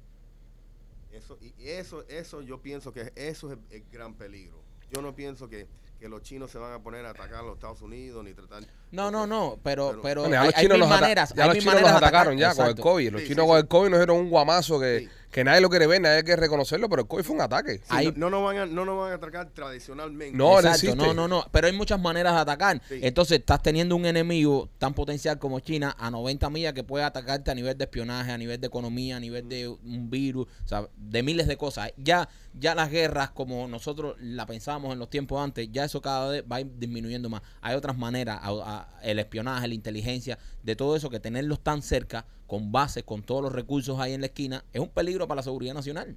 Eso, 1.11 1.37
y 1.41 1.53
eso, 1.67 2.07
eso 2.07 2.41
yo 2.41 2.61
pienso 2.61 2.93
que 2.93 3.11
eso 3.15 3.51
es 3.51 3.59
el, 3.71 3.83
gran 3.91 4.13
peligro. 4.13 4.61
Yo 4.91 5.01
no 5.01 5.15
pienso 5.15 5.49
que, 5.49 5.67
que 5.99 6.07
los 6.09 6.21
chinos 6.21 6.49
se 6.49 6.57
van 6.57 6.73
a 6.73 6.79
poner 6.81 7.05
a 7.05 7.09
atacar 7.11 7.39
a 7.39 7.41
los 7.43 7.55
Estados 7.55 7.81
Unidos 7.81 8.23
ni 8.23 8.33
tratar. 8.33 8.63
No, 8.91 9.11
no, 9.11 9.27
no, 9.27 9.59
pero, 9.63 9.99
Pero- 10.01 10.21
Bueno, 10.21 10.39
hay, 10.39 10.47
los 10.47 10.55
hay 10.55 10.63
chinos, 10.63 10.79
mil 10.79 10.87
maneras. 10.87 11.33
ya 11.35 11.43
hay 11.43 11.49
los 11.49 11.55
mil 11.57 11.63
chinos 11.63 11.81
los 11.81 11.91
atacaron 11.91 12.33
atacar. 12.37 12.55
ya 12.55 12.55
con 12.55 12.65
el. 12.67 12.75
COVID. 12.75 13.11
Los 13.11 13.21
Sí, 13.21 13.27
chinos 13.27 13.43
sí, 13.43 13.47
con 13.49 13.57
sí. 13.57 13.61
el 13.61 13.67
COVID 13.67 13.89
nos 13.89 13.99
dieron 13.99 14.17
un 14.17 14.29
guamazo 14.29 14.79
que, 14.79 14.99
Sí. 15.01 15.09
que 15.29 15.43
nadie 15.43 15.61
lo 15.61 15.69
quiere 15.69 15.85
ver, 15.85 16.01
nadie 16.01 16.23
quiere 16.23 16.39
reconocerlo, 16.41 16.89
pero 16.89 17.01
el 17.03 17.07
COVID 17.07 17.23
fue 17.23 17.35
un 17.35 17.41
ataque. 17.41 17.77
Sí, 17.79 17.83
Hay- 17.89 18.07
no, 18.07 18.13
no 18.15 18.29
nos 18.31 18.43
van 18.45 18.57
a, 18.57 18.65
no 18.65 18.85
nos 18.85 18.97
van 18.97 19.11
a 19.11 19.15
atacar 19.15 19.49
tradicionalmente. 19.51 20.35
No, 20.37 20.59
no 20.61 20.67
Exacto, 20.69 20.95
no, 20.95 21.13
no, 21.13 21.27
no, 21.27 21.45
pero 21.51 21.67
hay 21.67 21.73
muchas 21.73 21.99
maneras 21.99 22.33
de 22.33 22.39
atacar. 22.39 22.81
Sí. 22.89 22.99
Entonces 23.03 23.39
estás 23.39 23.61
teniendo 23.61 23.95
un 23.95 24.05
enemigo 24.05 24.69
tan 24.79 24.93
potencial 24.93 25.37
como 25.37 25.59
China 25.59 25.95
a 25.99 26.09
90 26.09 26.49
millas 26.49 26.73
que 26.73 26.83
puede 26.83 27.03
atacarte 27.03 27.51
a 27.51 27.55
nivel 27.55 27.77
de 27.77 27.83
espionaje, 27.83 28.31
a 28.31 28.37
nivel 28.37 28.59
de 28.59 28.67
economía, 28.67 29.17
a 29.17 29.19
nivel 29.19 29.47
de 29.47 29.67
un 29.67 30.09
virus, 30.09 30.47
o 30.65 30.67
sea, 30.67 30.87
de 30.97 31.21
miles 31.21 31.47
de 31.47 31.57
cosas. 31.57 31.91
Ya, 31.97 32.27
ya 32.57 32.73
las 32.73 32.89
guerras 32.89 33.29
como 33.31 33.67
nosotros 33.67 34.15
la 34.19 34.45
pensábamos 34.47 34.93
en 34.93 34.99
los 34.99 35.09
tiempos 35.09 35.39
antes, 35.43 35.69
ya 35.71 35.87
eso 35.89 36.01
cada 36.01 36.29
vez 36.29 36.43
va 36.49 36.59
disminuyendo 36.63 37.29
más. 37.29 37.41
Hay 37.61 37.75
otras 37.75 37.97
maneras, 37.97 38.39
a- 38.41 38.49
a- 38.49 38.99
el 39.03 39.19
espionaje, 39.19 39.67
la 39.67 39.73
inteligencia, 39.73 40.37
de 40.63 40.75
todo 40.75 40.95
eso 40.95 41.09
que 41.09 41.19
tenerlos 41.19 41.59
tan 41.61 41.81
cerca, 41.81 42.25
con 42.47 42.71
bases, 42.71 43.03
con 43.03 43.21
todos 43.23 43.43
los 43.43 43.51
recursos 43.53 43.99
ahí 43.99 44.13
en 44.13 44.21
la 44.21 44.27
esquina, 44.27 44.63
es 44.73 44.79
un 44.81 44.89
peligro 44.89 45.27
para 45.27 45.37
la 45.39 45.43
seguridad 45.43 45.73
nacional. 45.73 46.15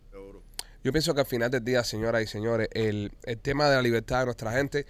Yo 0.85 0.91
pienso 0.93 1.15
que 1.15 1.21
al 1.21 1.27
final 1.27 1.51
del 1.51 1.63
día, 1.65 1.85
señoras 1.85 2.23
y 2.23 2.27
señores, 2.27 2.69
el, 2.73 3.13
el 3.25 3.39
tema 3.39 3.69
de 3.69 3.77
la 3.77 3.83
libertad 3.83 4.21
de 4.21 4.25
nuestra 4.27 4.53
gente 4.53 4.85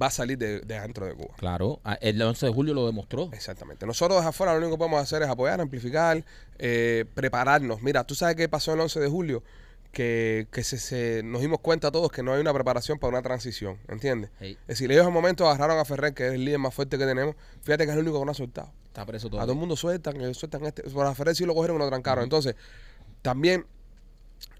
va 0.00 0.06
a 0.06 0.10
salir 0.10 0.38
de, 0.38 0.60
de 0.60 0.80
dentro 0.80 1.04
de 1.06 1.14
Cuba. 1.14 1.34
Claro, 1.36 1.80
el 2.00 2.20
11 2.22 2.46
de 2.46 2.52
julio 2.52 2.74
lo 2.74 2.86
demostró. 2.86 3.28
Exactamente. 3.32 3.86
Nosotros 3.86 4.16
desde 4.18 4.30
afuera 4.30 4.52
lo 4.52 4.58
único 4.58 4.72
que 4.72 4.78
podemos 4.78 5.00
hacer 5.02 5.22
es 5.22 5.28
apoyar, 5.28 5.60
amplificar, 5.60 6.24
eh, 6.58 7.04
prepararnos. 7.14 7.82
Mira, 7.82 8.04
tú 8.04 8.14
sabes 8.14 8.36
qué 8.36 8.48
pasó 8.48 8.72
el 8.72 8.80
11 8.80 8.98
de 9.00 9.08
julio, 9.08 9.42
que, 9.94 10.46
que 10.52 10.62
se, 10.64 10.78
se- 10.78 11.22
nos 11.24 11.40
dimos 11.40 11.60
cuenta 11.60 11.90
todos 11.90 12.10
que 12.12 12.22
no 12.22 12.32
hay 12.34 12.40
una 12.40 12.52
preparación 12.52 12.98
para 12.98 13.10
una 13.10 13.22
transición, 13.22 13.78
¿entiendes? 13.88 14.30
Hey, 14.40 14.58
Es 14.62 14.66
decir, 14.78 14.90
ellos 14.92 15.02
en 15.02 15.08
un 15.08 15.14
momento 15.14 15.48
agarraron 15.48 15.78
a 15.78 15.84
Ferrer, 15.86 16.12
que 16.12 16.26
es 16.28 16.34
el 16.34 16.44
líder 16.44 16.58
más 16.58 16.74
fuerte 16.74 16.98
que 16.98 17.06
tenemos. 17.06 17.34
Fíjate 17.62 17.84
que 17.86 17.90
es 17.92 17.96
el 17.96 18.02
único 18.02 18.18
que 18.20 18.24
no 18.26 18.30
ha 18.32 18.34
soltado. 18.34 18.72
está 18.88 19.06
preso 19.06 19.28
A 19.28 19.30
todo 19.30 19.52
el 19.52 19.58
mundo 19.58 19.76
sueltan, 19.76 20.34
sueltan 20.34 20.66
este. 20.66 20.82
Por 20.82 21.06
a 21.06 21.14
Ferrer 21.14 21.34
sí 21.34 21.46
lo 21.46 21.54
cogieron 21.54 21.76
y 21.76 21.78
lo 21.80 21.88
trancaron. 21.88 22.24
Entonces, 22.24 22.54
también 23.22 23.64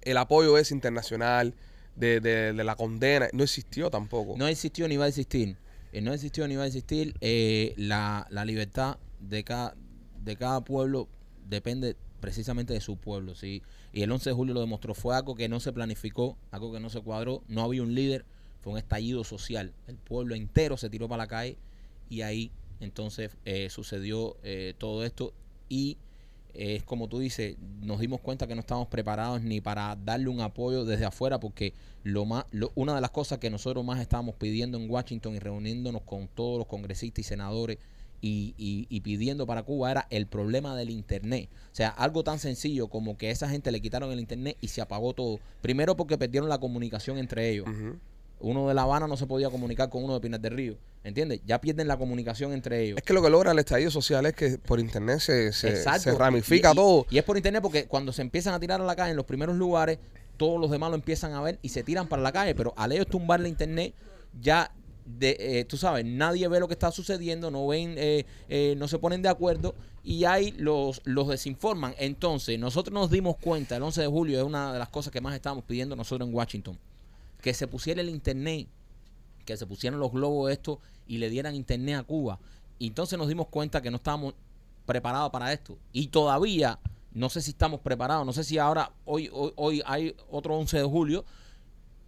el 0.03 0.17
apoyo 0.17 0.57
es 0.59 0.71
internacional, 0.71 1.55
de, 1.97 2.21
de- 2.21 2.53
de 2.53 2.65
la 2.65 2.75
condena, 2.77 3.29
no 3.33 3.43
existió 3.45 3.91
tampoco. 3.91 4.35
No 4.37 4.47
existió 4.49 4.89
ni 4.89 4.97
va 4.97 5.05
a 5.05 5.09
existir. 5.09 5.57
Eh, 5.93 6.01
no 6.01 6.13
existió 6.13 6.49
ni 6.49 6.57
va 6.57 6.65
a 6.65 6.67
existir. 6.67 7.15
eh, 7.21 7.75
la, 7.77 8.27
la 8.31 8.45
libertad 8.45 8.99
de 9.21 9.45
cada, 9.45 9.75
de 10.23 10.37
cada 10.37 10.63
pueblo 10.65 11.09
depende 11.47 11.97
precisamente 12.25 12.73
de 12.73 12.81
su 12.81 12.97
pueblo. 12.97 13.35
¿sí? 13.35 13.63
Y 13.93 14.01
el 14.03 14.11
11 14.11 14.31
de 14.31 14.35
julio 14.35 14.55
lo 14.55 14.61
demostró. 14.61 14.95
Fue 14.95 15.15
algo 15.15 15.35
que 15.35 15.47
no 15.47 15.61
se 15.61 15.73
planificó, 15.75 16.39
algo 16.51 16.73
que 16.73 16.81
no 16.81 16.89
se 16.89 17.01
cuadró. 17.03 17.43
No 17.49 17.63
había 17.63 17.83
un 17.83 17.95
líder. 17.95 18.25
Fue 18.63 18.73
un 18.73 18.79
estallido 18.79 19.25
social. 19.25 19.73
El 19.87 19.97
pueblo 19.97 20.35
entero 20.35 20.79
se 20.79 20.89
tiró 20.89 21.07
para 21.07 21.25
la 21.25 21.27
calle 21.29 21.59
y 22.09 22.23
ahí 22.23 22.51
entonces 22.81 23.31
eh, 23.45 23.69
sucedió 23.69 24.39
eh, 24.43 24.73
todo 24.79 25.05
esto. 25.05 25.35
Y 25.69 25.99
eh, 26.55 26.77
es 26.77 26.83
como 26.83 27.09
tú 27.09 27.19
dices, 27.19 27.57
nos 27.83 28.01
dimos 28.01 28.21
cuenta 28.23 28.47
que 28.47 28.55
no 28.55 28.61
estábamos 28.61 28.89
preparados 28.89 29.43
ni 29.43 29.61
para 29.61 29.97
darle 30.03 30.29
un 30.29 30.41
apoyo 30.41 30.87
desde 30.87 31.05
afuera, 31.05 31.39
porque 31.41 31.75
lo 32.05 32.25
más, 32.25 32.47
lo- 32.53 32.73
una 32.75 32.95
de 32.95 33.03
las 33.03 33.11
cosas 33.11 33.39
que 33.39 33.51
nosotros 33.51 33.85
más 33.85 34.01
estábamos 34.01 34.35
pidiendo 34.37 34.79
en 34.79 34.89
Washington 34.91 35.35
y 35.35 35.41
reuniéndonos 35.41 36.01
con 36.03 36.29
todos 36.29 36.57
los 36.57 36.67
congresistas 36.67 37.19
y 37.19 37.23
senadores 37.29 37.79
y, 38.21 38.55
y- 38.57 38.87
y 38.89 39.01
pidiendo 39.01 39.47
para 39.47 39.63
Cuba 39.63 39.91
era 39.91 40.07
el 40.11 40.27
problema 40.27 40.75
del 40.77 40.91
internet. 40.91 41.49
O 41.73 41.75
sea, 41.75 41.89
algo 41.89 42.25
tan 42.25 42.39
sencillo 42.39 42.89
como 42.89 43.17
que 43.19 43.31
esa 43.31 43.49
gente 43.49 43.71
le 43.73 43.81
quitaron 43.81 44.11
el 44.13 44.21
internet 44.21 44.57
y 44.61 44.69
se 44.69 44.81
apagó 44.81 45.13
todo. 45.13 45.41
Primero 45.61 45.97
porque 45.97 46.17
perdieron 46.19 46.49
la 46.49 46.59
comunicación 46.59 47.19
entre 47.19 47.51
ellos. 47.51 47.67
Uno 48.41 48.69
de 48.69 48.75
La 48.75 48.83
Habana 48.83 49.07
no 49.07 49.17
se 49.17 49.27
podía 49.27 49.49
comunicar 49.49 49.89
con 49.89 50.05
uno 50.05 50.15
de 50.15 50.21
Pinar 50.21 50.41
del 50.41 50.55
Río. 50.55 50.77
¿Entiendes? 51.03 51.41
Ya 51.47 51.61
pierden 51.61 51.87
la 51.87 51.97
comunicación 51.99 52.53
entre 52.53 52.83
ellos. 52.83 52.99
Es 52.99 53.05
que 53.05 53.13
lo 53.13 53.23
que 53.23 53.29
logra 53.31 53.53
el 53.53 53.59
estallido 53.59 53.91
social 53.91 54.25
es 54.27 54.35
que 54.35 54.59
por 54.59 54.81
internet 54.81 55.19
se, 55.21 55.53
se, 55.53 55.77
ramifica 56.19 56.73
y- 56.73 56.75
todo. 56.75 57.07
Y 57.11 57.19
es 57.19 57.25
por 57.25 57.37
internet 57.37 57.63
porque 57.63 57.87
cuando 57.87 58.13
se 58.13 58.23
empiezan 58.23 58.55
a 58.55 58.61
tirar 58.61 58.81
a 58.81 58.85
la 58.85 58.97
calle 58.97 59.11
en 59.11 59.17
los 59.17 59.27
primeros 59.27 59.57
lugares, 59.57 59.99
todos 60.37 60.61
los 60.61 60.71
demás 60.71 60.91
lo 60.91 60.97
empiezan 60.97 61.33
a 61.33 61.43
ver 61.43 61.59
y 61.63 61.69
se 61.69 61.83
tiran 61.83 62.09
para 62.09 62.23
la 62.23 62.33
calle. 62.33 62.55
Pero 62.55 62.73
al 62.77 62.93
ellos 62.93 63.07
tumbar 63.07 63.41
la 63.41 63.49
internet, 63.49 63.95
ya, 64.41 64.73
de, 65.05 65.37
eh, 65.39 65.65
tú 65.65 65.77
sabes, 65.77 66.05
nadie 66.05 66.49
ve 66.49 66.61
lo 66.61 66.69
que 66.69 66.75
está 66.75 66.91
sucediendo, 66.91 67.51
no 67.51 67.67
ven, 67.67 67.95
eh, 67.97 68.25
eh, 68.49 68.75
no 68.79 68.89
se 68.89 68.99
ponen 68.99 69.23
de 69.23 69.29
acuerdo 69.29 69.75
y 70.03 70.25
ahí 70.25 70.53
los, 70.53 71.01
los 71.05 71.29
desinforman. 71.29 71.95
Entonces, 71.99 72.59
nosotros 72.59 72.95
nos 72.95 73.11
dimos 73.11 73.37
cuenta, 73.37 73.77
el 73.77 73.83
11 73.83 74.03
de 74.03 74.07
julio 74.07 74.39
es 74.39 74.45
una 74.45 74.73
de 74.73 74.79
las 74.79 74.89
cosas 74.89 75.13
que 75.13 75.21
más 75.21 75.35
estábamos 75.35 75.65
pidiendo 75.65 75.97
nosotros 75.97 76.29
en 76.29 76.35
Washington, 76.35 76.79
que 77.41 77.55
se 77.55 77.67
pusiera 77.67 78.01
el 78.01 78.09
internet 78.09 78.69
que 79.45 79.57
se 79.57 79.67
pusieran 79.67 80.01
los 80.01 80.11
globos 80.11 80.51
estos 80.51 80.79
y 81.07 81.19
le 81.19 81.31
dieran 81.31 81.55
internet 81.55 81.97
a 81.97 82.03
Cuba. 82.03 82.39
Y 82.79 82.89
entonces 82.89 83.19
nos 83.19 83.29
dimos 83.29 83.49
cuenta 83.49 83.81
que 83.81 83.91
no 83.91 83.99
estábamos 83.99 84.35
preparados 84.87 85.31
para 85.31 85.53
esto. 85.53 85.79
Y 85.93 86.09
todavía 86.09 86.79
no 87.13 87.29
sé 87.29 87.41
si 87.41 87.53
estamos 87.53 87.81
preparados, 87.81 88.27
no 88.27 88.33
sé 88.33 88.43
si 88.43 88.59
ahora, 88.59 88.91
hoy, 89.05 89.31
hoy, 89.33 89.53
hoy 89.57 89.83
hay 89.87 90.17
otro 90.31 90.57
11 90.57 90.79
de 90.79 90.85
julio, 90.85 91.25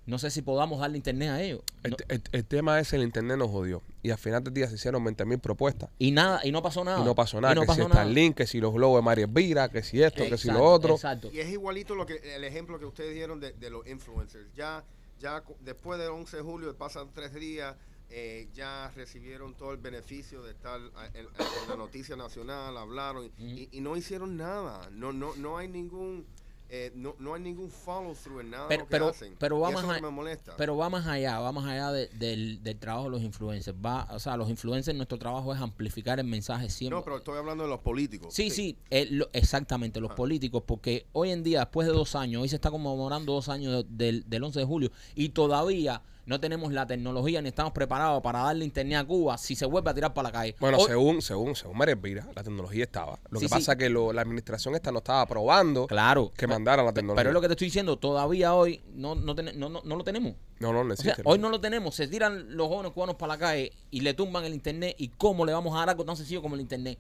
no 0.07 0.19
sé 0.19 0.31
si 0.31 0.41
podamos 0.43 0.81
darle 0.81 0.97
internet 0.97 1.29
a 1.31 1.43
ellos. 1.43 1.61
El, 1.83 1.91
No- 1.93 1.97
el- 2.09 2.23
el 2.33 2.45
tema 2.45 2.79
es 2.81 2.93
el 2.93 3.03
internet 3.03 3.37
nos 3.39 3.51
jodió. 3.51 3.83
Y 4.03 4.11
al 4.11 4.19
final 4.19 4.43
del 4.45 4.55
día 4.55 4.69
se 4.69 4.77
hicieron 4.77 5.03
20 5.05 5.25
mil 5.25 5.39
propuestas. 5.39 5.91
y 5.99 6.13
nada, 6.13 6.41
y 6.45 6.53
no 6.53 6.63
pasó 6.63 6.85
nada. 6.85 7.01
Y 7.01 7.05
no 7.05 7.15
pasó 7.15 7.41
nada. 7.41 7.53
Y 7.53 7.57
no 7.57 7.61
que 7.63 7.67
pasó 7.67 7.83
si 7.83 7.89
nada. 7.89 8.03
Starlink, 8.03 8.37
que 8.37 8.47
si 8.47 8.61
los 8.61 8.73
globos 8.73 8.99
de 8.99 9.03
María 9.05 9.25
Elvira, 9.25 9.69
que 9.69 9.83
si 9.83 10.03
esto, 10.03 10.23
que 10.29 10.39
si 10.39 10.49
lo 10.49 10.63
otro. 10.65 10.95
Exacto. 10.95 11.31
Y 11.33 11.41
es 11.41 11.49
igualito 11.51 11.95
lo 11.95 12.07
que 12.07 12.17
el 12.37 12.45
ejemplo 12.45 12.79
que 12.79 12.85
ustedes 12.87 13.15
dieron 13.15 13.41
de, 13.41 13.53
de 13.53 13.71
los 13.71 13.87
influencers. 13.87 14.47
Ya, 14.55 14.85
ya 15.21 15.43
después 15.61 15.99
del 15.99 16.11
11 16.11 16.37
de 16.37 16.43
julio, 16.43 16.77
pasan 16.77 17.09
tres 17.13 17.35
días, 17.35 17.75
eh, 18.09 18.49
ya 18.55 18.93
recibieron 18.95 19.55
todo 19.55 19.73
el 19.73 19.79
beneficio 19.79 20.41
de 20.45 20.53
estar 20.53 20.79
en 21.15 21.27
la 21.69 21.75
noticia 21.75 22.15
nacional, 22.15 22.77
hablaron 22.77 23.29
y, 23.37 23.69
y 23.73 23.81
no 23.81 23.97
hicieron 23.97 24.37
nada. 24.37 24.89
No, 24.93 25.13
no, 25.13 25.35
no 25.35 25.59
hay 25.59 25.67
ningún, 25.67 26.25
eh, 26.69 26.93
no, 26.95 27.15
no 27.19 27.35
hay 27.35 27.43
ningún 27.43 27.71
follow 27.71 28.15
through 28.15 28.41
en 28.41 28.51
nada 28.51 28.67
Pero- 28.69 28.79
de 28.79 28.85
lo 28.85 28.87
que 28.89 28.91
pero- 28.91 29.09
hacen. 29.09 29.37
pero 29.39 29.57
Y 29.59 29.61
vamos 29.61 29.75
eso 29.75 29.81
es 29.83 29.87
lo 29.87 29.93
a- 29.93 29.97
que 29.97 30.03
me 30.03 30.11
molesta. 30.11 30.57
Pero 30.57 30.77
va 30.77 30.91
más 30.91 31.07
allá, 31.07 31.39
va 31.39 31.53
más 31.53 31.65
allá 31.67 31.93
de- 31.93 32.09
del, 32.09 32.63
del 32.63 32.79
trabajo 32.79 33.05
de 33.05 33.11
los 33.11 33.23
influencers. 33.23 33.77
Va, 33.85 34.09
o 34.11 34.19
sea, 34.19 34.37
los 34.37 34.51
influencers, 34.51 34.97
nuestro 34.97 35.19
trabajo 35.19 35.55
es 35.55 35.61
amplificar 35.61 36.19
el 36.19 36.27
mensaje 36.27 36.69
siempre. 36.71 36.99
no, 36.99 37.05
pero 37.05 37.19
estoy 37.19 37.39
hablando 37.39 37.65
de 37.65 37.71
los 37.71 37.81
políticos. 37.81 38.35
Sí, 38.35 38.51
sí, 38.51 38.79
eh, 38.91 39.07
lo- 39.11 39.29
exactamente, 39.33 40.01
los 40.01 40.11
Ah. 40.13 40.15
políticos, 40.17 40.63
porque 40.67 41.07
hoy 41.13 41.31
en 41.31 41.43
día, 41.43 41.61
después 41.61 41.87
de 41.87 41.93
dos 41.93 42.15
años, 42.17 42.43
hoy 42.43 42.49
se 42.49 42.57
está 42.57 42.71
conmemorando 42.71 43.33
dos 43.33 43.49
años 43.49 43.85
de- 43.89 44.05
del, 44.07 44.29
del 44.29 44.43
11 44.45 44.59
de 44.61 44.65
julio 44.67 44.91
y 45.15 45.29
todavía 45.31 46.03
no 46.27 46.41
tenemos 46.41 46.73
la 46.73 46.87
tecnología 46.87 47.41
ni 47.41 47.49
estamos 47.49 47.73
preparados 47.73 48.21
para 48.23 48.41
darle 48.41 48.65
internet 48.65 48.99
a 48.99 49.05
Cuba 49.07 49.39
si 49.39 49.55
se 49.55 49.65
vuelve 49.65 49.91
a 49.91 49.95
tirar 49.95 50.13
para 50.13 50.29
la 50.29 50.33
calle. 50.33 50.57
Bueno, 50.61 50.79
Hoy- 50.79 50.87
según, 50.87 51.23
según, 51.23 51.55
según 51.57 51.81
Elvira, 51.89 52.27
la 52.35 52.43
tecnología 52.43 52.85
estaba. 52.85 53.19
Lo 53.31 53.39
Sí, 53.39 53.45
que 53.47 53.49
sí. 53.49 53.55
pasa 53.55 53.73
es 53.73 53.79
que 53.79 53.89
lo- 53.89 54.13
la 54.13 54.23
administración 54.23 54.75
esta 54.75 54.91
no 54.93 54.99
estaba 54.99 55.21
aprobando 55.23 55.87
Claro. 55.87 56.33
que 56.37 56.47
mandaran 56.47 56.85
la 56.85 56.93
tecnología. 56.93 57.21
Pero 57.21 57.31
es 57.31 57.35
lo 57.35 57.41
que 57.41 57.47
te 57.47 57.53
estoy 57.55 57.69
diciendo, 57.69 57.97
todavía 57.97 58.55
hoy 58.55 58.83
no, 58.93 59.15
no, 59.15 59.35
ten- 59.35 59.59
no, 59.59 59.69
no, 59.69 59.81
no 59.85 59.97
lo 59.97 60.05
tenemos. 60.05 60.35
No, 60.59 60.73
no, 60.73 60.83
no 60.85 60.93
O 60.95 60.97
sea, 60.97 61.13
existe. 61.13 61.23
hoy 61.31 61.39
no 61.39 61.49
lo 61.49 61.61
tenemos. 61.61 61.95
Se 61.95 62.09
tiran 62.09 62.57
los 62.57 62.67
jóvenes 62.69 62.93
cubanos 62.93 63.15
para 63.15 63.35
la 63.35 63.39
calle 63.39 63.73
y 63.91 64.01
le 64.01 64.13
tumban 64.15 64.45
el 64.45 64.53
internet. 64.55 64.97
¿Y 64.99 65.09
cómo 65.09 65.47
le 65.47 65.53
vamos 65.53 65.75
a 65.75 65.79
dar 65.81 65.91
algo 65.91 66.05
tan 66.05 66.17
sencillo 66.17 66.43
como 66.43 66.55
el 66.57 66.61
internet? 66.61 66.99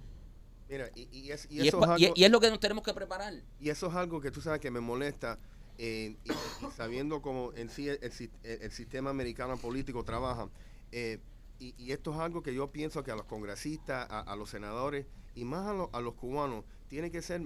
Mira, 0.69 0.89
y, 0.95 1.09
y 1.13 1.31
es, 1.31 1.47
y 1.51 1.57
Y, 1.57 1.61
es, 1.63 1.67
eso 1.69 1.81
pa- 1.81 1.95
es 1.95 2.01
y- 2.01 2.05
algo- 2.07 2.15
y 2.17 2.25
es 2.25 2.31
lo 2.31 2.41
que 2.41 2.51
nos 2.51 2.61
tenemos 2.61 2.85
que 2.85 2.93
preparar. 2.95 3.35
Y 3.61 3.71
eso 3.71 3.87
es 3.89 3.95
algo 3.95 4.21
que 4.21 4.31
tú 4.31 4.41
sabes 4.41 4.61
que 4.61 4.71
me 4.71 4.81
molesta, 4.81 5.39
eh, 5.79 6.17
y, 6.25 6.31
y 6.33 6.71
sabiendo 6.77 7.21
cómo 7.23 7.53
en 7.55 7.69
sí 7.69 7.89
el, 7.89 7.99
el 8.03 8.13
el- 8.63 8.71
sistema 8.73 9.11
americano 9.11 9.57
político 9.59 10.05
trabaja. 10.05 10.49
eh, 10.93 11.19
y, 11.59 11.75
y 11.79 11.93
esto 11.93 12.13
es 12.13 12.19
algo 12.21 12.43
que 12.43 12.55
yo 12.55 12.71
pienso 12.71 13.03
que 13.03 13.11
a 13.11 13.17
los 13.17 13.25
congresistas, 13.25 14.07
a, 14.11 14.21
a 14.21 14.37
los 14.37 14.51
senadores 14.51 15.07
y 15.35 15.45
más 15.45 15.67
a, 15.67 15.73
lo- 15.73 15.91
a 15.95 16.01
los 16.03 16.15
cubanos, 16.15 16.65
tiene 16.89 17.11
que 17.11 17.23
ser 17.23 17.43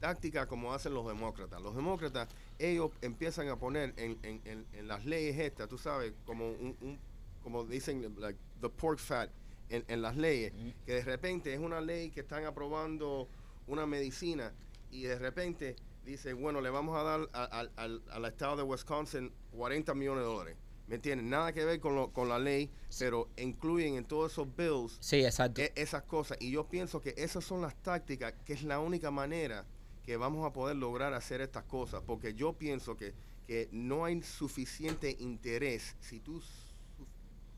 táctica 0.00 0.46
como 0.46 0.74
hacen 0.74 0.94
los 0.94 1.06
demócratas. 1.06 1.60
Los 1.62 1.74
demócratas, 1.74 2.28
ellos 2.58 2.90
empiezan 3.02 3.48
a 3.48 3.56
poner 3.56 3.94
en, 3.96 4.18
en- 4.22 4.40
en- 4.44 4.66
en 4.72 4.88
las 4.88 5.04
leyes 5.04 5.38
estas, 5.38 5.68
tú 5.68 5.78
sabes, 5.78 6.12
como 6.24 6.50
un, 6.50 6.76
un- 6.80 6.98
como 7.42 7.64
dicen, 7.64 8.14
like, 8.18 8.38
the 8.60 8.68
pork 8.68 8.98
fat 8.98 9.30
en, 9.68 9.84
en 9.88 10.02
las 10.02 10.16
leyes, 10.16 10.52
que 10.84 10.94
de 10.94 11.04
repente 11.04 11.52
es 11.54 11.60
una 11.60 11.80
ley 11.80 12.10
que 12.10 12.20
están 12.20 12.44
aprobando 12.44 13.28
una 13.68 13.86
medicina 13.86 14.52
y 14.90 15.02
de 15.02 15.18
repente 15.18 15.76
dice, 16.06 16.32
bueno, 16.32 16.60
le 16.60 16.70
vamos 16.70 16.96
a 16.96 17.02
dar 17.02 17.28
al- 17.32 17.72
al, 17.76 18.02
al 18.10 18.24
estado 18.24 18.56
de 18.56 18.62
Wisconsin 18.62 19.32
40 19.50 19.92
millones 19.94 20.22
de 20.22 20.26
dólares. 20.30 20.56
¿Me 20.86 20.94
entienden? 20.94 21.28
Nada 21.28 21.52
que 21.52 21.64
ver 21.64 21.80
con, 21.80 21.96
lo- 21.96 22.12
con 22.12 22.28
la 22.28 22.38
ley, 22.38 22.70
pero 22.98 23.28
incluyen 23.36 23.96
en 23.96 24.04
todos 24.04 24.30
esos 24.32 24.46
bills 24.56 24.96
Sí, 25.00 25.24
exacto. 25.24 25.60
e- 25.60 25.72
esas 25.74 26.04
cosas. 26.04 26.38
Y 26.40 26.52
yo 26.52 26.68
pienso 26.68 27.00
que 27.00 27.12
esas 27.16 27.44
son 27.44 27.60
las 27.60 27.74
tácticas, 27.82 28.34
que 28.44 28.52
es 28.52 28.62
la 28.62 28.78
única 28.78 29.10
manera 29.10 29.66
que 30.04 30.16
vamos 30.16 30.46
a 30.46 30.52
poder 30.52 30.76
lograr 30.76 31.12
hacer 31.12 31.40
estas 31.40 31.64
cosas. 31.64 32.02
Porque 32.06 32.34
yo 32.34 32.52
pienso 32.52 32.96
que, 32.96 33.12
que 33.48 33.68
no 33.72 34.04
hay 34.04 34.22
suficiente 34.22 35.16
interés 35.18 35.96
si 35.98 36.20
tú 36.20 36.40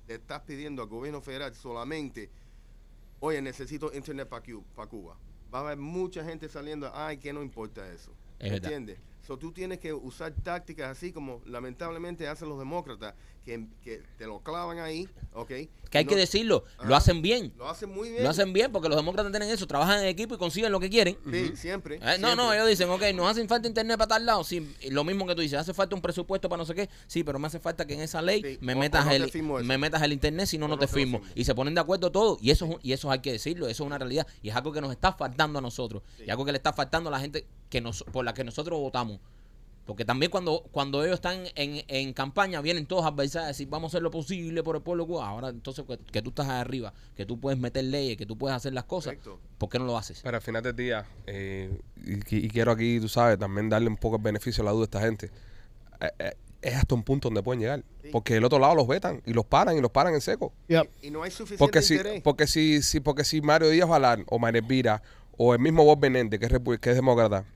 le 0.07 0.15
estás 0.15 0.41
pidiendo 0.41 0.81
al 0.81 0.89
gobierno 0.89 1.21
federal 1.21 1.55
solamente, 1.55 2.31
oye, 3.21 3.43
necesito 3.43 3.93
internet 3.93 4.27
para 4.27 4.89
Cuba. 4.89 5.19
Va 5.53 5.59
a 5.59 5.63
haber 5.63 5.77
mucha 5.77 6.25
gente 6.25 6.49
saliendo, 6.49 6.91
ay, 6.95 7.19
que 7.19 7.31
no 7.35 7.43
importa 7.43 7.93
eso. 7.93 8.15
¿Entiendes? 8.39 8.99
So, 9.27 9.39
tú 9.39 9.53
tienes 9.53 9.79
que 9.79 9.93
usar 9.93 10.33
tácticas 10.33 10.91
así 10.91 11.13
como 11.13 11.43
lamentablemente 11.45 12.29
hacen 12.29 12.49
los 12.49 12.59
demócratas, 12.59 13.15
que, 13.49 13.67
que 13.83 14.03
te 14.19 14.27
lo 14.27 14.41
clavan 14.41 14.79
ahí, 14.79 15.09
¿ok? 15.33 15.49
Que 15.89 15.97
hay 15.97 16.05
No- 16.05 16.11
que 16.11 16.17
decirlo, 16.17 16.65
lo 16.85 16.95
hacen 16.95 17.23
bien. 17.23 17.55
Lo 17.57 17.67
hacen 17.67 17.89
muy 17.89 18.11
bien. 18.11 18.23
Lo 18.23 18.29
hacen 18.29 18.53
bien 18.53 18.71
porque 18.71 18.91
los 18.91 18.97
demócratas 18.99 19.33
tienen 19.33 19.49
eso, 19.49 19.67
trabajan 19.67 20.01
en 20.01 20.05
equipo 20.05 20.35
y 20.35 20.39
consiguen 20.39 20.71
lo 20.71 20.79
que 20.81 20.91
quieren. 20.91 21.17
Sí, 21.31 21.57
siempre. 21.57 21.99
Eh, 22.03 22.19
no, 22.21 22.37
no, 22.37 22.53
ellos 22.53 22.69
dicen, 22.69 22.91
ok, 22.91 23.03
nos 23.15 23.31
hacen 23.31 23.49
falta 23.49 23.67
internet 23.67 23.97
para 23.97 24.09
tal 24.09 24.27
lado. 24.27 24.45
Sí, 24.45 24.71
lo 24.91 25.03
mismo 25.03 25.27
que 25.27 25.35
tú 25.35 25.41
dices, 25.41 25.59
hace 25.59 25.73
falta 25.73 25.97
un 25.97 26.03
presupuesto 26.03 26.51
para 26.51 26.59
no 26.59 26.67
sé 26.67 26.75
qué. 26.75 26.91
Sí, 27.07 27.25
pero 27.25 27.39
me 27.39 27.47
hace 27.47 27.59
falta 27.59 27.87
que 27.87 27.95
en 27.95 28.01
esa 28.03 28.21
ley 28.21 28.43
Sí, 28.43 28.59
me, 28.61 28.75
metas 28.75 29.07
no 29.07 29.13
el, 29.13 29.65
me 29.65 29.79
metas 29.79 30.03
el 30.03 30.13
internet, 30.13 30.45
si 30.47 30.59
no, 30.59 30.69
no 30.69 30.79
te 30.79 30.87
firmo. 30.87 31.23
Y 31.35 31.45
se 31.45 31.55
ponen 31.55 31.75
de 31.75 31.81
acuerdo 31.81 32.13
todos. 32.13 32.39
Y 32.43 32.51
eso, 32.51 32.67
es 32.67 32.71
un- 32.73 32.81
y 32.83 32.93
eso 32.93 33.11
hay 33.11 33.21
que 33.21 33.33
decirlo, 33.33 33.67
eso 33.67 33.83
es 33.83 33.87
una 33.87 33.97
realidad. 33.97 34.27
Y 34.43 34.51
es 34.51 34.57
algo 34.57 34.71
que 34.73 34.83
nos 34.83 34.91
está 34.93 35.15
faltando 35.15 35.59
a 35.59 35.63
nosotros. 35.63 36.03
Y 36.25 36.29
algo 36.29 36.45
que 36.45 36.53
le 36.53 36.59
está 36.59 36.75
faltando 36.75 37.09
a 37.09 37.13
la 37.13 37.21
gente 37.21 37.47
que 37.71 37.81
nos, 37.81 38.03
por 38.05 38.27
la 38.27 38.35
que 38.35 38.45
nosotros 38.45 38.79
votamos. 38.79 39.21
Porque 39.89 40.05
también 40.05 40.31
cuando, 40.31 40.65
cuando 40.71 41.03
ellos 41.03 41.15
están 41.15 41.45
en, 41.55 41.83
en 41.89 42.13
campaña, 42.13 42.61
vienen 42.61 42.85
todos 42.85 43.07
adversarios 43.07 43.45
a 43.47 43.49
decir, 43.49 43.69
vamos 43.71 43.89
a 43.89 43.97
hacer 43.97 44.03
lo 44.03 44.11
posible 44.11 44.63
por 44.63 44.77
el 44.77 44.83
pueblo 44.83 45.07
cubano. 45.07 45.27
Ahora, 45.31 45.49
entonces, 45.49 45.83
que, 45.87 45.97
que 45.97 46.21
tú 46.21 46.29
estás 46.29 46.47
ahí 46.47 46.61
arriba, 46.61 46.93
que 47.17 47.25
tú 47.25 47.41
puedes 47.41 47.59
meter 47.59 47.85
leyes, 47.85 48.19
que 48.19 48.27
tú 48.27 48.37
puedes 48.37 48.55
hacer 48.55 48.75
las 48.75 48.85
cosas, 48.85 49.15
Correcto. 49.15 49.41
¿por 49.57 49.71
qué 49.71 49.79
no 49.79 49.87
lo 49.87 49.97
haces? 49.97 50.21
Pero 50.23 50.37
al 50.37 50.43
final 50.43 50.63
del 50.63 50.77
día, 50.77 51.07
eh, 51.27 51.81
y, 52.05 52.17
qui- 52.17 52.45
y 52.45 52.49
quiero 52.51 52.71
aquí, 52.71 53.01
tú 53.01 53.09
sabes, 53.09 53.39
también 53.39 53.71
darle 53.71 53.89
un 53.89 53.97
poco 53.97 54.17
el 54.17 54.23
beneficio 54.23 54.63
a 54.63 54.67
la 54.67 54.73
duda 54.73 54.83
a 54.83 54.85
esta 54.85 55.01
gente. 55.01 55.31
Eh, 56.03 56.11
eh, 56.19 56.33
es 56.61 56.75
hasta 56.75 56.95
un 56.95 57.03
punto 57.03 57.29
donde 57.29 57.43
pueden 57.43 57.61
llegar. 57.63 57.83
Sí. 58.03 58.11
Porque 58.13 58.37
el 58.37 58.45
otro 58.45 58.59
lado 58.59 58.75
los 58.75 58.87
vetan 58.87 59.23
y 59.25 59.33
los 59.33 59.47
paran 59.47 59.75
y 59.79 59.81
los 59.81 59.91
paran 59.91 60.13
en 60.13 60.21
seco. 60.21 60.53
Yep. 60.69 60.91
Y 61.01 61.11
no 61.11 61.23
hay 61.23 61.31
suficiente 61.31 61.59
Porque 61.65 61.81
si, 61.81 61.95
interés. 61.95 62.21
porque 62.23 62.47
si, 62.47 62.83
si, 62.83 63.01
porque 63.01 63.25
si 63.25 63.41
Mario 63.41 63.71
Díaz 63.71 63.89
Balán 63.89 64.25
o 64.29 64.39
María 64.39 64.61
Elvira 64.61 65.03
o 65.39 65.55
el 65.55 65.61
mismo 65.61 65.83
Bob 65.85 66.01
Menéndez, 66.01 66.39
que 66.41 66.47
es, 66.47 66.79
que 66.81 66.91
es 66.91 66.97
demócrata, 66.97 67.47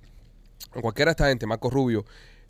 cualquiera 0.80 1.10
de 1.10 1.12
esta 1.12 1.28
gente, 1.28 1.46
Marco 1.46 1.70
Rubio, 1.70 2.04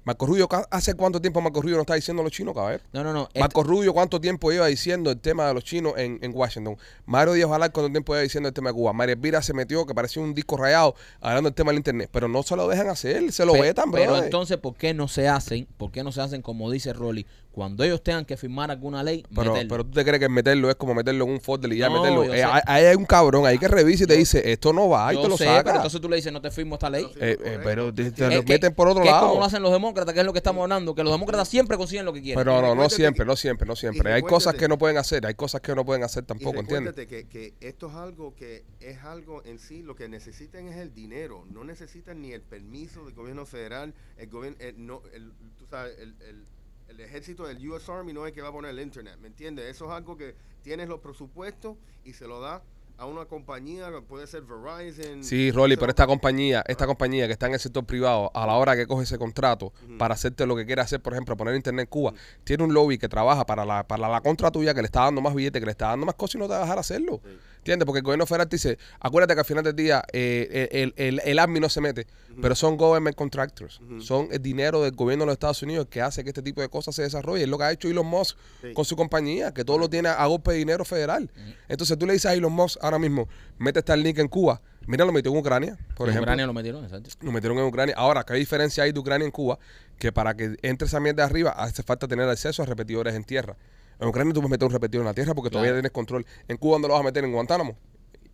Marco 0.04 0.26
Rubio, 0.26 0.48
¿hace 0.72 0.94
cuánto 0.94 1.20
tiempo 1.20 1.40
Marco 1.40 1.62
Rubio 1.62 1.76
no 1.76 1.82
está 1.82 1.94
diciendo 1.94 2.24
los 2.24 2.32
chinos, 2.32 2.54
cabrón? 2.56 2.80
No, 2.92 3.04
no, 3.04 3.12
no. 3.12 3.22
esto- 3.28 3.38
Marco 3.38 3.62
Rubio, 3.62 3.94
¿cuánto 3.94 4.20
tiempo 4.20 4.50
lleva 4.50 4.66
diciendo 4.66 5.12
el 5.12 5.20
tema 5.20 5.46
de 5.46 5.54
los 5.54 5.62
chinos 5.62 5.92
en, 5.96 6.18
en 6.22 6.32
Washington? 6.34 6.76
Mario 7.06 7.34
Díaz 7.34 7.48
Balán, 7.48 7.70
¿cuánto 7.70 7.88
tiempo 7.92 8.12
lleva 8.12 8.22
diciendo 8.24 8.48
el 8.48 8.52
tema 8.54 8.70
de 8.70 8.74
Cuba? 8.74 8.92
María 8.92 9.12
Elvira 9.14 9.40
se 9.42 9.54
metió, 9.54 9.86
que 9.86 9.94
parecía 9.94 10.20
un 10.20 10.34
disco 10.34 10.56
rayado, 10.56 10.96
hablando 11.20 11.50
del 11.50 11.54
tema 11.54 11.70
del 11.70 11.76
internet, 11.78 12.10
pero 12.12 12.26
no 12.26 12.42
se 12.42 12.56
lo 12.56 12.66
dejan 12.66 12.88
hacer, 12.88 13.30
se 13.30 13.46
lo 13.46 13.52
vetan, 13.52 13.92
Pero 13.92 14.06
brother. 14.06 14.24
entonces, 14.24 14.56
¿por 14.56 14.74
qué 14.74 14.92
no 14.92 15.06
se 15.06 15.28
hacen? 15.28 15.68
¿Por 15.76 15.92
qué 15.92 16.02
no 16.02 16.10
se 16.10 16.20
hacen 16.20 16.42
como 16.42 16.68
dice 16.68 16.92
Rolly? 16.92 17.24
Cuando 17.52 17.84
ellos 17.84 18.02
tengan 18.02 18.24
que 18.24 18.36
firmar 18.38 18.70
alguna 18.70 19.02
ley, 19.02 19.22
Pero, 19.34 19.52
meterlo. 19.52 19.68
pero 19.68 19.84
tú 19.84 19.90
te 19.90 20.04
crees 20.04 20.18
que 20.20 20.28
meterlo 20.30 20.70
es 20.70 20.76
como 20.76 20.94
meterlo 20.94 21.24
en 21.26 21.32
un 21.32 21.40
folder 21.40 21.70
y 21.72 21.76
ya 21.76 21.90
No, 21.90 22.00
meterlo. 22.00 22.24
Eh, 22.24 22.38
sé. 22.38 22.44
hay, 22.44 22.84
hay 22.86 22.96
un 22.96 23.04
cabrón 23.04 23.44
ahí 23.44 23.58
que 23.58 23.68
revisa 23.68 24.04
y 24.04 24.06
te 24.06 24.16
dice, 24.16 24.50
esto 24.50 24.72
no 24.72 24.88
va, 24.88 25.12
y 25.12 25.16
Yo 25.16 25.22
te 25.24 25.28
lo 25.28 25.36
sé, 25.36 25.44
saca. 25.44 25.62
pero 25.64 25.76
entonces 25.76 26.00
tú 26.00 26.08
le 26.08 26.16
dices, 26.16 26.32
no 26.32 26.40
te 26.40 26.50
firmo 26.50 26.76
esta 26.76 26.88
ley. 26.88 27.04
Eh, 27.20 27.36
eh, 27.44 27.58
pero 27.62 27.92
te, 27.92 28.10
te 28.10 28.26
Es 28.28 28.34
lo 28.36 28.42
que- 28.42 28.54
meten 28.54 28.74
por 28.74 28.88
otro 28.88 29.02
que 29.02 29.08
Es 29.08 29.12
lado. 29.14 29.28
como 29.28 29.40
lo 29.40 29.44
hacen 29.46 29.62
los 29.62 29.70
demócratas, 29.70 30.14
que 30.14 30.20
es 30.20 30.26
lo 30.26 30.32
que 30.32 30.38
estamos 30.38 30.62
hablando, 30.62 30.94
que 30.94 31.04
los 31.04 31.12
demócratas 31.12 31.46
siempre 31.46 31.76
consiguen 31.76 32.06
lo 32.06 32.14
que 32.14 32.22
quieren. 32.22 32.42
Pero 32.42 32.62
no, 32.62 32.74
no 32.74 32.88
siempre, 32.88 33.24
que- 33.24 33.28
no 33.28 33.36
siempre, 33.36 33.66
no 33.68 33.76
siempre. 33.76 34.12
Hay 34.14 34.22
cosas 34.22 34.54
que 34.54 34.66
no 34.66 34.78
pueden 34.78 34.96
hacer, 34.96 35.26
hay 35.26 35.34
cosas 35.34 35.60
que 35.60 35.74
no 35.74 35.84
pueden 35.84 36.04
hacer 36.04 36.24
tampoco, 36.24 36.56
y 36.56 36.60
¿entiendes? 36.60 36.94
que, 37.06 37.26
que 37.28 37.52
esto 37.60 37.88
es 37.88 37.94
algo 37.94 38.34
que 38.34 38.64
es 38.80 38.98
algo 39.04 39.42
en 39.44 39.58
sí, 39.58 39.82
lo 39.82 39.94
que 39.94 40.08
necesitan 40.08 40.68
es 40.68 40.76
el 40.76 40.94
dinero, 40.94 41.44
no 41.50 41.64
necesitan 41.64 42.22
ni 42.22 42.32
el 42.32 42.40
permiso 42.40 43.04
del 43.04 43.12
gobierno 43.14 43.44
federal, 43.44 43.92
el 44.16 44.28
gobierno, 44.30 44.56
no, 44.78 45.02
el, 45.12 45.32
tú 45.58 45.66
sabes, 45.68 45.98
el, 45.98 46.14
el- 46.26 46.46
el 46.92 47.00
ejército 47.00 47.46
del 47.46 47.66
US 47.68 47.88
Army 47.88 48.12
no 48.12 48.26
es 48.26 48.30
el 48.30 48.34
que 48.34 48.42
va 48.42 48.48
a 48.48 48.52
poner 48.52 48.70
el 48.70 48.80
internet, 48.80 49.16
¿me 49.20 49.28
entiendes? 49.28 49.66
Eso 49.66 49.86
es 49.86 49.90
algo 49.92 50.16
que 50.16 50.34
tienes 50.62 50.88
los 50.88 51.00
presupuestos 51.00 51.76
y 52.04 52.12
se 52.12 52.26
lo 52.26 52.40
da 52.40 52.62
a 52.98 53.06
una 53.06 53.24
compañía, 53.24 53.90
puede 54.06 54.26
ser 54.26 54.42
Verizon. 54.42 55.24
Sí, 55.24 55.50
Rolly, 55.50 55.76
pero 55.76 55.88
esta 55.88 56.06
compañía, 56.06 56.62
esta 56.68 56.86
compañía 56.86 57.26
que 57.26 57.32
está 57.32 57.46
en 57.46 57.54
el 57.54 57.58
sector 57.58 57.84
privado, 57.84 58.30
a 58.34 58.46
la 58.46 58.52
hora 58.54 58.76
que 58.76 58.86
coge 58.86 59.04
ese 59.04 59.18
contrato 59.18 59.72
para 59.98 60.14
hacerte 60.14 60.46
lo 60.46 60.54
que 60.54 60.66
quiere 60.66 60.82
hacer, 60.82 61.00
por 61.00 61.14
ejemplo, 61.14 61.36
poner 61.36 61.56
internet 61.56 61.84
en 61.84 61.90
Cuba, 61.90 62.12
tiene 62.44 62.62
un 62.62 62.74
lobby 62.74 62.98
que 62.98 63.08
trabaja 63.08 63.44
para 63.46 63.64
la, 63.64 63.88
para 63.88 64.08
la 64.08 64.20
contra 64.20 64.52
tuya, 64.52 64.74
que 64.74 64.82
le 64.82 64.86
está 64.86 65.00
dando 65.00 65.20
más 65.20 65.34
billetes, 65.34 65.58
que 65.58 65.66
le 65.66 65.72
está 65.72 65.88
dando 65.88 66.06
más 66.06 66.14
cosas 66.14 66.36
y 66.36 66.38
no 66.38 66.44
te 66.44 66.50
va 66.50 66.58
a 66.58 66.62
dejar 66.62 66.78
hacerlo. 66.78 67.20
¿Entiendes? 67.56 67.86
Porque 67.86 67.98
el 67.98 68.04
gobierno 68.04 68.26
federal 68.26 68.48
te 68.48 68.56
dice, 68.56 68.78
acuérdate 69.00 69.34
que 69.34 69.40
al 69.40 69.46
final 69.46 69.64
del 69.64 69.74
día 69.74 70.04
eh, 70.12 70.68
el, 70.70 70.94
el, 70.96 71.20
el 71.24 71.38
admin 71.38 71.62
no 71.62 71.68
se 71.68 71.80
mete, 71.80 72.06
pero 72.40 72.54
son 72.54 72.76
government 72.76 73.16
contractors. 73.16 73.80
Son 74.00 74.28
el 74.30 74.40
dinero 74.42 74.82
del 74.82 74.92
gobierno 74.92 75.22
de 75.24 75.26
los 75.26 75.32
Estados 75.34 75.62
Unidos 75.62 75.86
que 75.90 76.00
hace 76.00 76.22
que 76.24 76.30
este 76.30 76.42
tipo 76.42 76.60
de 76.60 76.68
cosas 76.68 76.94
se 76.94 77.02
desarrolle. 77.02 77.42
Es 77.44 77.48
lo 77.48 77.58
que 77.58 77.64
ha 77.64 77.72
hecho 77.72 77.88
Elon 77.88 78.06
Musk 78.06 78.36
Sí. 78.62 78.72
con 78.72 78.84
su 78.84 78.96
compañía, 78.96 79.52
que 79.52 79.64
todo 79.64 79.78
lo 79.78 79.88
tiene 79.90 80.08
a 80.08 80.24
golpe 80.26 80.52
de 80.52 80.58
dinero 80.58 80.84
federal. 80.84 81.30
Entonces 81.68 81.98
tú 81.98 82.06
le 82.06 82.12
dices 82.14 82.26
a 82.30 82.34
Elon 82.34 82.52
Musk 82.52 82.78
ahora 82.82 82.98
mismo, 82.98 83.28
mete 83.58 83.80
Starlink 83.80 84.18
en 84.18 84.28
Cuba. 84.28 84.60
Mira, 84.86 85.04
lo 85.04 85.12
metió 85.12 85.30
en 85.30 85.38
Ucrania, 85.38 85.76
por 85.96 86.08
En 86.08 86.10
ejemplo. 86.10 86.22
Ucrania 86.22 86.46
lo 86.46 86.52
metieron, 86.52 86.82
exacto. 86.84 87.10
Lo 87.20 87.30
metieron 87.30 87.56
en 87.58 87.64
Ucrania. 87.66 87.94
Ahora, 87.96 88.24
¿qué 88.24 88.34
diferencia 88.34 88.82
hay 88.84 88.90
de 88.92 88.98
Ucrania 88.98 89.24
en 89.24 89.30
Cuba? 89.30 89.58
Que 89.98 90.10
para 90.10 90.34
que 90.34 90.56
entre 90.62 90.86
esa 90.88 90.98
mierda 90.98 91.24
arriba 91.24 91.50
hace 91.50 91.82
falta 91.84 92.08
tener 92.08 92.28
acceso 92.28 92.62
a 92.62 92.66
repetidores 92.66 93.14
en 93.14 93.22
tierra. 93.24 93.56
En 94.00 94.08
Ucrania 94.08 94.32
tú 94.34 94.40
puedes 94.40 94.50
meter 94.50 94.66
un 94.66 94.72
repetidor 94.72 95.02
en 95.02 95.06
la 95.06 95.14
tierra 95.14 95.34
porque 95.34 95.50
Claro. 95.50 95.60
todavía 95.62 95.74
tienes 95.80 95.92
control. 95.92 96.26
¿En 96.48 96.56
Cuba 96.56 96.72
dónde 96.74 96.88
lo 96.88 96.94
vas 96.94 97.02
a 97.02 97.04
meter? 97.04 97.22
¿En 97.24 97.32
Guantánamo? 97.32 97.76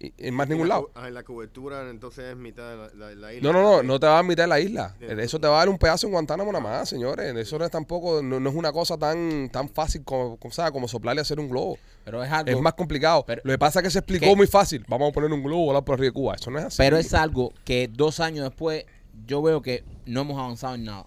Y- 0.01 0.13
En 0.19 0.33
más 0.35 0.49
ningún 0.49 0.69
la 0.69 0.77
lado. 0.77 0.93
ah, 0.95 1.09
en 1.09 1.15
la 1.15 1.25
cobertura, 1.25 1.91
entonces 1.91 2.27
es 2.27 2.37
mitad 2.37 2.71
de 2.71 2.77
la, 2.77 2.89
la- 3.09 3.15
la 3.17 3.35
isla. 3.35 3.53
No, 3.53 3.53
no, 3.53 3.63
no, 3.79 3.83
no 3.83 3.99
te 3.99 4.07
va 4.07 4.21
a 4.21 4.23
mitad 4.23 4.45
de 4.45 4.49
la 4.49 4.61
isla. 4.61 4.95
Eso 5.01 5.41
te 5.41 5.49
va 5.49 5.57
a 5.57 5.59
dar 5.59 5.69
un 5.69 5.77
pedazo 5.77 6.07
en 6.07 6.13
Guantánamo 6.13 6.53
nada 6.53 6.63
más, 6.63 6.89
señores. 6.89 7.35
Eso 7.37 7.59
no 7.59 7.65
es 7.65 7.71
tampoco, 7.73 8.23
no, 8.23 8.39
no 8.39 8.49
es 8.51 8.55
una 8.55 8.71
cosa 8.71 8.97
tan, 8.97 9.49
tan 9.51 9.69
fácil 9.69 10.05
como, 10.05 10.37
como, 10.37 10.53
¿sabes? 10.55 10.71
como 10.71 10.87
soplarle 10.87 11.21
a 11.21 11.23
hacer 11.23 11.41
un 11.41 11.49
globo. 11.49 11.79
Pero 12.05 12.23
es 12.23 12.31
algo. 12.31 12.49
Es 12.51 12.61
más 12.61 12.75
complicado. 12.75 13.25
Pero- 13.27 13.43
Lo 13.45 13.53
que 13.53 13.59
pasa 13.59 13.81
es 13.81 13.85
que 13.85 13.91
se 13.91 13.99
explicó 13.99 14.27
¿Qué? 14.27 14.37
muy 14.37 14.47
fácil. 14.47 14.85
Vamos 14.87 15.11
a 15.11 15.13
poner 15.13 15.33
un 15.33 15.43
globo 15.43 15.65
volar 15.67 15.85
por 15.85 15.95
arriba 15.95 16.07
de 16.11 16.13
Cuba. 16.13 16.35
Eso 16.37 16.51
no 16.53 16.61
es 16.61 16.67
así. 16.67 16.77
Pero 16.79 16.97
es 16.97 17.13
algo 17.13 17.53
que 17.65 17.91
dos 17.93 18.21
años 18.21 18.45
después 18.45 18.85
yo 19.27 19.43
veo 19.43 19.63
que 19.63 19.83
no 20.07 20.21
hemos 20.21 20.39
avanzado 20.39 20.77
en 20.77 20.85
nada. 20.85 21.07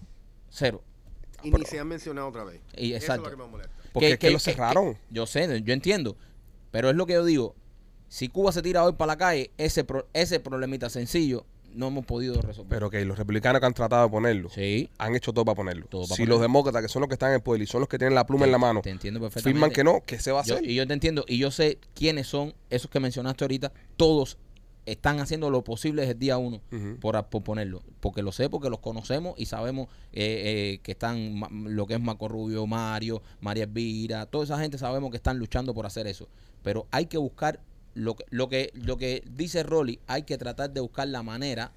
Cero. 0.50 0.82
Y 1.42 1.50
ni 1.50 1.64
se 1.64 1.80
han 1.80 1.88
mencionado 1.88 2.28
otra 2.28 2.44
vez. 2.44 2.60
Y 2.76 2.92
Eso 2.92 2.96
exacto. 3.06 3.24
es 3.24 3.30
lo 3.32 3.38
que 3.38 3.42
me 3.44 3.50
molesta. 3.50 3.74
Porque 3.94 4.12
es 4.12 4.18
que 4.18 4.30
lo 4.30 4.38
cerraron. 4.38 4.98
yo 5.10 5.24
sé, 5.26 5.62
yo 5.62 5.72
entiendo. 5.72 6.16
Pero 6.70 6.90
es 6.90 6.94
lo 6.96 7.06
que 7.06 7.14
yo 7.14 7.24
digo. 7.24 7.54
Si 8.12 8.28
Cuba 8.28 8.52
se 8.52 8.60
tira 8.60 8.84
hoy 8.84 8.92
para 8.92 9.12
la 9.14 9.16
calle, 9.16 9.50
ese, 9.56 9.84
pro- 9.84 10.06
ese 10.12 10.38
problemita 10.38 10.90
sencillo 10.90 11.46
no 11.72 11.86
hemos 11.86 12.04
podido 12.04 12.34
resolver. 12.42 12.68
Pero 12.68 12.90
que 12.90 13.02
los 13.06 13.16
republicanos 13.16 13.58
que 13.60 13.64
han 13.66 13.72
tratado 13.72 14.02
de 14.04 14.10
ponerlo, 14.10 14.50
sí. 14.50 14.90
han 14.98 15.16
hecho 15.16 15.32
todo 15.32 15.46
para 15.46 15.56
ponerlo. 15.56 15.86
Todo 15.86 16.02
para 16.02 16.08
si 16.16 16.20
ponerlo. 16.24 16.34
los 16.34 16.42
demócratas, 16.42 16.82
que 16.82 16.88
son 16.88 17.00
los 17.00 17.08
que 17.08 17.14
están 17.14 17.30
en 17.30 17.36
el 17.36 17.40
poder 17.40 17.62
y 17.62 17.66
son 17.66 17.80
los 17.80 17.88
que 17.88 17.96
tienen 17.96 18.14
la 18.14 18.26
pluma 18.26 18.42
te- 18.42 18.48
en 18.48 18.52
la 18.52 18.58
mano, 18.58 18.82
Te 18.82 18.90
entiendo 18.90 19.18
perfectamente. 19.18 19.54
firman 19.58 19.70
que 19.70 19.82
no, 19.82 20.02
¿qué 20.04 20.18
se 20.18 20.30
va 20.30 20.40
a 20.40 20.44
Yo- 20.44 20.56
hacer? 20.56 20.68
y 20.68 20.74
yo 20.74 20.86
te 20.86 20.92
entiendo. 20.92 21.24
Y 21.26 21.38
yo 21.38 21.50
sé 21.50 21.78
quiénes 21.94 22.26
son 22.26 22.52
esos 22.68 22.90
que 22.90 23.00
mencionaste 23.00 23.44
ahorita. 23.44 23.72
Todos 23.96 24.36
están 24.84 25.20
haciendo 25.20 25.48
lo 25.48 25.64
posible 25.64 26.02
desde 26.02 26.12
el 26.12 26.18
día 26.18 26.36
uno 26.36 26.60
por, 27.00 27.24
por 27.30 27.42
ponerlo. 27.42 27.82
Porque 28.00 28.20
lo 28.20 28.32
sé, 28.32 28.50
porque 28.50 28.68
los 28.68 28.80
conocemos 28.80 29.32
y 29.38 29.46
sabemos 29.46 29.88
eh, 30.12 30.74
eh, 30.74 30.80
que 30.82 30.92
están 30.92 31.38
ma- 31.38 31.48
lo 31.50 31.86
que 31.86 31.94
es 31.94 32.00
Marco 32.00 32.28
Rubio, 32.28 32.66
Mario, 32.66 33.22
María 33.40 33.64
Elvira, 33.64 34.26
toda 34.26 34.44
esa 34.44 34.58
gente 34.58 34.76
sabemos 34.76 35.10
que 35.10 35.16
están 35.16 35.38
luchando 35.38 35.72
por 35.72 35.86
hacer 35.86 36.06
eso. 36.06 36.28
Pero 36.62 36.86
hay 36.90 37.06
que 37.06 37.16
buscar 37.16 37.58
lo 37.94 38.16
que, 38.16 38.24
lo 38.30 38.48
que, 38.48 38.70
lo 38.74 38.96
que 38.96 39.22
dice 39.30 39.62
Rolly, 39.62 40.00
hay 40.06 40.22
que 40.22 40.38
tratar 40.38 40.70
de 40.70 40.80
buscar 40.80 41.08
la 41.08 41.22
manera 41.22 41.72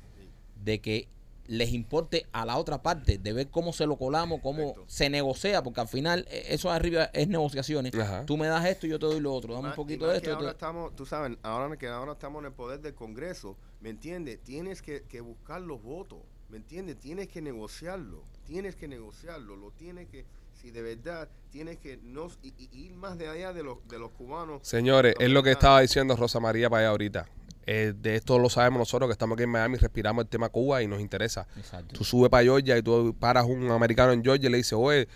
de 0.63 0.80
que 0.82 1.07
les 1.47 1.74
importe 1.74 2.26
a 2.32 2.43
la 2.43 2.57
otra 2.57 2.82
parte, 2.82 3.20
de 3.20 3.32
ver 3.34 3.49
cómo 3.49 3.72
se 3.72 3.86
lo 3.86 3.97
colamos, 3.97 4.39
cómo 4.41 4.74
se 4.88 5.11
negocia, 5.11 5.61
porque 5.61 5.80
al 5.82 5.88
final 5.88 6.26
eh, 6.32 6.45
eso 6.49 6.72
arriba 6.72 7.11
es 7.13 7.28
negociaciones. 7.28 7.93
Ajá. 7.93 8.26
Tú 8.26 8.36
me 8.36 8.47
das 8.47 8.66
esto 8.66 8.88
y 8.88 8.89
yo 8.89 8.97
te 8.97 9.05
doy 9.05 9.20
lo 9.20 9.32
otro, 9.32 9.53
dame 9.53 9.70
un 9.70 9.76
poquito 9.76 10.07
de 10.07 10.18
esto. 10.18 10.32
ahora 10.34 10.41
tú- 10.47 10.51
estamos, 10.51 10.95
tú 10.95 11.05
sabes, 11.05 11.38
ahora 11.43 11.78
que 11.78 11.88
ahora 11.88 12.13
estamos 12.13 12.39
en 12.39 12.47
el 12.47 12.51
poder 12.53 12.80
del 12.82 12.95
Congreso, 12.95 13.55
¿me 13.80 13.89
entiendes? 13.91 14.39
Tienes 14.41 14.82
que, 14.82 15.03
que 15.03 15.22
buscar 15.22 15.61
los 15.61 15.84
votos, 15.84 16.18
¿me 16.49 16.57
entiendes? 16.57 16.97
Tienes 16.99 17.28
que 17.28 17.43
negociarlo, 17.43 18.24
tienes 18.45 18.76
que 18.76 18.88
negociarlo, 18.88 19.55
lo 19.55 19.70
tienes 19.70 20.07
que, 20.09 20.26
si 20.66 20.72
de 20.72 20.82
verdad 20.82 21.30
tienes 21.51 21.78
que 21.78 21.99
no 22.01 22.28
y- 22.41 22.53
y 22.57 22.86
ir 22.86 22.95
más 22.95 23.20
de 23.20 23.28
allá 23.30 23.53
de 23.53 23.61
los, 23.61 23.78
de 23.88 23.99
los 23.99 24.09
cubanos. 24.11 24.68
Señores, 24.68 25.13
es 25.20 25.30
lo 25.30 25.43
que 25.43 25.51
estaba 25.51 25.80
diciendo 25.82 26.16
Rosa 26.16 26.39
María 26.39 26.72
para 26.72 26.80
allá 26.82 26.89
ahorita. 26.89 27.28
Eh, 27.68 27.93
de 27.95 28.16
esto 28.16 28.39
lo 28.39 28.49
sabemos 28.49 28.80
nosotros 28.80 29.07
que 29.07 29.11
estamos 29.11 29.36
aquí 29.36 29.43
en 29.43 29.51
Miami, 29.51 29.78
respiramos 29.78 30.24
el 30.24 30.28
tema 30.30 30.49
Cuba 30.49 30.82
y 30.82 30.88
nos 30.88 31.01
interesa. 31.01 31.47
Exacto. 31.55 31.93
Tú 31.95 32.03
subes 32.03 32.32
para 32.32 32.43
Georgia 32.43 32.76
y 32.80 32.82
tú 32.82 33.16
paras 33.20 33.45
un 33.45 33.70
americano 33.70 34.11
en 34.11 34.24
Georgia 34.24 34.47
y 34.47 34.51
le 34.51 34.57
dices, 34.57 34.74
oye, 34.74 35.07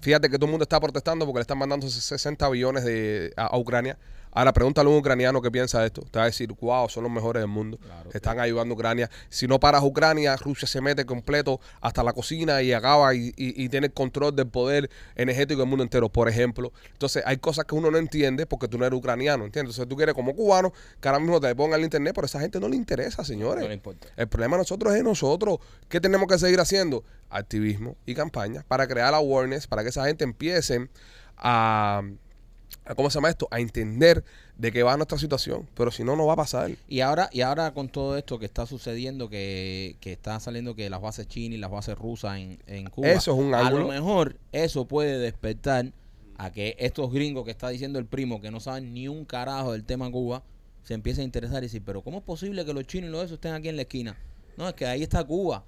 fíjate 0.00 0.30
que 0.30 0.36
todo 0.36 0.46
el 0.46 0.52
mundo 0.52 0.62
está 0.62 0.80
protestando 0.80 1.26
porque 1.26 1.38
le 1.40 1.42
están 1.42 1.58
mandando 1.58 1.86
60 1.86 2.48
billones 2.48 2.84
de, 2.84 3.32
a, 3.36 3.46
a 3.48 3.58
Ucrania. 3.58 3.98
Ahora 4.34 4.52
pregúntale 4.52 4.88
a 4.88 4.92
un 4.92 4.98
ucraniano 4.98 5.40
qué 5.40 5.50
piensa 5.50 5.80
de 5.80 5.86
esto. 5.86 6.02
Te 6.10 6.18
va 6.18 6.24
a 6.24 6.26
decir, 6.26 6.52
wow, 6.60 6.88
son 6.88 7.04
los 7.04 7.12
mejores 7.12 7.40
del 7.40 7.48
mundo. 7.48 7.78
Claro. 7.78 8.10
Están 8.12 8.40
ayudando 8.40 8.74
a 8.74 8.76
Ucrania. 8.76 9.10
Si 9.28 9.46
no 9.46 9.60
paras 9.60 9.82
Ucrania, 9.82 10.36
Rusia 10.36 10.66
se 10.66 10.80
mete 10.80 11.06
completo 11.06 11.60
hasta 11.80 12.02
la 12.02 12.12
cocina 12.12 12.60
y 12.60 12.72
acaba 12.72 13.14
y, 13.14 13.28
y, 13.36 13.64
y 13.64 13.68
tiene 13.68 13.86
el 13.86 13.92
control 13.92 14.34
del 14.34 14.48
poder 14.48 14.90
energético 15.14 15.60
del 15.60 15.68
mundo 15.68 15.84
entero, 15.84 16.08
por 16.08 16.28
ejemplo. 16.28 16.72
Entonces, 16.92 17.22
hay 17.24 17.36
cosas 17.36 17.64
que 17.64 17.76
uno 17.76 17.90
no 17.90 17.98
entiende 17.98 18.44
porque 18.44 18.66
tú 18.66 18.76
no 18.76 18.84
eres 18.84 18.98
ucraniano, 18.98 19.44
¿entiendes? 19.44 19.76
Entonces, 19.76 19.88
tú 19.88 19.96
quieres 19.96 20.14
como 20.14 20.34
cubano 20.34 20.72
que 21.00 21.08
ahora 21.08 21.20
mismo 21.20 21.40
te 21.40 21.54
ponga 21.54 21.76
el 21.76 21.84
internet, 21.84 22.12
pero 22.14 22.24
a 22.24 22.26
esa 22.26 22.40
gente 22.40 22.58
no 22.58 22.68
le 22.68 22.76
interesa, 22.76 23.24
señores. 23.24 23.62
No 23.62 23.68
le 23.68 23.74
importa. 23.74 24.08
El 24.16 24.26
problema 24.26 24.56
de 24.56 24.62
nosotros 24.62 24.94
es 24.94 25.04
nosotros. 25.04 25.58
¿Qué 25.88 26.00
tenemos 26.00 26.26
que 26.26 26.38
seguir 26.38 26.58
haciendo? 26.58 27.04
Activismo 27.30 27.96
y 28.04 28.14
campaña 28.14 28.64
para 28.66 28.88
crear 28.88 29.14
awareness, 29.14 29.66
para 29.68 29.82
que 29.82 29.90
esa 29.90 30.04
gente 30.06 30.24
empiece 30.24 30.88
a, 31.36 32.02
a- 32.84 32.94
¿cómo 32.94 33.10
se 33.10 33.14
llama 33.16 33.30
esto? 33.30 33.48
A 33.50 33.60
entender 33.60 34.24
de 34.56 34.72
qué 34.72 34.82
va 34.82 34.96
nuestra 34.96 35.18
situación. 35.18 35.68
Pero 35.74 35.90
si 35.90 36.04
no, 36.04 36.16
no 36.16 36.26
va 36.26 36.34
a 36.34 36.36
pasar. 36.36 36.70
Y 36.88 37.00
ahora, 37.00 37.28
y 37.32 37.40
ahora 37.40 37.72
con 37.72 37.88
todo 37.88 38.16
esto 38.16 38.38
que 38.38 38.46
está 38.46 38.66
sucediendo, 38.66 39.28
que, 39.28 39.96
que 40.00 40.12
está 40.12 40.38
saliendo 40.40 40.74
que 40.74 40.88
las 40.90 41.00
bases 41.00 41.26
chinas 41.28 41.56
y 41.56 41.60
las 41.60 41.70
bases 41.70 41.96
rusas 41.98 42.38
en, 42.38 42.58
en 42.66 42.86
Cuba, 42.90 43.08
Eso 43.10 43.32
es 43.32 43.38
un 43.38 43.54
a 43.54 43.60
ángulo. 43.66 43.84
lo 43.84 43.88
mejor 43.88 44.36
eso 44.52 44.86
puede 44.86 45.18
despertar 45.18 45.92
a 46.36 46.50
que 46.50 46.76
estos 46.78 47.12
gringos 47.12 47.44
que 47.44 47.50
está 47.52 47.68
diciendo 47.68 47.98
el 47.98 48.06
primo, 48.06 48.40
que 48.40 48.50
no 48.50 48.60
saben 48.60 48.92
ni 48.92 49.06
un 49.08 49.24
carajo 49.24 49.72
del 49.72 49.84
tema 49.84 50.10
Cuba, 50.10 50.42
se 50.82 50.92
empiecen 50.94 51.22
a 51.22 51.24
interesar 51.24 51.58
y 51.62 51.66
decir, 51.66 51.82
pero 51.84 52.02
¿cómo 52.02 52.18
es 52.18 52.24
posible 52.24 52.64
que 52.64 52.74
los 52.74 52.84
chinos 52.86 53.08
y 53.08 53.12
los 53.12 53.22
esos 53.24 53.34
estén 53.36 53.54
aquí 53.54 53.68
en 53.68 53.76
la 53.76 53.82
esquina? 53.82 54.16
No, 54.56 54.68
es 54.68 54.74
que 54.74 54.86
ahí 54.86 55.02
está 55.02 55.24
Cuba. 55.24 55.64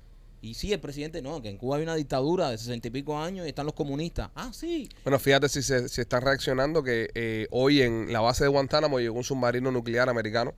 Y 0.46 0.54
sí, 0.54 0.72
el 0.72 0.80
presidente, 0.80 1.20
no, 1.22 1.42
que 1.42 1.48
en 1.50 1.56
Cuba 1.58 1.76
hay 1.76 1.82
una 1.82 1.94
dictadura 1.94 2.50
de 2.50 2.58
sesenta 2.58 2.88
y 2.88 2.90
pico 2.90 3.18
años 3.18 3.46
y 3.46 3.48
están 3.48 3.66
los 3.66 3.74
comunistas. 3.74 4.30
Ah, 4.34 4.50
sí. 4.52 4.88
Bueno, 5.04 5.18
fíjate 5.18 5.48
si 5.48 5.62
se 5.62 5.88
si 5.88 6.00
están 6.00 6.22
reaccionando 6.22 6.82
que 6.82 7.10
eh, 7.14 7.46
hoy 7.50 7.82
en 7.82 8.12
la 8.12 8.20
base 8.20 8.44
de 8.44 8.48
Guantánamo 8.48 9.00
llegó 9.00 9.16
un 9.16 9.24
submarino 9.24 9.70
nuclear 9.72 10.08
americano 10.08 10.54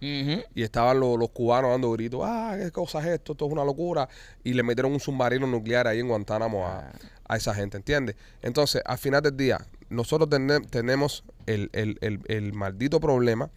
y 0.55 0.63
estaban 0.63 1.01
los, 1.01 1.19
los 1.19 1.31
cubanos 1.31 1.71
dando 1.71 1.91
gritos, 1.93 2.21
ah, 2.25 2.57
qué 2.61 2.71
cosa 2.71 3.01
es 3.01 3.07
esto, 3.07 3.33
esto 3.33 3.47
es 3.47 3.53
una 3.53 3.65
locura. 3.65 4.09
Y 4.45 4.53
le 4.53 4.63
metieron 4.63 4.93
un 4.93 5.01
submarino 5.01 5.47
nuclear 5.47 5.87
ahí 5.87 6.01
en 6.01 6.09
Guantánamo 6.09 6.67
a, 6.67 6.93
a 7.27 7.37
esa 7.37 7.55
gente, 7.55 7.77
¿entiendes? 7.79 8.17
Entonces, 8.43 8.83
al 8.85 8.99
final 8.99 9.23
del 9.23 9.37
día, 9.37 9.59
nosotros 9.89 10.29
tene- 10.29 10.61
tenemos 10.69 11.25
el, 11.47 11.71
el- 11.73 11.97
el- 12.03 12.21
el 12.29 12.53
maldito 12.53 13.01
problema 13.01 13.51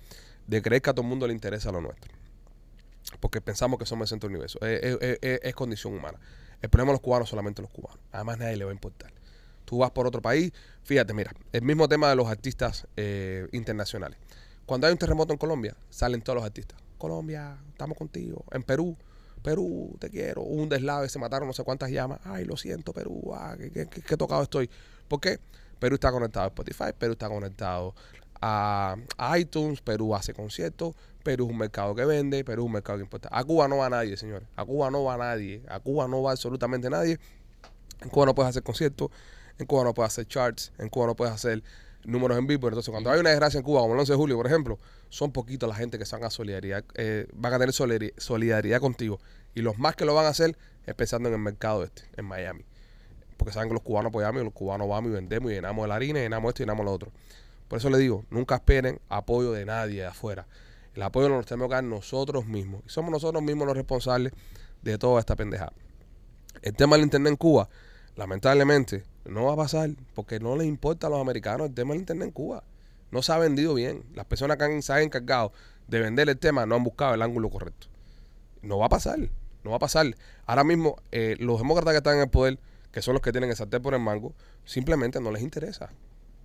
de 0.47 0.61
creer 0.61 0.81
que 0.81 0.89
a 0.89 0.93
todo 0.93 1.03
el 1.03 1.09
mundo 1.09 1.27
le 1.27 1.33
interesa 1.33 1.71
lo 1.71 1.81
nuestro. 1.81 2.11
Porque 3.19 3.41
pensamos 3.41 3.77
que 3.79 3.85
somos 3.85 4.05
el 4.05 4.09
centro 4.09 4.27
del 4.29 4.35
universo. 4.35 4.59
Es, 4.61 4.83
es- 4.83 5.17
es- 5.21 5.39
es- 5.43 5.55
condición 5.55 5.93
humana. 5.93 6.19
El 6.61 6.69
problema 6.69 6.91
de 6.91 6.93
los 6.95 7.01
cubanos 7.01 7.29
solamente 7.29 7.61
los 7.61 7.71
cubanos. 7.71 7.99
Además, 8.11 8.37
nadie 8.37 8.55
le 8.57 8.65
va 8.65 8.71
a 8.71 8.73
importar. 8.73 9.11
Tú 9.65 9.79
vas 9.79 9.91
por 9.91 10.05
otro 10.07 10.21
país, 10.21 10.51
fíjate, 10.83 11.13
mira, 11.13 11.31
el 11.51 11.61
mismo 11.61 11.87
tema 11.87 12.09
de 12.09 12.15
los 12.15 12.27
artistas 12.27 12.87
eh, 12.97 13.47
internacionales. 13.51 14.17
Cuando 14.65 14.85
hay 14.87 14.93
un 14.93 14.99
terremoto 14.99 15.33
en 15.33 15.37
Colombia, 15.39 15.75
salen 15.89 16.21
todos 16.21 16.35
los 16.37 16.45
artistas. 16.45 16.79
Colombia, 16.97 17.57
estamos 17.69 17.97
contigo. 17.97 18.43
En 18.51 18.63
Perú, 18.63 18.95
Perú, 19.41 19.95
te 19.99 20.09
quiero. 20.09 20.41
Hubo 20.43 20.61
un 20.61 20.69
deslave, 20.69 21.09
se 21.09 21.17
mataron 21.19 21.47
no 21.47 21.53
sé 21.53 21.63
cuántas 21.63 21.89
llamas. 21.89 22.19
Ay, 22.25 22.45
lo 22.45 22.57
siento, 22.57 22.93
Perú, 22.93 23.31
ah, 23.33 23.55
qué- 23.57 23.87
qué 23.87 24.17
tocado 24.17 24.43
estoy. 24.43 24.69
¿Por 25.07 25.19
qué? 25.19 25.39
Perú 25.79 25.95
está 25.95 26.11
conectado 26.11 26.45
a 26.45 26.47
Spotify, 26.49 26.91
Perú 26.97 27.13
está 27.13 27.27
conectado 27.27 27.95
a, 28.41 28.95
a 29.17 29.39
iTunes, 29.39 29.81
Perú 29.81 30.15
hace 30.15 30.33
conciertos, 30.33 30.95
Perú 31.23 31.45
es 31.45 31.51
un 31.51 31.57
mercado 31.57 31.93
que 31.95 32.03
vende, 32.05 32.43
Perú 32.43 32.63
es 32.63 32.65
un 32.67 32.71
mercado 32.73 32.97
que 32.97 33.03
importa. 33.03 33.29
A 33.31 33.43
Cuba 33.43 33.67
no 33.67 33.77
va 33.77 33.89
nadie, 33.89 34.17
señores. 34.17 34.47
A 34.55 34.65
Cuba 34.65 34.89
no 34.89 35.03
va 35.03 35.17
nadie. 35.17 35.61
A 35.69 35.79
Cuba 35.79 36.07
no 36.07 36.23
va 36.23 36.31
absolutamente 36.31 36.89
nadie. 36.89 37.19
En 38.01 38.09
Cuba 38.09 38.25
no 38.25 38.33
puedes 38.35 38.49
hacer 38.49 38.63
conciertos, 38.63 39.09
en 39.59 39.67
Cuba 39.67 39.83
no 39.83 39.93
puedes 39.93 40.11
hacer 40.11 40.25
charts, 40.25 40.73
en 40.79 40.89
Cuba 40.89 41.05
no 41.05 41.15
puedes 41.15 41.33
hacer 41.33 41.61
números 42.03 42.35
en 42.39 42.47
vivo. 42.47 42.67
Entonces, 42.67 42.89
cuando 42.89 43.11
hay 43.11 43.19
una 43.19 43.29
desgracia 43.29 43.59
en 43.59 43.63
Cuba, 43.63 43.81
como 43.81 43.93
el 43.93 43.99
11 43.99 44.13
de 44.13 44.17
julio, 44.17 44.35
por 44.37 44.47
ejemplo, 44.47 44.79
son 45.09 45.31
poquitos 45.31 45.69
la 45.69 45.75
gente 45.75 45.99
que 45.99 46.05
se 46.07 46.15
van 46.15 46.23
a 46.25 46.31
solidaridad, 46.31 46.83
eh, 46.95 47.27
van 47.33 47.53
a 47.53 47.59
tener 47.59 47.75
solidari- 47.75 48.13
solidaridad 48.17 48.79
contigo. 48.79 49.19
Y 49.53 49.61
los 49.61 49.77
más 49.77 49.95
que 49.95 50.05
lo 50.05 50.15
van 50.15 50.25
a 50.25 50.29
hacer 50.29 50.57
es 50.87 50.95
pensando 50.95 51.29
en 51.29 51.35
el 51.35 51.41
mercado 51.41 51.83
este, 51.83 52.01
en 52.17 52.25
Miami. 52.25 52.65
Porque 53.37 53.53
saben 53.53 53.69
que 53.69 53.73
los 53.75 53.83
cubanos 53.83 54.09
apoyamos 54.09 54.41
y 54.41 54.45
los 54.45 54.53
cubanos 54.53 54.87
vamos 54.89 55.11
y 55.11 55.13
vendemos 55.13 55.51
y 55.51 55.53
llenamos 55.55 55.87
la 55.87 55.93
harina, 55.95 56.19
y 56.19 56.23
llenamos 56.23 56.49
esto 56.49 56.63
y 56.63 56.65
llenamos 56.65 56.85
lo 56.85 56.91
otro. 56.91 57.11
Por 57.71 57.77
eso 57.77 57.89
le 57.89 57.99
digo, 57.99 58.25
nunca 58.29 58.55
esperen 58.55 58.99
apoyo 59.07 59.53
de 59.53 59.63
nadie 59.63 60.01
de 60.01 60.07
afuera. 60.07 60.45
El 60.93 61.03
apoyo 61.03 61.29
lo 61.29 61.41
tenemos 61.43 61.69
que 61.69 61.75
dar 61.75 61.85
nosotros 61.85 62.45
mismos. 62.45 62.81
Y 62.85 62.89
somos 62.89 63.11
nosotros 63.11 63.41
mismos 63.41 63.65
los 63.65 63.77
responsables 63.77 64.33
de 64.81 64.97
toda 64.97 65.21
esta 65.21 65.37
pendejada. 65.37 65.71
El 66.63 66.73
tema 66.73 66.97
del 66.97 67.05
internet 67.05 67.31
en 67.31 67.37
Cuba, 67.37 67.69
lamentablemente, 68.17 69.05
no 69.23 69.45
va 69.45 69.53
a 69.53 69.55
pasar 69.55 69.89
porque 70.15 70.41
no 70.41 70.57
les 70.57 70.67
importa 70.67 71.07
a 71.07 71.09
los 71.09 71.21
americanos 71.21 71.69
el 71.69 71.73
tema 71.73 71.93
del 71.93 72.01
internet 72.01 72.27
en 72.27 72.33
Cuba. 72.33 72.65
No 73.09 73.21
se 73.21 73.31
ha 73.31 73.37
vendido 73.37 73.73
bien. 73.73 74.03
Las 74.15 74.25
personas 74.25 74.57
que 74.57 74.65
han, 74.65 74.81
se 74.81 74.91
han 74.91 75.03
encargado 75.03 75.53
de 75.87 76.01
vender 76.01 76.27
el 76.27 76.37
tema, 76.37 76.65
no 76.65 76.75
han 76.75 76.83
buscado 76.83 77.13
el 77.13 77.21
ángulo 77.21 77.49
correcto. 77.49 77.87
No 78.61 78.79
va 78.79 78.87
a 78.87 78.89
pasar, 78.89 79.17
no 79.63 79.69
va 79.69 79.77
a 79.77 79.79
pasar. 79.79 80.13
Ahora 80.45 80.65
mismo, 80.65 80.97
eh, 81.13 81.37
los 81.39 81.59
demócratas 81.59 81.93
que 81.93 81.99
están 81.99 82.15
en 82.15 82.23
el 82.23 82.29
poder, 82.29 82.59
que 82.91 83.01
son 83.01 83.13
los 83.13 83.21
que 83.21 83.31
tienen 83.31 83.49
el 83.49 83.55
sartén 83.55 83.81
por 83.81 83.93
el 83.93 84.01
mango, 84.01 84.33
simplemente 84.65 85.21
no 85.21 85.31
les 85.31 85.41
interesa. 85.41 85.89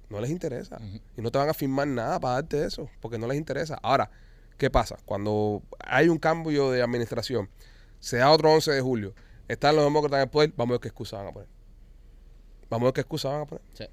No 0.08 0.20
les 0.20 0.30
interesa. 0.30 0.78
Y 1.16 1.20
no 1.20 1.30
te 1.30 1.38
van 1.38 1.48
a 1.48 1.54
firmar 1.54 1.88
nada 1.88 2.20
para 2.20 2.34
darte 2.34 2.64
eso, 2.64 2.88
porque 3.00 3.18
no 3.18 3.26
les 3.26 3.36
interesa. 3.36 3.78
Ahora, 3.82 4.10
¿qué 4.56 4.70
pasa? 4.70 4.96
Cuando 5.04 5.62
hay 5.80 6.08
un 6.08 6.18
cambio 6.18 6.70
de 6.70 6.82
administración, 6.82 7.50
se 7.98 8.18
da 8.18 8.30
otro 8.30 8.52
11 8.52 8.72
de 8.72 8.80
julio, 8.80 9.14
están 9.48 9.74
los 9.74 9.84
demócratas 9.84 10.18
en 10.18 10.22
el 10.22 10.28
poder, 10.28 10.52
vamos 10.56 10.72
a 10.72 10.74
ver 10.74 10.80
qué 10.80 10.88
excusa 10.88 11.18
van 11.18 11.28
a 11.28 11.32
poner. 11.32 11.48
Vamos 12.70 12.84
a 12.84 12.86
ver 12.86 12.94
qué 12.94 13.00
excusa 13.00 13.28
van 13.28 13.42
a 13.42 13.46
poner. 13.46 13.64
Sí. 13.74 13.84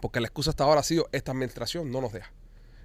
Porque 0.00 0.20
la 0.20 0.26
excusa 0.26 0.50
hasta 0.50 0.64
ahora 0.64 0.80
ha 0.80 0.84
sido, 0.84 1.08
esta 1.12 1.32
administración 1.32 1.90
no 1.90 2.00
nos 2.00 2.12
deja. 2.12 2.32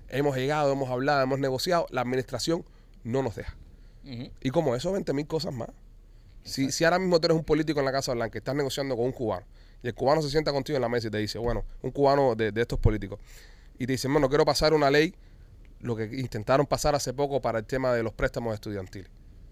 Hemos 0.09 0.35
llegado, 0.35 0.71
hemos 0.71 0.89
hablado, 0.89 1.23
hemos 1.23 1.39
negociado, 1.39 1.87
la 1.89 2.01
administración 2.01 2.63
no 3.03 3.23
nos 3.23 3.35
deja. 3.35 3.55
Y 4.03 4.51
como 4.51 4.75
eso, 4.75 4.91
20 4.91 5.13
mil 5.13 5.25
cosas 5.25 5.51
más. 5.51 5.69
Si, 6.43 6.71
si 6.71 6.83
ahora 6.83 6.99
mismo 6.99 7.19
tú 7.19 7.25
eres 7.25 7.37
un 7.37 7.43
político 7.43 7.79
en 7.79 7.85
la 7.85 7.91
Casa 7.91 8.13
Blanca 8.13 8.37
y 8.37 8.39
estás 8.39 8.53
negociando 8.53 8.95
con 8.95 9.05
un 9.05 9.11
cubano, 9.11 9.47
y 9.85 9.87
el 9.87 9.93
cubano 9.93 10.19
se 10.23 10.31
sienta 10.31 10.51
contigo 10.51 10.77
en 10.77 10.81
la 10.81 10.89
mesa 10.89 11.09
y 11.09 11.11
te 11.11 11.19
dice, 11.19 11.37
bueno, 11.37 11.63
un 11.83 11.91
cubano 11.91 12.33
de, 12.33 12.51
de 12.51 12.61
estos 12.61 12.79
políticos, 12.79 13.19
y 13.77 13.85
te 13.85 13.91
dice, 13.91 14.07
bueno, 14.07 14.27
quiero 14.29 14.43
pasar 14.43 14.73
una 14.73 14.89
ley, 14.89 15.13
lo 15.79 15.95
que 15.95 16.05
intentaron 16.05 16.65
pasar 16.65 16.95
hace 16.95 17.13
poco 17.13 17.39
para 17.39 17.59
el 17.59 17.65
tema 17.65 17.93
de 17.93 18.01
los 18.01 18.11
préstamos 18.11 18.55
estudiantiles, 18.55 19.11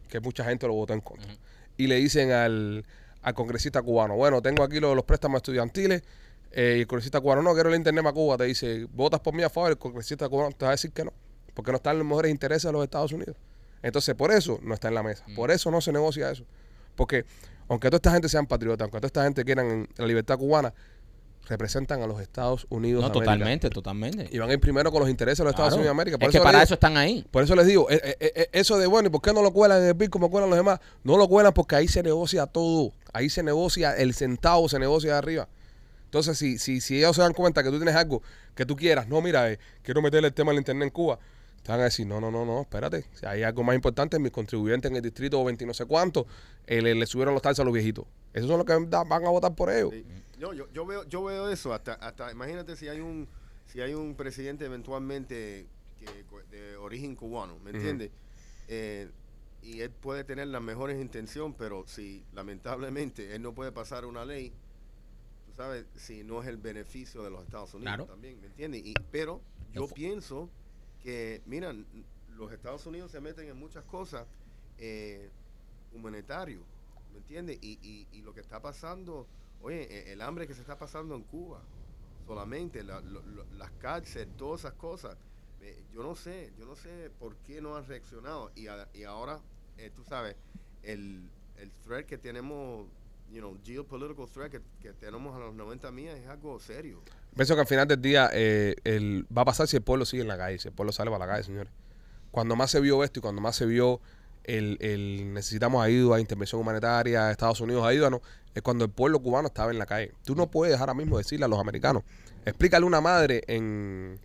que 0.09 0.19
mucha 0.19 0.43
gente 0.43 0.65
lo 0.65 0.73
votó 0.73 0.93
en 0.93 1.01
contra. 1.01 1.31
Y 1.77 1.85
le 1.85 1.97
dicen 1.97 2.31
al, 2.31 2.83
al 3.21 3.33
congresista 3.35 3.83
cubano, 3.83 4.15
bueno, 4.15 4.41
tengo 4.41 4.63
aquí 4.63 4.79
lo 4.79 4.89
de 4.89 4.95
los 4.95 5.05
préstamos 5.05 5.37
estudiantiles, 5.37 6.01
eh, 6.49 6.77
y 6.77 6.81
el 6.81 6.87
congresista 6.87 7.21
cubano, 7.21 7.43
no, 7.43 7.53
quiero 7.53 7.69
el 7.69 7.75
internet 7.75 8.03
para 8.03 8.15
Cuba, 8.15 8.37
te 8.37 8.45
dice, 8.45 8.87
votas 8.91 9.19
por 9.19 9.35
mí 9.35 9.43
a 9.43 9.51
favor, 9.51 9.69
el 9.69 9.77
congresista 9.77 10.27
cubano 10.27 10.51
te 10.51 10.65
va 10.65 10.71
a 10.71 10.71
decir 10.71 10.91
que 10.91 11.05
no, 11.05 11.13
porque 11.53 11.69
no 11.69 11.77
están 11.77 11.99
los 11.99 12.07
mejores 12.07 12.31
intereses 12.31 12.63
de 12.63 12.71
los 12.71 12.83
Estados 12.83 13.11
Unidos. 13.11 13.37
Entonces, 13.83 14.15
por 14.15 14.31
eso 14.31 14.59
no 14.63 14.73
está 14.73 14.87
en 14.87 14.95
la 14.95 15.03
mesa. 15.03 15.25
Por 15.35 15.51
eso 15.51 15.69
no 15.69 15.81
se 15.81 15.91
negocia 15.91 16.31
eso. 16.31 16.45
Porque, 16.95 17.25
aunque 17.73 17.87
toda 17.89 17.97
esta 17.97 18.11
gente 18.11 18.29
sean 18.29 18.45
patriotas, 18.47 18.85
aunque 18.85 18.97
toda 18.97 19.07
esta 19.07 19.23
gente 19.23 19.43
quieran 19.43 19.87
la 19.97 20.05
libertad 20.07 20.37
cubana, 20.37 20.73
representan 21.45 22.01
a 22.01 22.07
los 22.07 22.21
Estados 22.21 22.65
Unidos. 22.69 23.01
No, 23.03 23.09
de 23.09 23.11
América. 23.17 23.33
totalmente, 23.33 23.69
totalmente. 23.69 24.29
Y 24.31 24.37
van 24.39 24.49
a 24.49 24.53
ir 24.53 24.59
primero 24.61 24.91
con 24.91 25.01
los 25.01 25.09
intereses 25.09 25.39
de 25.39 25.43
los 25.43 25.51
Estados. 25.51 25.73
Unidos 25.73 25.87
de 25.87 25.91
América. 25.91 26.15
es 26.19 26.27
que 26.31 26.37
les 26.37 26.41
para 26.41 26.59
digo- 26.59 26.63
eso 26.63 26.73
están 26.75 26.95
ahí. 26.95 27.25
por 27.31 27.43
eso 27.43 27.55
les 27.55 27.67
digo, 27.67 27.89
eh, 27.91 27.99
eh, 28.03 28.31
eh, 28.35 28.49
eso 28.53 28.77
de 28.77 28.87
bueno, 28.87 29.07
¿y 29.07 29.11
por 29.11 29.21
qué 29.21 29.33
no 29.33 29.41
lo 29.41 29.51
cuelan 29.51 29.81
en 29.81 29.87
el 29.89 29.93
BIC 29.93 30.09
como 30.09 30.29
cuelan 30.31 30.49
los 30.49 30.57
demás? 30.57 30.79
No 31.03 31.17
lo 31.17 31.27
cuelan 31.27 31.51
porque 31.53 31.75
ahí 31.75 31.87
se 31.89 32.01
negocia 32.01 32.45
todo. 32.45 32.93
Ahí 33.11 33.29
se 33.29 33.43
negocia 33.43 33.91
el 33.97 34.13
centavo, 34.13 34.69
se 34.69 34.79
negocia 34.79 35.11
de 35.11 35.17
arriba. 35.17 35.47
Entonces, 36.05 36.37
si, 36.37 36.57
si, 36.59 36.79
si 36.79 36.97
ellos 36.99 37.15
se 37.15 37.23
dan 37.23 37.33
cuenta 37.33 37.61
que 37.63 37.69
tú 37.71 37.77
tienes 37.77 37.95
algo 37.95 38.21
que 38.55 38.65
tú 38.65 38.75
quieras, 38.75 39.07
no, 39.09 39.19
mira, 39.21 39.51
eh, 39.51 39.59
quiero 39.81 40.01
meterle 40.01 40.27
el 40.29 40.33
tema 40.33 40.51
del 40.51 40.59
internet 40.59 40.85
en 40.85 40.91
Cuba, 40.91 41.19
te 41.63 41.71
van 41.71 41.81
a 41.81 41.85
decir, 41.85 42.05
no, 42.05 42.19
no, 42.21 42.29
no, 42.29 42.45
no, 42.45 42.61
espérate. 42.61 43.05
Si 43.13 43.25
hay 43.25 43.43
algo 43.43 43.63
más 43.63 43.75
importante, 43.75 44.19
mis 44.19 44.31
contribuyentes 44.31 44.91
en 44.91 44.97
el 44.97 45.01
distrito 45.01 45.43
20 45.43 45.63
y 45.63 45.67
no 45.67 45.73
sé 45.73 45.85
cuánto, 45.85 46.27
eh, 46.67 46.81
le, 46.81 46.93
le 46.93 47.05
subieron 47.05 47.33
los 47.33 47.41
taxes 47.41 47.61
a 47.61 47.63
los 47.63 47.73
viejitos. 47.73 48.05
Esos 48.33 48.49
son 48.49 48.57
los 48.57 48.65
que 48.67 48.73
van 48.73 49.25
a 49.25 49.29
votar 49.29 49.55
por 49.55 49.69
ellos. 49.71 49.91
Sí. 49.93 50.05
No, 50.39 50.51
yo, 50.53 50.69
yo 50.73 50.85
veo, 50.85 51.07
yo 51.07 51.23
veo 51.23 51.49
eso 51.49 51.73
hasta, 51.73 51.93
hasta 51.93 52.31
imagínate 52.31 52.75
si 52.75 52.89
hay 52.89 52.99
un, 52.99 53.29
si 53.65 53.79
hay 53.79 53.93
un 53.93 54.15
presidente 54.15 54.65
eventualmente 54.65 55.67
que, 55.97 56.25
de 56.55 56.75
origen 56.75 57.15
cubano, 57.15 57.57
¿me 57.59 57.71
entiendes? 57.71 58.11
Eh, 58.67 59.09
y 59.61 59.79
él 59.79 59.91
puede 59.91 60.25
tener 60.25 60.47
las 60.47 60.61
mejores 60.61 60.99
intenciones, 61.01 61.55
pero 61.57 61.85
si 61.87 62.25
lamentablemente 62.33 63.33
él 63.35 63.41
no 63.41 63.53
puede 63.53 63.71
pasar 63.71 64.03
una 64.05 64.25
ley, 64.25 64.51
tú 65.45 65.53
sabes, 65.55 65.85
si 65.95 66.23
no 66.25 66.41
es 66.41 66.49
el 66.49 66.57
beneficio 66.57 67.23
de 67.23 67.29
los 67.29 67.43
Estados 67.43 67.73
Unidos 67.73 67.93
Claro. 67.95 68.05
también, 68.07 68.41
¿me 68.41 68.47
entiendes? 68.47 68.81
Y, 68.83 68.93
pero 69.11 69.39
yo 69.71 69.87
pienso 69.87 70.49
que, 71.03 71.43
mira, 71.45 71.75
los 72.27 72.51
Estados 72.53 72.85
Unidos 72.85 73.11
se 73.11 73.19
meten 73.19 73.47
en 73.49 73.57
muchas 73.57 73.83
cosas 73.83 74.25
eh, 74.77 75.29
humanitarios, 75.91 76.65
¿me 77.09 77.17
entiendes? 77.19 77.59
Y, 77.61 78.07
y, 78.09 78.21
lo 78.21 78.33
que 78.33 78.39
está 78.39 78.61
pasando, 78.61 79.27
oye, 79.59 79.83
e- 79.83 80.13
el 80.13 80.21
hambre 80.21 80.47
que 80.47 80.53
se 80.55 80.61
está 80.61 80.77
pasando 80.77 81.13
en 81.15 81.23
Cuba, 81.23 81.67
solamente 82.25 82.83
las 82.83 83.71
cárceles, 83.73 84.29
todas 84.37 84.61
esas 84.61 84.73
cosas, 84.75 85.17
eh, 85.59 85.85
yo 85.91 86.03
no 86.03 86.15
sé, 86.15 86.53
yo 86.57 86.65
no 86.65 86.75
sé 86.75 87.09
por 87.09 87.37
qué 87.41 87.61
no 87.61 87.75
han 87.75 87.85
reaccionado. 87.85 88.51
Y, 88.55 88.67
y 88.93 89.03
ahora, 89.03 89.43
eh, 89.75 89.89
tú 89.89 90.03
sabes, 90.05 90.37
el, 90.81 91.29
el 91.55 91.73
threat 91.81 92.05
que 92.05 92.17
tenemos, 92.17 92.89
you 93.27 93.39
know, 93.41 93.59
geopolitical 93.61 94.27
threat 94.29 94.51
que, 94.51 94.61
que 94.79 94.93
tenemos 94.93 95.35
a 95.35 95.39
los 95.39 95.53
90 95.53 95.91
millas 95.91 96.17
es 96.17 96.27
algo 96.27 96.57
serio. 96.59 97.03
Pienso 97.35 97.55
que 97.55 97.61
al 97.61 97.67
final 97.67 97.87
del 97.87 98.01
día 98.01 98.29
eh, 98.31 98.75
el, 98.83 99.25
va 99.35 99.41
a 99.41 99.45
pasar 99.45 99.67
si 99.67 99.75
el 99.75 99.81
pueblo 99.81 100.05
sigue 100.05 100.21
en 100.21 100.27
la 100.27 100.37
calle, 100.37 100.59
si 100.59 100.67
el 100.67 100.73
pueblo 100.73 100.91
sale 100.91 101.09
para 101.09 101.25
la 101.25 101.31
calle, 101.31 101.43
señores. 101.43 101.71
Cuando 102.31 102.55
más 102.55 102.71
se 102.71 102.79
vio 102.79 103.03
esto 103.03 103.19
y 103.19 103.21
cuando 103.21 103.41
más 103.41 103.55
se 103.55 103.65
vio 103.65 104.01
el, 104.43 104.77
necesitamos 105.33 105.83
ayuda, 105.83 106.19
intervención 106.19 106.61
humanitaria, 106.61 107.31
Estados 107.31 107.59
Unidos 107.61 107.85
ayúdanos, 107.85 108.21
es 108.53 108.61
cuando 108.61 108.85
el 108.85 108.91
pueblo 108.91 109.19
cubano 109.19 109.47
estaba 109.47 109.71
en 109.71 109.79
la 109.79 109.85
calle. 109.85 110.11
Tú 110.25 110.35
no 110.35 110.49
puedes 110.51 110.79
ahora 110.79 110.93
mismo 110.93 111.17
decirle 111.17 111.45
a 111.45 111.47
los 111.47 111.59
americanos, 111.59 112.03
explícale 112.45 112.83
a 112.83 112.87
una 112.87 113.01
madre 113.01 113.43
en, 113.47 114.19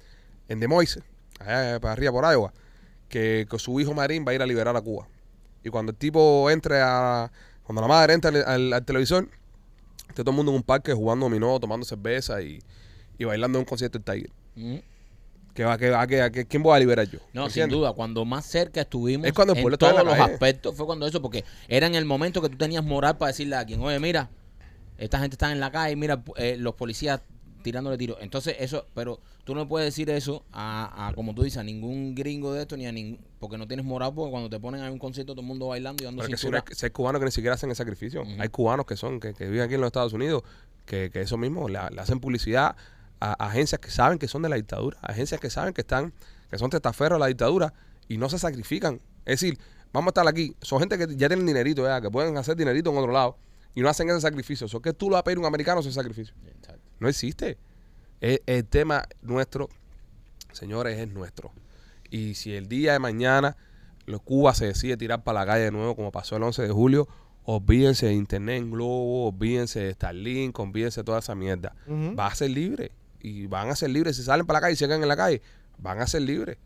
en 0.49 0.61
Des 0.61 0.99
allá 1.41 1.81
para 1.81 1.93
arriba 1.93 2.13
por 2.13 2.25
Iowa, 2.25 2.53
que, 3.09 3.47
que 3.51 3.59
su 3.59 3.79
hijo 3.81 3.95
marín 3.95 4.25
va 4.27 4.33
a 4.33 4.35
ir 4.35 4.43
a 4.43 4.47
liberar 4.47 4.77
a 4.77 4.81
Cuba. 4.83 5.07
Y 5.65 5.71
cuando 5.71 5.93
el 5.93 5.97
tipo 5.99 6.51
entre 6.51 6.81
a, 6.83 7.31
cuando 7.63 7.81
la 7.81 7.89
madre 7.89 8.13
entra 8.15 8.31
al, 8.31 8.45
al- 8.45 8.73
al 8.73 8.85
televisor, 8.85 9.29
está 10.09 10.23
todo 10.23 10.31
el 10.31 10.37
mundo 10.37 10.53
en 10.53 10.57
un 10.57 10.63
parque 10.63 10.93
jugando 10.93 11.27
dominó, 11.27 11.59
tomando 11.61 11.87
cerveza 11.87 12.43
y, 12.43 12.61
y 13.19 13.25
bailando 13.25 13.59
en 13.59 13.61
un 13.61 13.67
concierto 13.67 13.99
del 13.99 14.05
Tiger. 14.05 14.31
Ujú. 14.57 14.83
¿Qué 15.55 15.65
va, 15.65 15.77
qué 15.77 15.91
va, 15.91 16.07
qué- 16.07 16.47
¿Quién 16.47 16.63
voy 16.63 16.77
a 16.77 16.79
liberar 16.79 17.09
yo? 17.11 17.19
No, 17.33 17.47
¿Me 17.47 17.51
sin 17.51 17.69
duda, 17.69 17.93
cuando 17.93 18.25
más 18.25 18.47
cerca 18.47 18.83
estuvimos 18.83 19.27
Es 19.27 19.33
cuando 19.33 19.55
el 19.55 19.59
en 19.59 19.77
todos 19.77 20.05
los 20.05 20.15
calle. 20.15 20.33
aspectos, 20.35 20.77
fue 20.77 20.87
cuando 20.87 21.05
eso, 21.07 21.21
porque 21.21 21.45
era 21.67 21.87
en 21.89 21.97
el 21.97 22.05
momento 22.05 22.41
que 22.41 22.49
tú 22.49 22.57
tenías 22.57 22.85
moral 22.85 23.19
para 23.19 23.33
decirle 23.33 23.57
a 23.57 23.61
alguien, 23.61 23.81
oye, 23.81 23.99
mira, 23.99 24.31
esta 24.99 25.19
gente 25.19 25.35
está 25.35 25.51
en 25.51 25.59
la 25.59 25.73
calle, 25.73 25.97
mira, 25.97 26.23
eh, 26.37 26.57
los 26.59 26.75
policías 26.75 27.23
tirándole 27.65 27.99
tiros. 27.99 28.19
Entonces, 28.21 28.55
eso, 28.61 28.87
pero 28.95 29.19
tú 29.43 29.53
no 29.57 29.67
puedes 29.67 29.89
decir 29.89 30.09
eso 30.11 30.45
a, 30.53 31.09
a, 31.09 31.13
como 31.15 31.35
tú 31.35 31.43
dices, 31.43 31.59
a 31.59 31.65
ningún 31.65 32.15
gringo 32.15 32.53
de 32.55 32.63
esto, 32.63 32.77
ni 32.77 32.87
a 32.87 32.93
ningún, 32.93 33.19
porque 33.41 33.59
no 33.59 33.67
tienes 33.67 33.85
moral, 33.85 34.13
porque 34.15 34.31
cuando 34.31 34.49
te 34.49 34.61
ponen 34.61 34.83
a 34.83 34.91
un 34.93 34.99
concierto 35.01 35.33
todo 35.33 35.41
el 35.41 35.47
mundo 35.49 35.67
bailando 35.67 36.03
y 36.03 36.07
dando 36.07 36.21
Pero 36.23 36.31
que 36.65 36.75
si, 36.77 36.87
hay 36.87 36.91
cubanos 36.93 37.19
que 37.19 37.25
ni 37.25 37.33
siquiera 37.33 37.55
hacen 37.55 37.69
el 37.71 37.75
sacrificio. 37.77 38.23
Hay 38.39 38.49
cubanos 38.49 38.87
que 38.87 38.97
son, 38.97 39.19
que, 39.19 39.35
que 39.35 39.47
viven 39.47 39.63
aquí 39.63 39.75
en 39.75 39.81
los 39.81 39.89
Estados 39.89 40.13
Unidos, 40.13 40.45
que, 40.87 41.11
que 41.11 41.21
eso 41.23 41.37
mismo 41.37 41.69
le, 41.69 41.81
le 41.91 42.01
hacen 42.01 42.21
publicidad 42.21 42.77
a, 43.21 43.31
a 43.33 43.49
agencias 43.49 43.81
que 43.81 43.91
saben 43.91 44.19
que 44.19 44.29
son 44.29 44.43
de 44.43 44.49
la 44.49 44.57
dictadura, 44.57 44.99
agencias 45.03 45.41
que 45.41 45.51
saben 45.51 45.75
que 45.75 45.83
están, 45.83 46.13
que 46.51 46.59
son 46.59 46.71
testaferros 46.71 47.17
de 47.17 47.21
la 47.21 47.27
dictadura 47.27 47.75
y 48.09 48.19
no 48.19 48.29
se 48.29 48.39
sacrifican. 48.39 49.01
Es 49.25 49.41
decir, 49.41 49.59
vamos 49.93 50.09
a 50.09 50.11
estar 50.11 50.29
aquí, 50.29 50.57
son 50.63 50.81
gente 50.81 50.99
que 50.99 51.07
ya 51.17 51.29
tienen 51.29 51.47
dinerito, 51.47 51.85
ya, 51.85 52.01
que 52.01 52.11
pueden 52.11 52.37
hacer 52.37 52.57
dinerito 52.57 52.91
en 52.91 52.99
otro 52.99 53.13
lado 53.13 53.37
y 53.75 53.81
no 53.81 53.89
hacen 53.89 54.09
ese 54.11 54.21
sacrificio. 54.21 54.67
Eso 54.67 54.81
que 54.81 54.93
tú 54.93 55.09
lo 55.09 55.13
vas 55.15 55.21
a 55.21 55.25
pedir 55.25 55.39
a 55.39 55.41
un 55.41 55.47
americano 55.47 55.81
ese 55.81 55.93
sacrificio. 55.93 56.35
Exacto. 56.47 56.83
No 56.99 57.09
existe. 57.09 57.59
El, 58.21 58.43
el 58.47 58.65
tema 58.65 59.05
nuestro, 59.23 59.69
señores, 60.53 60.99
es 60.99 61.09
nuestro. 61.09 61.53
Y 62.11 62.35
si 62.35 62.55
el 62.55 62.69
día 62.69 62.95
de 62.95 62.99
mañana 62.99 63.57
los 64.07 64.23
Cuba 64.23 64.55
se 64.55 64.67
decide 64.67 64.97
tirar 64.97 65.23
para 65.23 65.41
la 65.41 65.47
calle 65.47 65.65
de 65.65 65.71
nuevo, 65.71 65.95
como 65.95 66.11
pasó 66.11 66.37
el 66.37 66.43
11 66.43 66.63
de 66.63 66.71
julio, 66.71 67.09
olvídense 67.45 68.07
de 68.07 68.15
Internet 68.15 68.63
en 68.63 68.71
Globo, 68.71 69.29
olvídense 69.29 69.81
de 69.81 69.93
Starlink, 69.93 70.59
olvídense 70.59 71.01
de 71.01 71.05
toda 71.05 71.19
esa 71.21 71.35
mierda. 71.35 71.75
Va 72.19 72.27
a 72.27 72.35
ser 72.35 72.51
libre. 72.51 72.91
Y 73.21 73.47
van 73.47 73.69
a 73.71 73.77
ser 73.77 73.91
libres. 73.91 74.17
Si 74.17 74.23
salen 74.23 74.47
para 74.47 74.59
la 74.59 74.61
calle 74.63 74.75
y 74.75 74.77
se 74.77 74.87
quedan 74.87 75.03
en 75.03 75.09
la 75.09 75.17
calle, 75.17 75.43
van 75.79 76.01
a 76.01 76.07
ser 76.07 76.23
libres. 76.23 76.57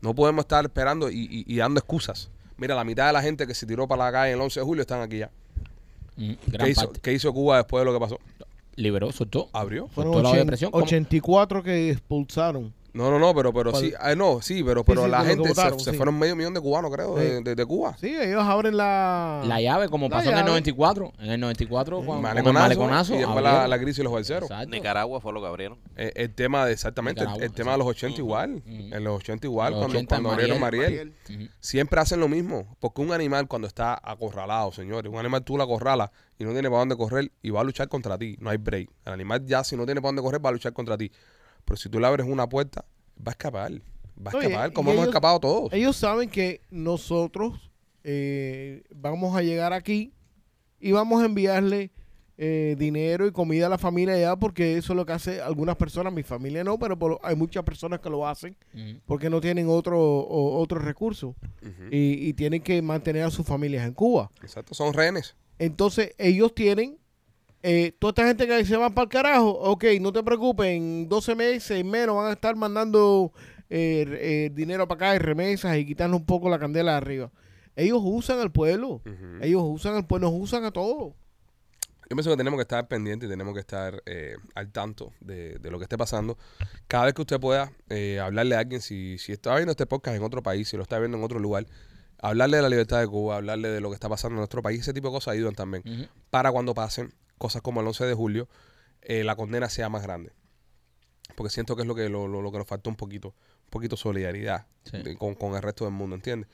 No 0.00 0.14
podemos 0.14 0.44
estar 0.44 0.64
esperando 0.64 1.10
y, 1.10 1.18
y- 1.30 1.44
y 1.46 1.56
dando 1.58 1.78
excusas. 1.80 2.30
Mira, 2.56 2.74
la 2.74 2.84
mitad 2.84 3.06
de 3.06 3.12
la 3.12 3.22
gente 3.22 3.46
que 3.46 3.54
se 3.54 3.66
tiró 3.66 3.86
para 3.88 4.06
la 4.06 4.12
calle 4.12 4.32
el 4.32 4.40
11 4.40 4.60
de 4.60 4.64
julio 4.66 4.80
están 4.82 5.00
aquí 5.02 5.18
ya. 5.18 5.30
Ujú, 6.16 6.36
¿Qué 6.58 6.68
hizo, 6.70 6.92
qué 7.02 7.12
hizo 7.12 7.32
Cuba 7.32 7.58
después 7.58 7.80
de 7.82 7.84
lo 7.86 7.92
que 7.94 8.00
pasó? 8.00 8.18
Liberó, 8.76 9.12
soltó. 9.12 9.48
Abrió. 9.52 9.88
Fueron 9.88 10.12
la 10.22 10.30
depresión, 10.38 10.70
¿cómo? 10.70 10.84
84 10.84 11.62
que 11.62 11.90
expulsaron. 11.90 12.72
No, 12.92 13.10
no, 13.10 13.18
no, 13.18 13.34
pero, 13.34 13.52
pero 13.52 13.70
¿Cuál? 13.70 13.82
sí, 13.84 13.92
ah, 14.00 14.14
no, 14.14 14.40
sí, 14.42 14.62
pero, 14.64 14.84
pero 14.84 15.04
sí, 15.04 15.10
la 15.10 15.24
gente 15.24 15.42
se- 15.44 15.48
votaron, 15.50 15.78
se, 15.80 15.90
sí. 15.92 15.96
fueron 15.96 16.18
medio 16.18 16.34
millón 16.36 16.54
de 16.54 16.60
cubanos, 16.60 16.90
creo, 16.92 17.16
Sí. 17.16 17.22
de, 17.24 17.40
de- 17.42 17.54
de 17.54 17.66
Cuba. 17.66 17.96
Sí, 18.00 18.08
ellos 18.14 18.42
abren 18.42 18.76
la... 18.76 19.42
La 19.46 19.60
llave, 19.60 19.88
como 19.88 20.08
La 20.08 20.16
pasó 20.16 20.30
en 20.30 20.34
el 20.34 20.40
llave. 20.40 20.50
94. 20.50 21.12
En 21.18 21.30
el 21.30 21.40
94, 21.40 21.96
cuando, 21.96 22.06
con 22.12 22.16
el 22.18 22.22
Maleconazo, 22.22 22.62
maleconazo. 22.62 23.14
y 23.14 23.18
después 23.18 23.42
la, 23.42 23.50
abrieron. 23.50 23.70
la 23.70 23.78
crisis 23.78 23.96
de 23.98 24.04
los 24.04 24.12
balseros. 24.12 24.50
Nicaragua 24.68 25.20
fue 25.20 25.32
lo 25.32 25.40
que 25.40 25.46
abrieron. 25.46 25.78
Eh, 25.96 26.12
el 26.16 26.34
tema 26.34 26.66
de, 26.66 26.72
exactamente, 26.72 27.20
el, 27.20 27.26
Nicaragua, 27.28 27.46
el 27.46 27.52
tema 27.52 27.72
de 27.72 27.78
los 27.78 27.86
80 27.86 28.14
Ujú, 28.14 28.22
igual. 28.26 28.54
ujú. 28.66 28.94
En 28.94 29.04
los 29.04 29.16
80 29.18 29.46
igual, 29.46 29.72
los 29.72 29.80
cuando, 29.80 29.96
80 29.98 30.14
cuando 30.16 30.30
abrieron 30.32 30.60
Mariel. 30.60 30.82
Mariel. 30.82 31.14
Ujú. 31.44 31.48
Siempre 31.60 32.00
hacen 32.00 32.20
lo 32.20 32.28
mismo. 32.28 32.76
Porque 32.80 33.00
un 33.02 33.12
animal 33.12 33.46
cuando 33.46 33.68
está 33.68 34.00
acorralado, 34.02 34.72
señores, 34.72 35.12
un 35.12 35.18
animal 35.18 35.42
tú 35.44 35.56
lo 35.56 35.62
acorralas 35.62 36.10
y 36.38 36.44
no 36.44 36.52
tiene 36.52 36.68
para 36.68 36.80
dónde 36.80 36.96
correr 36.96 37.30
y 37.42 37.50
va 37.50 37.60
a 37.60 37.64
luchar 37.64 37.88
contra 37.88 38.18
ti. 38.18 38.36
No 38.40 38.50
hay 38.50 38.56
break. 38.56 38.88
El 39.04 39.12
animal 39.12 39.44
ya 39.46 39.62
si 39.64 39.76
no 39.76 39.84
tiene 39.84 40.00
para 40.00 40.08
dónde 40.08 40.22
correr 40.22 40.44
va 40.44 40.48
a 40.48 40.52
luchar 40.52 40.72
contra 40.72 40.96
ti. 40.98 41.12
Pero 41.64 41.76
si 41.76 41.88
tú 41.88 41.98
le 42.00 42.06
abres 42.06 42.26
una 42.26 42.48
puerta, 42.48 42.84
va 43.18 43.28
a 43.28 43.30
escapar. 43.30 43.72
Va 44.24 44.30
a 44.32 44.36
Oye, 44.36 44.46
escapar 44.48 44.72
como 44.72 44.90
hemos 44.90 45.02
ellos- 45.04 45.08
escapado 45.14 45.40
todos. 45.40 45.72
Ellos 45.72 45.96
saben 45.96 46.28
que 46.28 46.60
nosotros 46.70 47.70
eh, 48.04 48.82
vamos 48.94 49.36
a 49.36 49.42
llegar 49.42 49.72
aquí 49.72 50.12
y 50.80 50.92
vamos 50.92 51.22
a 51.22 51.26
enviarle 51.26 51.90
eh, 52.42 52.74
dinero 52.78 53.26
y 53.26 53.32
comida 53.32 53.66
a 53.66 53.68
la 53.68 53.76
familia 53.76 54.14
allá 54.14 54.34
porque 54.36 54.78
eso 54.78 54.94
es 54.94 54.96
lo 54.96 55.04
que 55.04 55.12
hace 55.12 55.42
algunas 55.42 55.76
personas, 55.76 56.10
mi 56.10 56.22
familia 56.22 56.64
no, 56.64 56.78
pero 56.78 56.98
por- 56.98 57.18
hay 57.22 57.36
muchas 57.36 57.62
personas 57.64 58.00
que 58.00 58.08
lo 58.08 58.26
hacen 58.26 58.56
porque 59.04 59.28
no 59.28 59.42
tienen 59.42 59.68
otro, 59.68 60.00
o- 60.00 60.58
otro 60.58 60.78
recurso 60.78 61.36
y, 61.90 62.28
y 62.28 62.32
tienen 62.32 62.62
que 62.62 62.80
mantener 62.80 63.24
a 63.24 63.30
sus 63.30 63.44
familias 63.46 63.86
en 63.86 63.92
Cuba. 63.92 64.30
Exacto, 64.42 64.72
son 64.72 64.94
rehenes. 64.94 65.36
Entonces 65.58 66.14
ellos 66.16 66.54
tienen, 66.54 66.96
eh, 67.62 67.92
toda 67.98 68.10
esta 68.10 68.26
gente 68.26 68.46
que 68.46 68.64
se 68.64 68.76
va 68.76 68.90
para 68.90 69.04
el 69.04 69.08
carajo, 69.10 69.50
ok, 69.50 69.84
no 70.00 70.12
te 70.12 70.22
preocupes, 70.22 70.66
en 70.66 71.08
12 71.08 71.34
meses 71.34 71.84
menos 71.84 72.16
van 72.16 72.26
a 72.28 72.32
estar 72.32 72.56
mandando 72.56 73.32
eh, 73.68 74.06
eh, 74.08 74.50
dinero 74.52 74.88
para 74.88 75.10
acá 75.10 75.16
y 75.16 75.18
remesas 75.18 75.76
y 75.76 75.86
quitando 75.86 76.16
un 76.16 76.24
poco 76.24 76.48
la 76.48 76.58
candela 76.58 76.92
de 76.92 76.96
arriba. 76.96 77.30
Ellos 77.76 78.00
usan 78.02 78.40
al 78.40 78.50
pueblo, 78.50 79.00
ellos 79.40 79.62
usan 79.64 79.94
al 79.94 80.06
pueblo, 80.06 80.30
nos 80.30 80.40
usan 80.40 80.64
a 80.64 80.70
todos. 80.70 81.14
Yo 82.10 82.16
pienso 82.16 82.30
que 82.30 82.36
tenemos 82.36 82.58
que 82.58 82.62
estar 82.62 82.88
pendientes 82.88 83.28
y 83.28 83.30
tenemos 83.30 83.54
que 83.54 83.60
estar 83.60 84.02
eh, 84.04 84.36
al 84.56 84.72
tanto 84.72 85.12
de, 85.20 85.60
de 85.60 85.70
lo 85.70 85.78
que 85.78 85.84
esté 85.84 85.96
pasando. 85.96 86.36
Cada 86.88 87.04
vez 87.04 87.14
que 87.14 87.22
usted 87.22 87.38
pueda 87.38 87.70
eh, 87.88 88.18
hablarle 88.18 88.56
a 88.56 88.58
alguien, 88.58 88.80
si, 88.80 89.16
si 89.18 89.30
está 89.30 89.54
viendo 89.54 89.70
este 89.70 89.86
podcast 89.86 90.16
en 90.16 90.24
otro 90.24 90.42
país, 90.42 90.68
si 90.68 90.76
lo 90.76 90.82
está 90.82 90.98
viendo 90.98 91.16
en 91.18 91.22
otro 91.22 91.38
lugar, 91.38 91.66
hablarle 92.20 92.56
de 92.56 92.64
la 92.64 92.68
libertad 92.68 92.98
de 92.98 93.06
Cuba, 93.06 93.36
hablarle 93.36 93.68
de 93.68 93.80
lo 93.80 93.90
que 93.90 93.94
está 93.94 94.08
pasando 94.08 94.34
en 94.34 94.38
nuestro 94.38 94.60
país, 94.60 94.80
ese 94.80 94.92
tipo 94.92 95.06
de 95.06 95.12
cosas 95.12 95.34
ayudan 95.34 95.54
también. 95.54 95.84
Para 96.30 96.50
cuando 96.50 96.74
pasen 96.74 97.14
cosas 97.40 97.62
como 97.62 97.80
el 97.80 97.86
11 97.86 98.04
de 98.04 98.14
julio, 98.14 98.48
eh, 99.02 99.24
la 99.24 99.34
condena 99.34 99.68
sea 99.70 99.88
más 99.88 100.02
grande. 100.02 100.30
Porque 101.36 101.50
siento 101.50 101.74
que 101.74 101.82
es 101.82 101.88
lo 101.88 101.94
que, 101.94 102.08
lo, 102.08 102.28
lo- 102.28 102.42
lo 102.42 102.52
que 102.52 102.58
nos 102.58 102.66
faltó 102.66 102.90
un 102.90 102.96
poquito, 102.96 103.28
un 103.28 103.70
poquito 103.70 103.96
solidaridad 103.96 104.66
Sí. 104.84 104.98
de- 105.02 105.16
con, 105.16 105.34
con 105.34 105.54
el 105.54 105.62
resto 105.62 105.84
del 105.86 105.94
mundo, 105.94 106.14
¿entiendes? 106.16 106.48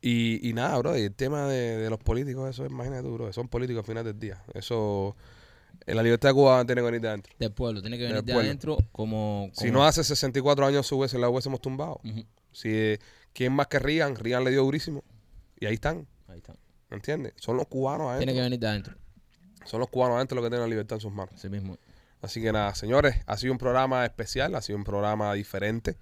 Y, 0.00 0.48
y 0.48 0.52
nada, 0.54 0.76
bro, 0.78 0.96
y 0.98 1.02
el 1.02 1.14
tema 1.14 1.46
de, 1.46 1.76
de 1.76 1.90
los 1.90 1.98
políticos, 2.00 2.48
eso 2.50 2.64
imagínate 2.66 3.02
tú, 3.02 3.14
bro, 3.14 3.32
son 3.32 3.46
políticos 3.48 3.80
al 3.82 3.86
final 3.86 4.04
del 4.04 4.18
día. 4.18 4.42
Eso, 4.54 5.14
eh, 5.86 5.94
la 5.94 6.02
libertad 6.02 6.30
de 6.30 6.34
Cuba 6.34 6.64
tiene 6.64 6.80
que 6.80 6.86
venir 6.86 7.00
de 7.02 7.08
adentro. 7.08 7.32
Del 7.38 7.52
pueblo, 7.52 7.80
tiene 7.82 7.98
que 7.98 8.04
venir 8.08 8.24
de 8.24 8.32
adentro 8.32 8.78
como, 8.90 9.50
Si 9.52 9.70
no 9.70 9.84
hace 9.84 10.02
64 10.02 10.66
años 10.66 10.86
su 10.86 10.98
hubiese, 10.98 11.18
la 11.18 11.28
hubiésemos 11.28 11.60
tumbado. 11.60 12.00
Ujú. 12.04 12.24
Si, 12.52 12.68
eh, 12.72 12.98
¿Quién 13.34 13.52
más 13.52 13.66
que 13.68 13.78
Rian? 13.78 14.16
Rian 14.16 14.44
le 14.44 14.50
dio 14.50 14.62
durísimo. 14.64 15.04
Y 15.60 15.66
ahí 15.66 15.74
están, 15.74 16.06
Ahí 16.28 16.38
está. 16.38 16.54
¿me 16.90 16.96
entiendes? 16.96 17.32
Son 17.36 17.56
los 17.56 17.66
cubanos 17.68 18.08
adentro. 18.08 18.18
Tiene 18.26 18.34
que 18.34 18.42
venir 18.42 18.58
de 18.58 18.66
adentro. 18.68 18.96
Son 19.64 19.80
los 19.80 19.88
cubanos 19.88 20.16
adentro 20.16 20.36
los 20.36 20.44
que 20.44 20.50
tienen 20.50 20.62
la 20.62 20.68
libertad 20.70 20.96
en 20.96 21.00
sus 21.00 21.12
manos. 21.12 21.34
Así 21.34 21.48
mismo. 21.48 21.76
Así 22.20 22.40
que 22.40 22.52
nada, 22.52 22.74
señores, 22.74 23.16
ha 23.26 23.36
sido 23.36 23.52
un 23.52 23.58
programa 23.58 24.04
especial, 24.04 24.54
ha 24.54 24.62
sido 24.62 24.78
un 24.78 24.84
programa 24.84 25.32
diferente, 25.34 25.96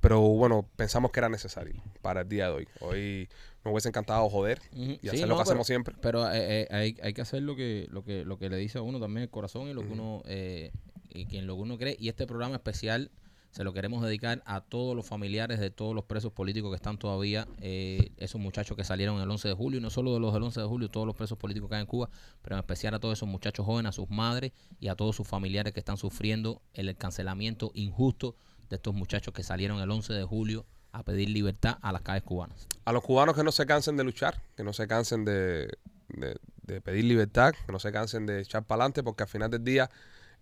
pero 0.00 0.20
bueno, 0.20 0.66
pensamos 0.76 1.10
que 1.12 1.20
era 1.20 1.28
necesario 1.30 1.74
para 2.02 2.22
el 2.22 2.28
día 2.28 2.46
de 2.48 2.52
hoy. 2.52 2.68
Hoy 2.80 3.28
nos 3.64 3.72
hubiese 3.72 3.88
encantado 3.88 4.28
joder 4.28 4.60
Ujú. 4.72 4.82
y 4.82 4.98
Sí, 5.02 5.08
hacer 5.08 5.20
lo 5.20 5.26
que 5.28 5.28
pero- 5.28 5.40
hacemos 5.40 5.66
siempre. 5.66 5.94
Pero 6.02 6.30
eh, 6.30 6.62
eh, 6.62 6.68
hay, 6.70 6.96
hay 7.02 7.14
que 7.14 7.22
hacer 7.22 7.42
lo 7.42 7.56
que, 7.56 7.86
lo 7.90 8.04
que 8.04 8.24
lo 8.24 8.36
que 8.38 8.50
le 8.50 8.56
dice 8.58 8.78
a 8.78 8.82
uno 8.82 9.00
también 9.00 9.22
el 9.22 9.30
corazón 9.30 9.68
y 9.68 9.72
lo 9.72 9.82
que 9.82 9.92
uno 9.92 10.22
eh, 10.26 10.72
y 11.14 11.26
que 11.26 11.38
en 11.38 11.46
lo 11.46 11.54
que 11.56 11.62
uno 11.62 11.78
cree. 11.78 11.96
Y 11.98 12.08
este 12.08 12.26
programa 12.26 12.56
especial 12.56 13.10
se 13.52 13.62
lo 13.64 13.72
queremos 13.72 14.02
dedicar 14.02 14.42
a 14.46 14.60
todos 14.62 14.96
los 14.96 15.06
familiares 15.06 15.60
de 15.60 15.70
todos 15.70 15.94
los 15.94 16.04
presos 16.04 16.32
políticos 16.32 16.70
que 16.70 16.76
están 16.76 16.98
todavía, 16.98 17.46
eh, 17.60 18.10
esos 18.16 18.40
muchachos 18.40 18.76
que 18.76 18.82
salieron 18.82 19.20
el 19.20 19.30
11 19.30 19.46
de 19.48 19.54
julio, 19.54 19.78
y 19.78 19.82
no 19.82 19.90
solo 19.90 20.12
de 20.14 20.18
los 20.20 20.32
del 20.34 20.42
11 20.42 20.60
de 20.60 20.66
julio, 20.66 20.88
todos 20.88 21.06
los 21.06 21.14
presos 21.14 21.38
políticos 21.38 21.68
que 21.68 21.76
hay 21.76 21.82
en 21.82 21.86
Cuba, 21.86 22.08
pero 22.42 22.56
en 22.56 22.60
especial 22.60 22.94
a 22.94 22.98
todos 22.98 23.18
esos 23.18 23.28
muchachos 23.28 23.64
jóvenes, 23.64 23.90
a 23.90 23.92
sus 23.92 24.10
madres 24.10 24.52
y 24.80 24.88
a 24.88 24.96
todos 24.96 25.14
sus 25.14 25.28
familiares 25.28 25.72
que 25.72 25.80
están 25.80 25.98
sufriendo 25.98 26.62
el 26.74 26.96
cancelamiento 26.96 27.70
injusto 27.74 28.34
de 28.70 28.76
estos 28.76 28.94
muchachos 28.94 29.32
que 29.34 29.42
salieron 29.42 29.80
el 29.80 29.90
11 29.90 30.12
de 30.14 30.24
julio 30.24 30.64
a 30.92 31.02
pedir 31.04 31.28
libertad 31.28 31.78
a 31.82 31.92
las 31.92 32.02
calles 32.02 32.22
cubanas. 32.22 32.66
A 32.84 32.92
los 32.92 33.02
cubanos 33.02 33.36
que 33.36 33.44
no 33.44 33.52
se 33.52 33.64
cansen 33.66 33.96
de 33.96 34.04
luchar, 34.04 34.42
que 34.56 34.64
no 34.64 34.72
se 34.72 34.86
cansen 34.88 35.24
de, 35.24 35.68
de- 36.08 36.36
de 36.62 36.80
pedir 36.80 37.04
libertad, 37.04 37.52
que 37.66 37.72
no 37.72 37.78
se 37.78 37.90
cansen 37.92 38.24
de 38.24 38.40
echar 38.40 38.64
para 38.64 38.82
adelante, 38.84 39.02
porque 39.02 39.24
al 39.24 39.28
final 39.28 39.50
del 39.50 39.64
día 39.64 39.90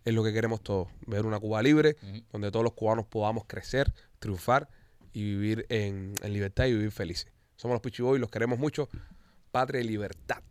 es 0.05 0.15
lo 0.15 0.25
que 0.25 0.33
queremos 0.33 0.63
todos, 0.63 0.89
ver 1.07 1.27
una 1.27 1.39
Cuba 1.39 1.63
libre, 1.63 1.97
donde 2.33 2.51
todos 2.51 2.65
los 2.65 2.73
cubanos 2.73 3.07
podamos 3.07 3.45
crecer, 3.47 3.93
triunfar 4.19 4.69
y 5.13 5.23
vivir 5.23 5.67
en, 5.69 6.15
en 6.23 6.33
libertad 6.33 6.67
y 6.67 6.73
vivir 6.73 6.91
felices. 6.91 7.33
Somos 7.57 7.75
los 7.75 7.83
Pichiboy, 7.83 8.19
los 8.19 8.31
queremos 8.31 8.59
mucho. 8.59 8.89
Patria 9.51 9.81
y 9.81 9.85
libertad. 9.85 10.43